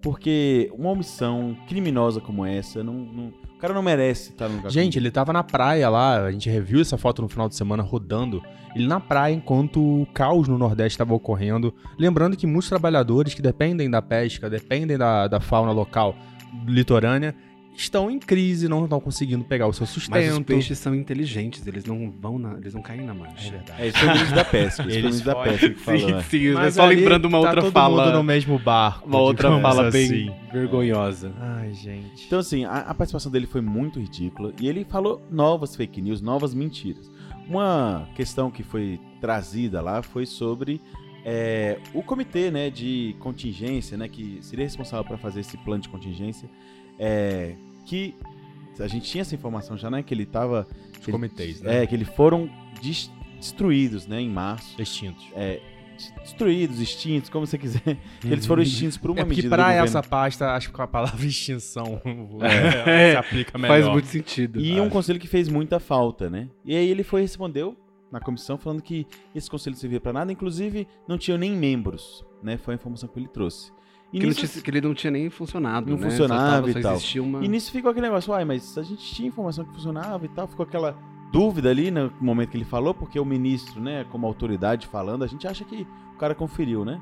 Porque 0.00 0.70
uma 0.72 0.90
omissão 0.90 1.56
criminosa 1.68 2.20
como 2.20 2.46
essa, 2.46 2.84
não, 2.84 2.94
não- 2.94 3.26
o 3.28 3.58
cara 3.60 3.74
não 3.74 3.82
merece 3.82 4.30
estar 4.30 4.48
no 4.48 4.54
lugar 4.56 4.70
Gente, 4.70 4.96
ele 4.96 5.10
tava 5.10 5.32
na 5.32 5.42
praia 5.42 5.88
lá, 5.88 6.24
a 6.26 6.30
gente 6.30 6.48
reviu 6.48 6.80
essa 6.80 6.96
foto 6.96 7.20
no 7.20 7.28
final 7.28 7.48
de 7.48 7.56
semana 7.56 7.82
rodando. 7.82 8.40
Ele 8.76 8.86
na 8.86 9.00
praia 9.00 9.34
enquanto 9.34 9.80
o 9.80 10.06
caos 10.14 10.46
no 10.46 10.56
Nordeste 10.56 10.94
estava 10.94 11.12
ocorrendo. 11.12 11.74
Lembrando 11.98 12.36
que 12.36 12.46
muitos 12.46 12.68
trabalhadores 12.68 13.34
que 13.34 13.42
dependem 13.42 13.90
da 13.90 14.00
pesca, 14.00 14.48
dependem 14.48 14.96
da, 14.96 15.26
da 15.26 15.40
fauna 15.40 15.72
local 15.72 16.14
litorânea, 16.66 17.34
estão 17.78 18.10
em 18.10 18.18
crise, 18.18 18.68
não 18.68 18.84
estão 18.84 19.00
conseguindo 19.00 19.44
pegar 19.44 19.66
o 19.68 19.72
seu 19.72 19.86
sustento. 19.86 20.14
Mas 20.14 20.32
os 20.32 20.40
peixes 20.40 20.78
são 20.78 20.94
inteligentes, 20.94 21.66
eles 21.66 21.84
não 21.84 22.10
vão 22.10 22.38
na, 22.38 22.54
eles 22.54 22.74
não 22.74 22.82
caem 22.82 23.02
na 23.02 23.14
mancha. 23.14 23.64
É, 23.78 23.86
esse 23.86 23.98
foi 23.98 24.08
o 24.08 24.12
ministro 24.12 24.34
da 24.34 24.44
pesca. 24.44 24.82
Esse 24.82 24.82
foi 24.82 24.86
o 24.86 24.98
Eles 24.98 25.20
da 25.20 25.34
pesca 25.36 25.70
que 25.70 25.80
falou, 25.80 26.10
né? 26.10 26.22
sim, 26.28 26.50
Mas 26.52 26.74
só 26.74 26.84
lembrando 26.86 27.26
uma 27.26 27.40
tá 27.40 27.46
outra 27.46 27.62
todo 27.62 27.72
fala. 27.72 28.06
mundo 28.06 28.16
no 28.16 28.24
mesmo 28.24 28.58
barco. 28.58 29.08
Uma 29.08 29.20
outra 29.20 29.60
fala 29.60 29.88
assim. 29.88 30.08
bem 30.08 30.36
vergonhosa. 30.52 31.32
Ai, 31.38 31.72
gente. 31.72 32.26
Então, 32.26 32.40
assim, 32.40 32.64
a, 32.64 32.78
a 32.78 32.94
participação 32.94 33.30
dele 33.30 33.46
foi 33.46 33.60
muito 33.60 34.00
ridícula 34.00 34.52
e 34.60 34.68
ele 34.68 34.84
falou 34.84 35.22
novas 35.30 35.76
fake 35.76 36.02
news, 36.02 36.20
novas 36.20 36.52
mentiras. 36.52 37.08
Uma 37.48 38.08
questão 38.14 38.50
que 38.50 38.62
foi 38.62 39.00
trazida 39.20 39.80
lá 39.80 40.02
foi 40.02 40.26
sobre 40.26 40.80
é, 41.24 41.78
o 41.94 42.02
comitê 42.02 42.50
né, 42.50 42.70
de 42.70 43.14
contingência, 43.20 43.96
né, 43.96 44.08
que 44.08 44.38
seria 44.42 44.64
responsável 44.64 45.04
para 45.04 45.16
fazer 45.16 45.40
esse 45.40 45.56
plano 45.58 45.82
de 45.82 45.88
contingência, 45.88 46.48
é, 46.98 47.54
que 47.88 48.14
a 48.80 48.86
gente 48.86 49.10
tinha 49.10 49.22
essa 49.22 49.34
informação 49.34 49.76
já, 49.76 49.90
né, 49.90 50.02
que 50.02 50.12
ele 50.14 50.22
estava... 50.24 50.66
Os 51.00 51.06
comitês, 51.06 51.60
né? 51.60 51.82
É, 51.82 51.86
que 51.86 51.94
eles 51.94 52.08
foram 52.08 52.48
des- 52.82 53.10
destruídos, 53.38 54.06
né, 54.06 54.20
em 54.20 54.28
março. 54.28 54.80
Extintos. 54.80 55.24
É, 55.34 55.60
destruídos, 56.22 56.80
extintos, 56.80 57.28
como 57.30 57.44
você 57.46 57.58
quiser. 57.58 57.96
Eles 58.24 58.46
foram 58.46 58.62
extintos 58.62 58.96
por 58.96 59.10
uma 59.10 59.20
É 59.20 59.24
medida 59.24 59.48
governo. 59.56 59.84
essa 59.84 60.00
pasta, 60.02 60.52
acho 60.54 60.72
que 60.72 60.80
a 60.80 60.86
palavra 60.86 61.24
extinção 61.26 62.00
É. 62.40 63.10
se 63.12 63.16
aplica 63.16 63.58
melhor. 63.58 63.74
Faz 63.80 63.88
muito 63.88 64.06
sentido. 64.06 64.60
E 64.60 64.78
um 64.80 64.84
acho. 64.84 64.92
conselho 64.92 65.18
que 65.18 65.26
fez 65.26 65.48
muita 65.48 65.80
falta, 65.80 66.30
né? 66.30 66.48
E 66.64 66.76
aí 66.76 66.88
ele 66.88 67.02
foi 67.02 67.20
e 67.20 67.24
respondeu 67.24 67.76
na 68.12 68.20
comissão 68.20 68.56
falando 68.56 68.80
que 68.80 69.06
esse 69.34 69.50
conselho 69.50 69.74
não 69.74 69.80
servia 69.80 70.00
pra 70.00 70.12
nada, 70.12 70.30
inclusive 70.32 70.86
não 71.08 71.18
tinha 71.18 71.36
nem 71.36 71.50
membros, 71.52 72.24
né? 72.42 72.56
Foi 72.58 72.74
a 72.74 72.76
informação 72.76 73.08
que 73.08 73.18
ele 73.18 73.28
trouxe. 73.28 73.72
E 74.12 74.20
que, 74.20 74.26
nisso, 74.26 74.46
tinha- 74.48 74.62
que 74.62 74.70
ele 74.70 74.80
não 74.80 74.94
tinha 74.94 75.10
nem 75.10 75.28
funcionado, 75.28 75.90
Não 75.90 75.98
né? 75.98 76.08
funcionava 76.10 76.44
só 76.44 76.50
tava- 76.56 76.70
e 76.70 76.72
só 76.72 76.80
tal. 76.80 76.92
existia 76.94 77.22
uma... 77.22 77.44
e 77.44 77.48
nisso 77.48 77.70
ficou 77.70 77.90
aquele 77.90 78.06
negócio, 78.06 78.32
uai, 78.32 78.44
mas 78.44 78.76
a 78.78 78.82
gente 78.82 79.04
tinha 79.14 79.28
informação 79.28 79.64
que 79.64 79.72
funcionava 79.72 80.24
e 80.24 80.28
tal, 80.28 80.46
ficou 80.48 80.64
aquela 80.64 80.96
dúvida 81.30 81.68
ali 81.68 81.90
no 81.90 82.10
momento 82.20 82.50
que 82.50 82.56
ele 82.56 82.64
falou, 82.64 82.94
porque 82.94 83.20
o 83.20 83.24
ministro, 83.24 83.80
né, 83.82 84.04
como 84.10 84.26
autoridade 84.26 84.86
falando, 84.86 85.24
a 85.24 85.26
gente 85.26 85.46
acha 85.46 85.62
que 85.64 85.86
o 86.14 86.18
cara 86.18 86.34
conferiu, 86.34 86.84
né? 86.86 86.98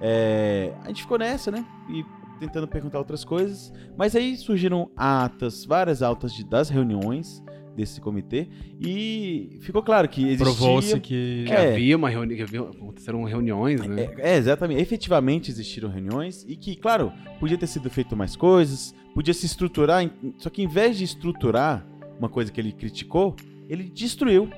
É, 0.00 0.74
a 0.82 0.88
gente 0.88 1.02
ficou 1.02 1.16
nessa, 1.18 1.50
né? 1.50 1.64
E 1.88 2.04
tentando 2.40 2.66
perguntar 2.66 2.98
outras 2.98 3.24
coisas, 3.24 3.72
mas 3.96 4.16
aí 4.16 4.36
surgiram 4.36 4.90
atas, 4.96 5.64
várias 5.64 6.02
atas 6.02 6.34
de, 6.34 6.44
das 6.44 6.68
reuniões, 6.68 7.42
desse 7.76 8.00
comitê 8.00 8.48
e 8.80 9.58
ficou 9.62 9.82
claro 9.82 10.08
que 10.08 10.22
existia... 10.22 10.44
Provou-se 10.44 11.00
que. 11.00 11.44
Que 11.46 11.52
É. 11.52 11.72
havia 11.72 11.96
uma 11.96 12.10
reunião, 12.10 12.36
que 12.36 12.42
havia, 12.42 12.60
aconteceram 12.60 13.22
reuniões, 13.24 13.80
né? 13.80 14.10
É, 14.18 14.34
é, 14.34 14.36
exatamente. 14.36 14.80
Efetivamente 14.80 15.50
existiram 15.50 15.88
reuniões 15.88 16.44
e 16.48 16.56
que, 16.56 16.76
claro, 16.76 17.12
podia 17.40 17.56
ter 17.56 17.66
sido 17.66 17.88
feito 17.88 18.16
mais 18.16 18.36
coisas, 18.36 18.94
podia 19.14 19.32
se 19.34 19.46
estruturar, 19.46 20.10
só 20.38 20.50
que 20.50 20.62
em 20.62 20.68
vez 20.68 20.98
de 20.98 21.04
estruturar 21.04 21.86
uma 22.18 22.28
coisa 22.28 22.52
que 22.52 22.60
ele 22.60 22.72
criticou, 22.72 23.34
ele 23.68 23.84
destruiu 23.84 24.48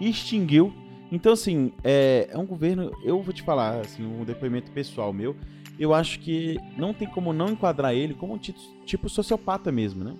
extinguiu. 0.00 0.72
Então, 1.10 1.32
assim, 1.34 1.72
é, 1.84 2.28
é 2.30 2.38
um 2.38 2.46
governo, 2.46 2.90
eu 3.04 3.20
vou 3.22 3.32
te 3.32 3.42
falar, 3.42 3.80
assim, 3.80 4.04
um 4.04 4.24
depoimento 4.24 4.70
pessoal 4.72 5.12
meu, 5.12 5.36
eu 5.78 5.92
acho 5.92 6.18
que 6.20 6.58
não 6.76 6.92
tem 6.94 7.06
como 7.06 7.32
não 7.32 7.48
enquadrar 7.50 7.94
ele 7.94 8.14
como 8.14 8.34
um 8.34 8.38
ti- 8.38 8.54
tipo 8.86 9.08
sociopata 9.08 9.70
mesmo, 9.70 10.02
né? 10.02 10.14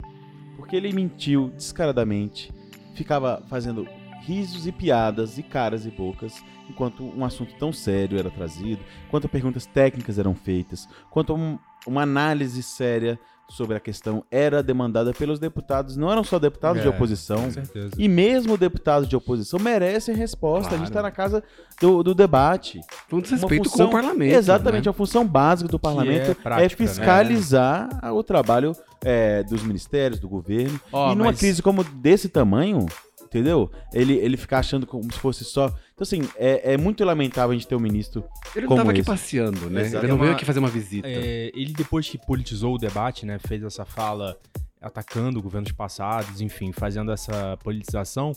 Porque 0.72 0.86
ele 0.86 0.94
mentiu 0.94 1.50
descaradamente, 1.50 2.50
ficava 2.94 3.44
fazendo 3.50 3.86
risos 4.22 4.66
e 4.66 4.72
piadas 4.72 5.36
e 5.36 5.42
caras 5.42 5.84
e 5.84 5.90
bocas, 5.90 6.42
enquanto 6.66 7.04
um 7.04 7.26
assunto 7.26 7.52
tão 7.58 7.70
sério 7.74 8.18
era 8.18 8.30
trazido, 8.30 8.80
enquanto 9.06 9.28
perguntas 9.28 9.66
técnicas 9.66 10.18
eram 10.18 10.34
feitas, 10.34 10.88
enquanto 11.10 11.34
um- 11.34 11.58
uma 11.86 12.00
análise 12.04 12.62
séria 12.62 13.20
sobre 13.56 13.76
a 13.76 13.80
questão 13.80 14.24
era 14.30 14.62
demandada 14.62 15.12
pelos 15.12 15.38
deputados, 15.38 15.96
não 15.96 16.10
eram 16.10 16.24
só 16.24 16.38
deputados 16.38 16.80
de 16.82 16.88
É, 16.88 16.90
oposição, 16.90 17.44
Com 17.44 17.50
certeza. 17.50 17.90
e 17.98 18.08
mesmo 18.08 18.56
deputados 18.56 19.08
de 19.08 19.14
oposição 19.14 19.60
merecem 19.60 20.14
resposta. 20.14 20.74
A 20.74 20.78
gente 20.78 20.90
Claro. 20.90 20.90
está 20.90 21.02
na 21.02 21.10
casa 21.10 21.42
do, 21.80 22.02
do 22.02 22.14
debate. 22.14 22.80
Foi 23.08 23.18
um 23.18 23.22
desrespeito 23.22 23.68
função- 23.68 23.86
com 23.90 23.96
o 23.96 24.00
parlamento. 24.00 24.34
Exatamente, 24.34 24.84
né? 24.86 24.90
a 24.90 24.94
função 24.94 25.26
básica 25.26 25.68
do 25.70 25.78
parlamento 25.78 26.30
é, 26.30 26.34
prática, 26.34 26.82
né? 26.82 26.88
fiscalizar 26.88 27.88
o 28.14 28.22
trabalho 28.22 28.72
é, 29.04 29.42
dos 29.42 29.62
ministérios, 29.62 30.20
do 30.20 30.28
governo. 30.28 30.80
Ó, 30.92 31.12
e 31.12 31.14
numa 31.16 31.30
mas- 31.30 31.38
crise 31.38 31.60
como 31.62 31.82
desse 31.84 32.28
tamanho, 32.28 32.86
entendeu? 33.22 33.70
Ele, 33.92 34.14
ele 34.14 34.36
ficar 34.36 34.58
achando 34.60 34.86
como 34.86 35.04
se 35.12 35.18
fosse 35.18 35.44
só. 35.44 35.72
Então, 36.02 36.18
assim, 36.18 36.28
é, 36.36 36.74
é 36.74 36.76
muito 36.76 37.04
lamentável 37.04 37.50
a 37.50 37.54
gente 37.54 37.66
ter 37.66 37.76
um 37.76 37.80
ministro. 37.80 38.24
Ele 38.56 38.62
não 38.62 38.68
como 38.68 38.80
tava 38.80 38.90
aqui 38.90 39.04
passeando, 39.04 39.70
né? 39.70 39.82
Exato. 39.82 40.04
Ele 40.04 40.12
não 40.12 40.18
É 40.18 40.22
veio 40.22 40.32
aqui 40.32 40.44
fazer 40.44 40.58
uma 40.58 40.68
visita. 40.68 41.06
É, 41.06 41.52
ele 41.54 41.72
depois 41.72 42.08
que 42.08 42.18
politizou 42.18 42.74
o 42.74 42.78
debate, 42.78 43.24
né, 43.24 43.38
fez 43.38 43.62
essa 43.62 43.84
fala 43.84 44.36
atacando 44.80 45.40
governos 45.40 45.70
passados, 45.70 46.40
enfim, 46.40 46.72
fazendo 46.72 47.12
essa 47.12 47.56
politização, 47.62 48.32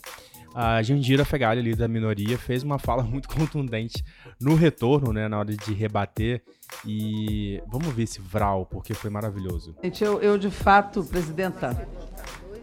a 0.53 0.79
Jandira 0.83 1.25
Fegali, 1.25 1.59
ali 1.59 1.75
da 1.75 1.87
minoria, 1.87 2.37
fez 2.37 2.61
uma 2.61 2.77
fala 2.77 3.01
muito 3.03 3.27
contundente 3.27 4.05
no 4.39 4.53
retorno, 4.53 5.11
né, 5.11 5.27
na 5.27 5.39
hora 5.39 5.55
de 5.55 5.73
rebater. 5.73 6.43
E 6.85 7.59
vamos 7.67 7.87
ver 7.93 8.03
esse 8.03 8.21
Vral, 8.21 8.67
porque 8.67 8.93
foi 8.93 9.09
maravilhoso. 9.09 9.75
Gente, 9.83 10.03
eu, 10.03 10.21
eu 10.21 10.37
de 10.37 10.51
fato, 10.51 11.03
presidenta, 11.03 11.87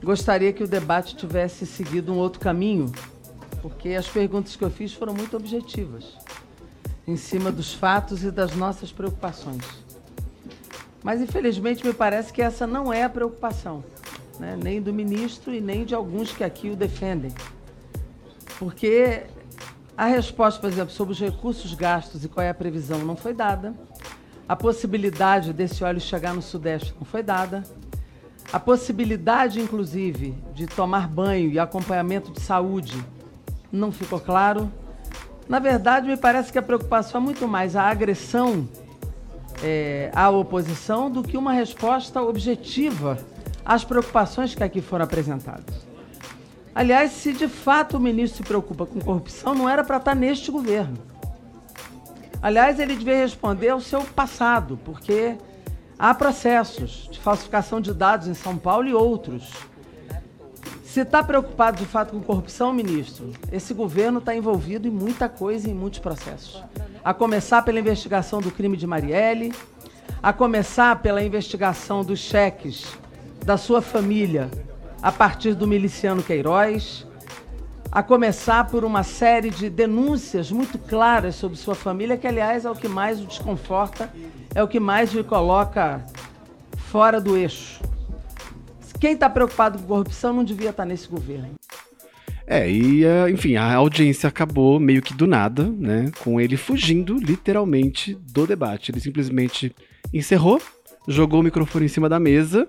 gostaria 0.03 0.53
que 0.53 0.63
o 0.63 0.69
debate 0.69 1.17
tivesse 1.17 1.67
seguido 1.67 2.13
um 2.13 2.19
outro 2.19 2.39
caminho, 2.39 2.93
porque 3.63 3.91
as 3.91 4.09
perguntas 4.09 4.57
que 4.57 4.65
eu 4.65 4.71
fiz 4.71 4.93
foram 4.93 5.15
muito 5.15 5.37
objetivas, 5.37 6.19
em 7.07 7.17
cima 7.17 7.53
dos 7.53 7.73
fatos 7.73 8.25
e 8.25 8.31
das 8.31 8.57
nossas 8.57 8.91
preocupações. 8.91 9.65
Mas, 11.03 11.21
infelizmente, 11.21 11.87
me 11.87 11.95
parece 11.95 12.33
que 12.33 12.43
essa 12.43 12.67
não 12.67 12.93
é 12.93 13.05
a 13.05 13.09
preocupação, 13.09 13.85
né? 14.39 14.59
nem 14.61 14.83
do 14.83 14.93
ministro 14.93 15.55
e 15.55 15.61
nem 15.61 15.85
de 15.85 15.95
alguns 15.95 16.33
que 16.33 16.43
aqui 16.43 16.71
o 16.71 16.77
defendem. 16.77 17.33
Porque 18.59 19.23
a 19.97 20.07
resposta, 20.07 20.61
por 20.61 20.69
exemplo, 20.69 20.93
sobre 20.93 21.13
os 21.13 21.21
recursos 21.21 21.73
gastos 21.75 22.25
e 22.25 22.29
qual 22.29 22.45
é 22.45 22.51
a 22.51 22.55
previsão 22.55 22.99
não 23.01 23.17
foi 23.17 23.33
dada. 23.33 23.75
A 24.49 24.57
possibilidade 24.57 25.53
desse 25.53 25.83
óleo 25.85 26.01
chegar 26.01 26.35
no 26.35 26.43
Sudeste 26.43 26.95
não 26.99 27.05
foi 27.05 27.23
dada. 27.23 27.63
A 28.53 28.61
possibilidade, 28.61 29.61
inclusive, 29.61 30.35
de 30.55 30.67
tomar 30.67 31.09
banho 31.09 31.51
e 31.51 31.59
acompanhamento 31.59 32.31
de 32.33 32.41
saúde 32.41 33.03
não 33.73 33.91
ficou 33.91 34.21
claro. 34.21 34.71
Na 35.49 35.59
verdade, 35.59 36.07
me 36.07 36.17
parece 36.17 36.53
que 36.53 36.59
a 36.59 36.63
preocupação 36.63 37.21
é 37.21 37.25
muito 37.25 37.49
mais 37.49 37.75
a 37.75 37.83
agressão 37.83 38.69
eh, 39.63 40.11
à 40.15 40.31
oposição 40.31 41.11
do 41.11 41.23
que 41.23 41.37
uma 41.37 41.53
resposta 41.53 42.23
objetiva 42.23 43.19
às 43.65 43.85
preocupações 43.85 44.55
que 44.55 44.63
aqui 44.63 44.81
foram 44.81 45.05
apresentadas. 45.05 45.87
Aliás, 46.75 47.13
se 47.13 47.33
de 47.33 47.49
fato 47.49 47.97
o 47.97 48.01
ministro 48.01 48.39
se 48.39 48.49
preocupa 48.49 48.87
com 48.87 49.01
corrupção, 49.01 49.55
não 49.55 49.69
era 49.69 49.85
para 49.85 49.99
estar 49.99 50.15
neste 50.15 50.51
governo. 50.51 50.97
Aliás, 52.41 52.81
ele 52.81 52.97
devia 52.97 53.19
responder 53.19 53.69
ao 53.69 53.81
seu 53.81 54.03
passado, 54.03 54.79
porque 54.85 55.37
há 55.99 56.15
processos 56.15 57.09
de 57.11 57.21
falsificação 57.21 57.81
de 57.81 57.93
dados 57.93 58.27
em 58.27 58.35
São 58.35 58.57
Paulo 58.57 58.89
e 58.89 58.95
outros. 58.95 59.53
Se 60.93 61.01
está 61.01 61.25
preocupado 61.25 61.79
de 61.79 61.87
fato 61.87 62.11
com 62.11 62.21
corrupção, 62.21 62.71
ministro, 62.71 63.33
esse 63.51 63.73
governo 63.73 64.19
está 64.19 64.37
envolvido 64.37 64.87
em 64.87 64.91
muita 64.91 65.27
coisa, 65.27 65.71
em 65.71 65.73
muitos 65.73 66.01
processos. 66.01 66.63
A 67.03 67.15
começar 67.15 67.63
pela 67.63 67.81
investigação 67.81 68.43
do 68.43 68.51
crime 68.51 68.77
de 68.77 68.87
Marielle, 68.87 69.55
a 70.23 70.35
começar 70.35 71.01
pela 71.01 71.23
investigação 71.23 72.05
dos 72.05 72.19
cheques 72.19 72.87
da 73.43 73.57
sua 73.57 73.81
família 73.81 74.51
a 75.01 75.11
partir 75.11 75.55
do 75.55 75.67
miliciano 75.67 76.23
Queiroz, 76.23 77.07
a 77.91 78.03
começar 78.03 78.67
por 78.67 78.85
uma 78.85 79.03
série 79.03 79.49
de 79.49 79.71
denúncias 79.71 80.53
muito 80.53 80.79
claras 80.79 81.37
sobre 81.37 81.57
sua 81.57 81.75
família, 81.75 82.19
que, 82.19 82.27
aliás, 82.27 82.67
é 82.67 82.71
o 82.71 82.77
que 82.77 82.87
mais 82.87 83.19
o 83.19 83.25
desconforta, 83.25 84.13
é 84.55 84.63
o 84.63 84.69
que 84.69 84.79
mais 84.79 85.15
o 85.15 85.25
coloca 85.25 86.05
fora 86.77 87.19
do 87.19 87.35
eixo. 87.35 87.81
Quem 89.03 89.15
está 89.15 89.29
preocupado 89.29 89.81
com 89.81 89.85
corrupção 89.89 90.33
não 90.33 90.45
devia 90.45 90.71
estar 90.71 90.85
nesse 90.85 91.09
governo. 91.09 91.57
É, 92.47 92.71
e 92.71 93.05
ah, 93.05 93.29
enfim, 93.29 93.57
a 93.57 93.75
audiência 93.75 94.29
acabou 94.29 94.79
meio 94.79 95.03
que 95.03 95.13
do 95.13 95.27
nada, 95.27 95.65
né? 95.65 96.13
Com 96.21 96.41
ele 96.41 96.57
fugindo 96.57 97.17
literalmente 97.17 98.15
do 98.15 98.47
debate. 98.47 98.93
Ele 98.93 99.01
simplesmente 99.01 99.75
encerrou, 100.15 100.63
jogou 101.09 101.41
o 101.41 101.43
microfone 101.43 101.87
em 101.87 101.89
cima 101.89 102.09
da 102.09 102.21
mesa 102.21 102.69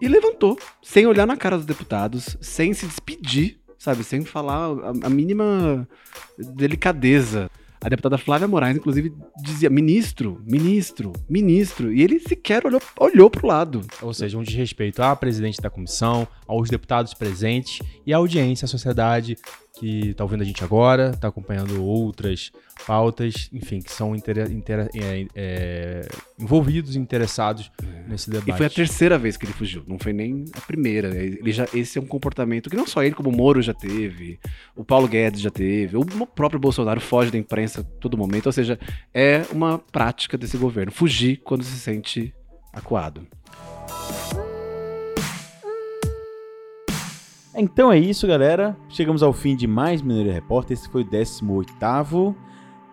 e 0.00 0.08
levantou, 0.08 0.58
sem 0.82 1.06
olhar 1.06 1.24
na 1.24 1.36
cara 1.36 1.56
dos 1.56 1.66
deputados, 1.66 2.36
sem 2.40 2.74
se 2.74 2.84
despedir, 2.84 3.60
sabe? 3.78 4.02
Sem 4.02 4.24
falar 4.24 4.72
a, 4.72 5.06
a 5.06 5.08
mínima 5.08 5.86
delicadeza. 6.36 7.48
A 7.82 7.88
deputada 7.88 8.18
Flávia 8.18 8.46
Moraes, 8.46 8.76
inclusive, 8.76 9.12
dizia 9.42 9.70
ministro, 9.70 10.40
ministro, 10.46 11.12
ministro. 11.28 11.92
E 11.92 12.02
ele 12.02 12.18
sequer 12.20 12.66
olhou, 12.66 12.80
olhou 12.98 13.30
pro 13.30 13.46
lado. 13.46 13.80
Ou 14.02 14.12
seja, 14.12 14.36
um 14.36 14.42
desrespeito 14.42 15.02
à 15.02 15.16
presidente 15.16 15.60
da 15.62 15.70
comissão, 15.70 16.28
aos 16.46 16.68
deputados 16.68 17.14
presentes 17.14 17.78
e 18.06 18.12
à 18.12 18.18
audiência, 18.18 18.66
à 18.66 18.68
sociedade 18.68 19.36
que 19.78 20.08
está 20.10 20.24
ouvindo 20.24 20.42
a 20.42 20.44
gente 20.44 20.62
agora, 20.62 21.10
está 21.14 21.28
acompanhando 21.28 21.82
outras 21.82 22.50
pautas, 22.86 23.48
enfim, 23.52 23.78
que 23.78 23.90
são 23.92 24.14
intera- 24.14 24.50
intera- 24.50 24.90
é, 24.94 25.26
é, 25.34 26.08
envolvidos 26.38 26.96
e 26.96 26.98
interessados 26.98 27.70
nesse 28.08 28.28
debate. 28.28 28.50
E 28.50 28.56
foi 28.56 28.66
a 28.66 28.70
terceira 28.70 29.16
vez 29.16 29.36
que 29.36 29.46
ele 29.46 29.52
fugiu, 29.52 29.82
não 29.86 29.98
foi 29.98 30.12
nem 30.12 30.44
a 30.54 30.60
primeira. 30.60 31.08
Ele 31.16 31.52
já, 31.52 31.66
esse 31.72 31.98
é 31.98 32.02
um 32.02 32.06
comportamento 32.06 32.68
que 32.68 32.76
não 32.76 32.86
só 32.86 33.02
ele, 33.02 33.14
como 33.14 33.30
o 33.30 33.36
Moro 33.36 33.62
já 33.62 33.72
teve, 33.72 34.38
o 34.74 34.84
Paulo 34.84 35.06
Guedes 35.06 35.40
já 35.40 35.50
teve, 35.50 35.96
o 35.96 36.04
próprio 36.26 36.58
Bolsonaro 36.60 37.00
foge 37.00 37.30
da 37.30 37.38
imprensa 37.38 37.69
a 37.78 37.82
todo 37.82 38.16
momento. 38.16 38.46
Ou 38.46 38.52
seja, 38.52 38.78
é 39.12 39.44
uma 39.52 39.78
prática 39.78 40.36
desse 40.36 40.56
governo, 40.56 40.90
fugir 40.90 41.40
quando 41.44 41.62
se 41.62 41.78
sente 41.78 42.34
acuado. 42.72 43.26
Então 47.54 47.92
é 47.92 47.98
isso, 47.98 48.26
galera. 48.26 48.76
Chegamos 48.88 49.22
ao 49.22 49.32
fim 49.32 49.56
de 49.56 49.66
mais 49.66 50.00
Minoria 50.00 50.32
Repórter. 50.32 50.76
Esse 50.76 50.88
foi 50.88 51.02
o 51.02 51.04
18º. 51.04 52.34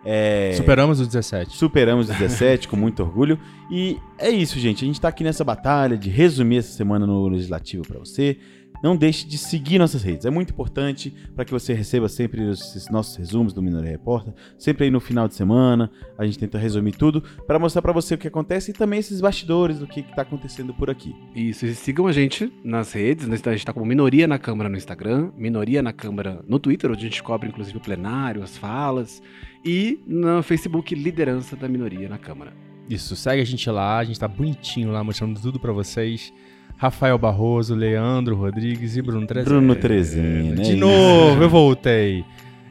É... 0.04 0.54
Superamos 0.56 1.00
os 1.00 1.08
17. 1.08 1.56
Superamos 1.56 2.08
17 2.08 2.68
com 2.68 2.76
muito 2.76 3.04
orgulho. 3.04 3.40
E 3.70 3.98
é 4.18 4.30
isso, 4.30 4.60
gente. 4.60 4.84
A 4.84 4.88
gente 4.88 5.00
tá 5.00 5.10
aqui 5.10 5.24
nessa 5.24 5.44
batalha 5.44 5.98
de 5.98 6.10
resumir 6.10 6.58
essa 6.58 6.72
semana 6.72 7.06
no 7.06 7.28
Legislativo 7.28 7.88
para 7.88 8.00
você. 8.00 8.38
Não 8.84 8.96
deixe 8.96 9.28
de 9.28 9.38
seguir 9.38 9.80
nossas 9.80 10.04
redes. 10.04 10.26
É 10.26 10.30
muito 10.30 10.52
importante 10.52 11.14
para 11.36 11.46
que 11.46 11.52
você 11.52 11.74
receba 11.74 12.08
sempre 12.08 12.42
os 12.44 12.88
nossos 12.90 13.16
resumos 13.16 13.54
do 13.54 13.62
Minoria 13.62 13.92
Repórter. 13.92 14.34
Sempre 14.58 14.86
aí 14.86 14.92
no 14.92 15.00
final 15.00 15.28
de 15.28 15.36
semana. 15.36 15.90
A 16.18 16.26
gente 16.26 16.40
tenta 16.40 16.58
resumir 16.58 16.94
tudo 16.94 17.22
para 17.46 17.60
mostrar 17.60 17.82
para 17.82 17.92
você 17.92 18.16
o 18.16 18.18
que 18.18 18.28
acontece 18.28 18.72
e 18.72 18.74
também 18.74 19.00
esses 19.00 19.22
bastidores 19.22 19.80
do 19.80 19.88
que, 19.88 20.04
que 20.04 20.16
tá 20.16 20.22
acontecendo 20.22 20.74
por 20.74 20.90
aqui. 20.90 21.16
Isso, 21.36 21.66
e 21.66 21.76
sigam 21.76 22.08
a 22.08 22.12
gente 22.12 22.52
nas 22.64 22.92
redes, 22.94 23.28
né? 23.28 23.38
a 23.44 23.52
gente 23.52 23.66
tá 23.66 23.74
como 23.74 23.86
Minoria 23.86 24.28
na 24.28 24.38
Câmara 24.38 24.70
no 24.70 24.78
Instagram, 24.78 25.32
Minoria 25.38 25.82
na 25.82 25.94
Câmara 25.94 26.44
no 26.48 26.60
Twitter, 26.60 26.92
onde 26.92 27.06
a 27.06 27.10
gente 27.10 27.24
cobre 27.24 27.50
inclusive 27.50 27.78
o 27.78 27.82
plenário, 27.82 28.44
as 28.44 28.58
falas, 28.58 29.22
e 29.64 30.00
no 30.06 30.42
Facebook 30.44 30.94
Liderança 30.94 31.56
da 31.56 31.68
Minoria 31.68 32.10
na 32.10 32.18
Câmara. 32.18 32.54
Isso, 32.90 33.16
segue 33.16 33.42
a 33.42 33.46
gente 33.46 33.70
lá, 33.70 33.98
a 33.98 34.04
gente 34.04 34.20
tá 34.20 34.28
bonitinho 34.28 34.92
lá, 34.92 35.04
mostrando 35.04 35.40
tudo 35.42 35.60
pra 35.60 35.74
vocês. 35.74 36.34
Rafael 36.78 37.18
Barroso, 37.18 37.74
Leandro 37.76 38.36
Rodrigues 38.36 38.96
e 38.96 39.02
Bruno 39.02 39.26
Trezena. 39.26 39.50
Bruno 39.56 39.76
Trezena, 39.76 40.62
De 40.62 40.74
é 40.74 40.76
novo, 40.76 41.42
eu 41.44 41.50
voltei. 41.50 42.24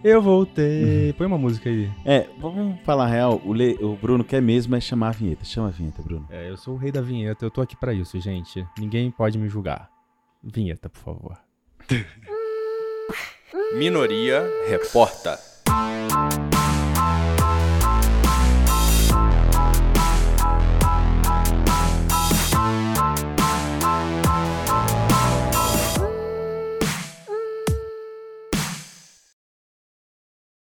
Eu 0.05 0.23
voltei. 0.23 1.13
Põe 1.15 1.27
uma 1.27 1.37
música 1.39 1.69
aí. 1.69 1.91
É, 2.05 2.27
vamos 2.39 2.79
falar 2.85 3.07
a 3.07 3.09
real. 3.09 3.43
O, 3.45 3.53
Le- 3.53 3.77
o 3.81 3.97
Bruno 3.97 4.23
quer 4.23 4.41
mesmo 4.41 4.77
é 4.77 4.81
chamar 4.81 5.09
a 5.09 5.13
vinheta. 5.13 5.45
Chama 5.45 5.67
a 5.69 5.71
vinheta, 5.73 6.01
Bruno. 6.03 6.27
É, 6.31 6.49
eu 6.49 6.57
sou 6.57 6.75
o 6.75 6.77
rei 6.77 6.93
da 6.93 7.01
vinheta, 7.01 7.45
eu 7.45 7.51
tô 7.51 7.61
aqui 7.61 7.77
pra 7.77 7.93
isso, 7.93 8.21
gente. 8.21 8.65
Ninguém 8.79 9.11
pode 9.11 9.37
me 9.37 9.49
julgar. 9.49 9.89
Vinheta, 10.45 10.89
por 10.89 11.01
favor. 11.01 11.37
Minoria 13.77 14.45
reporta. 14.69 15.39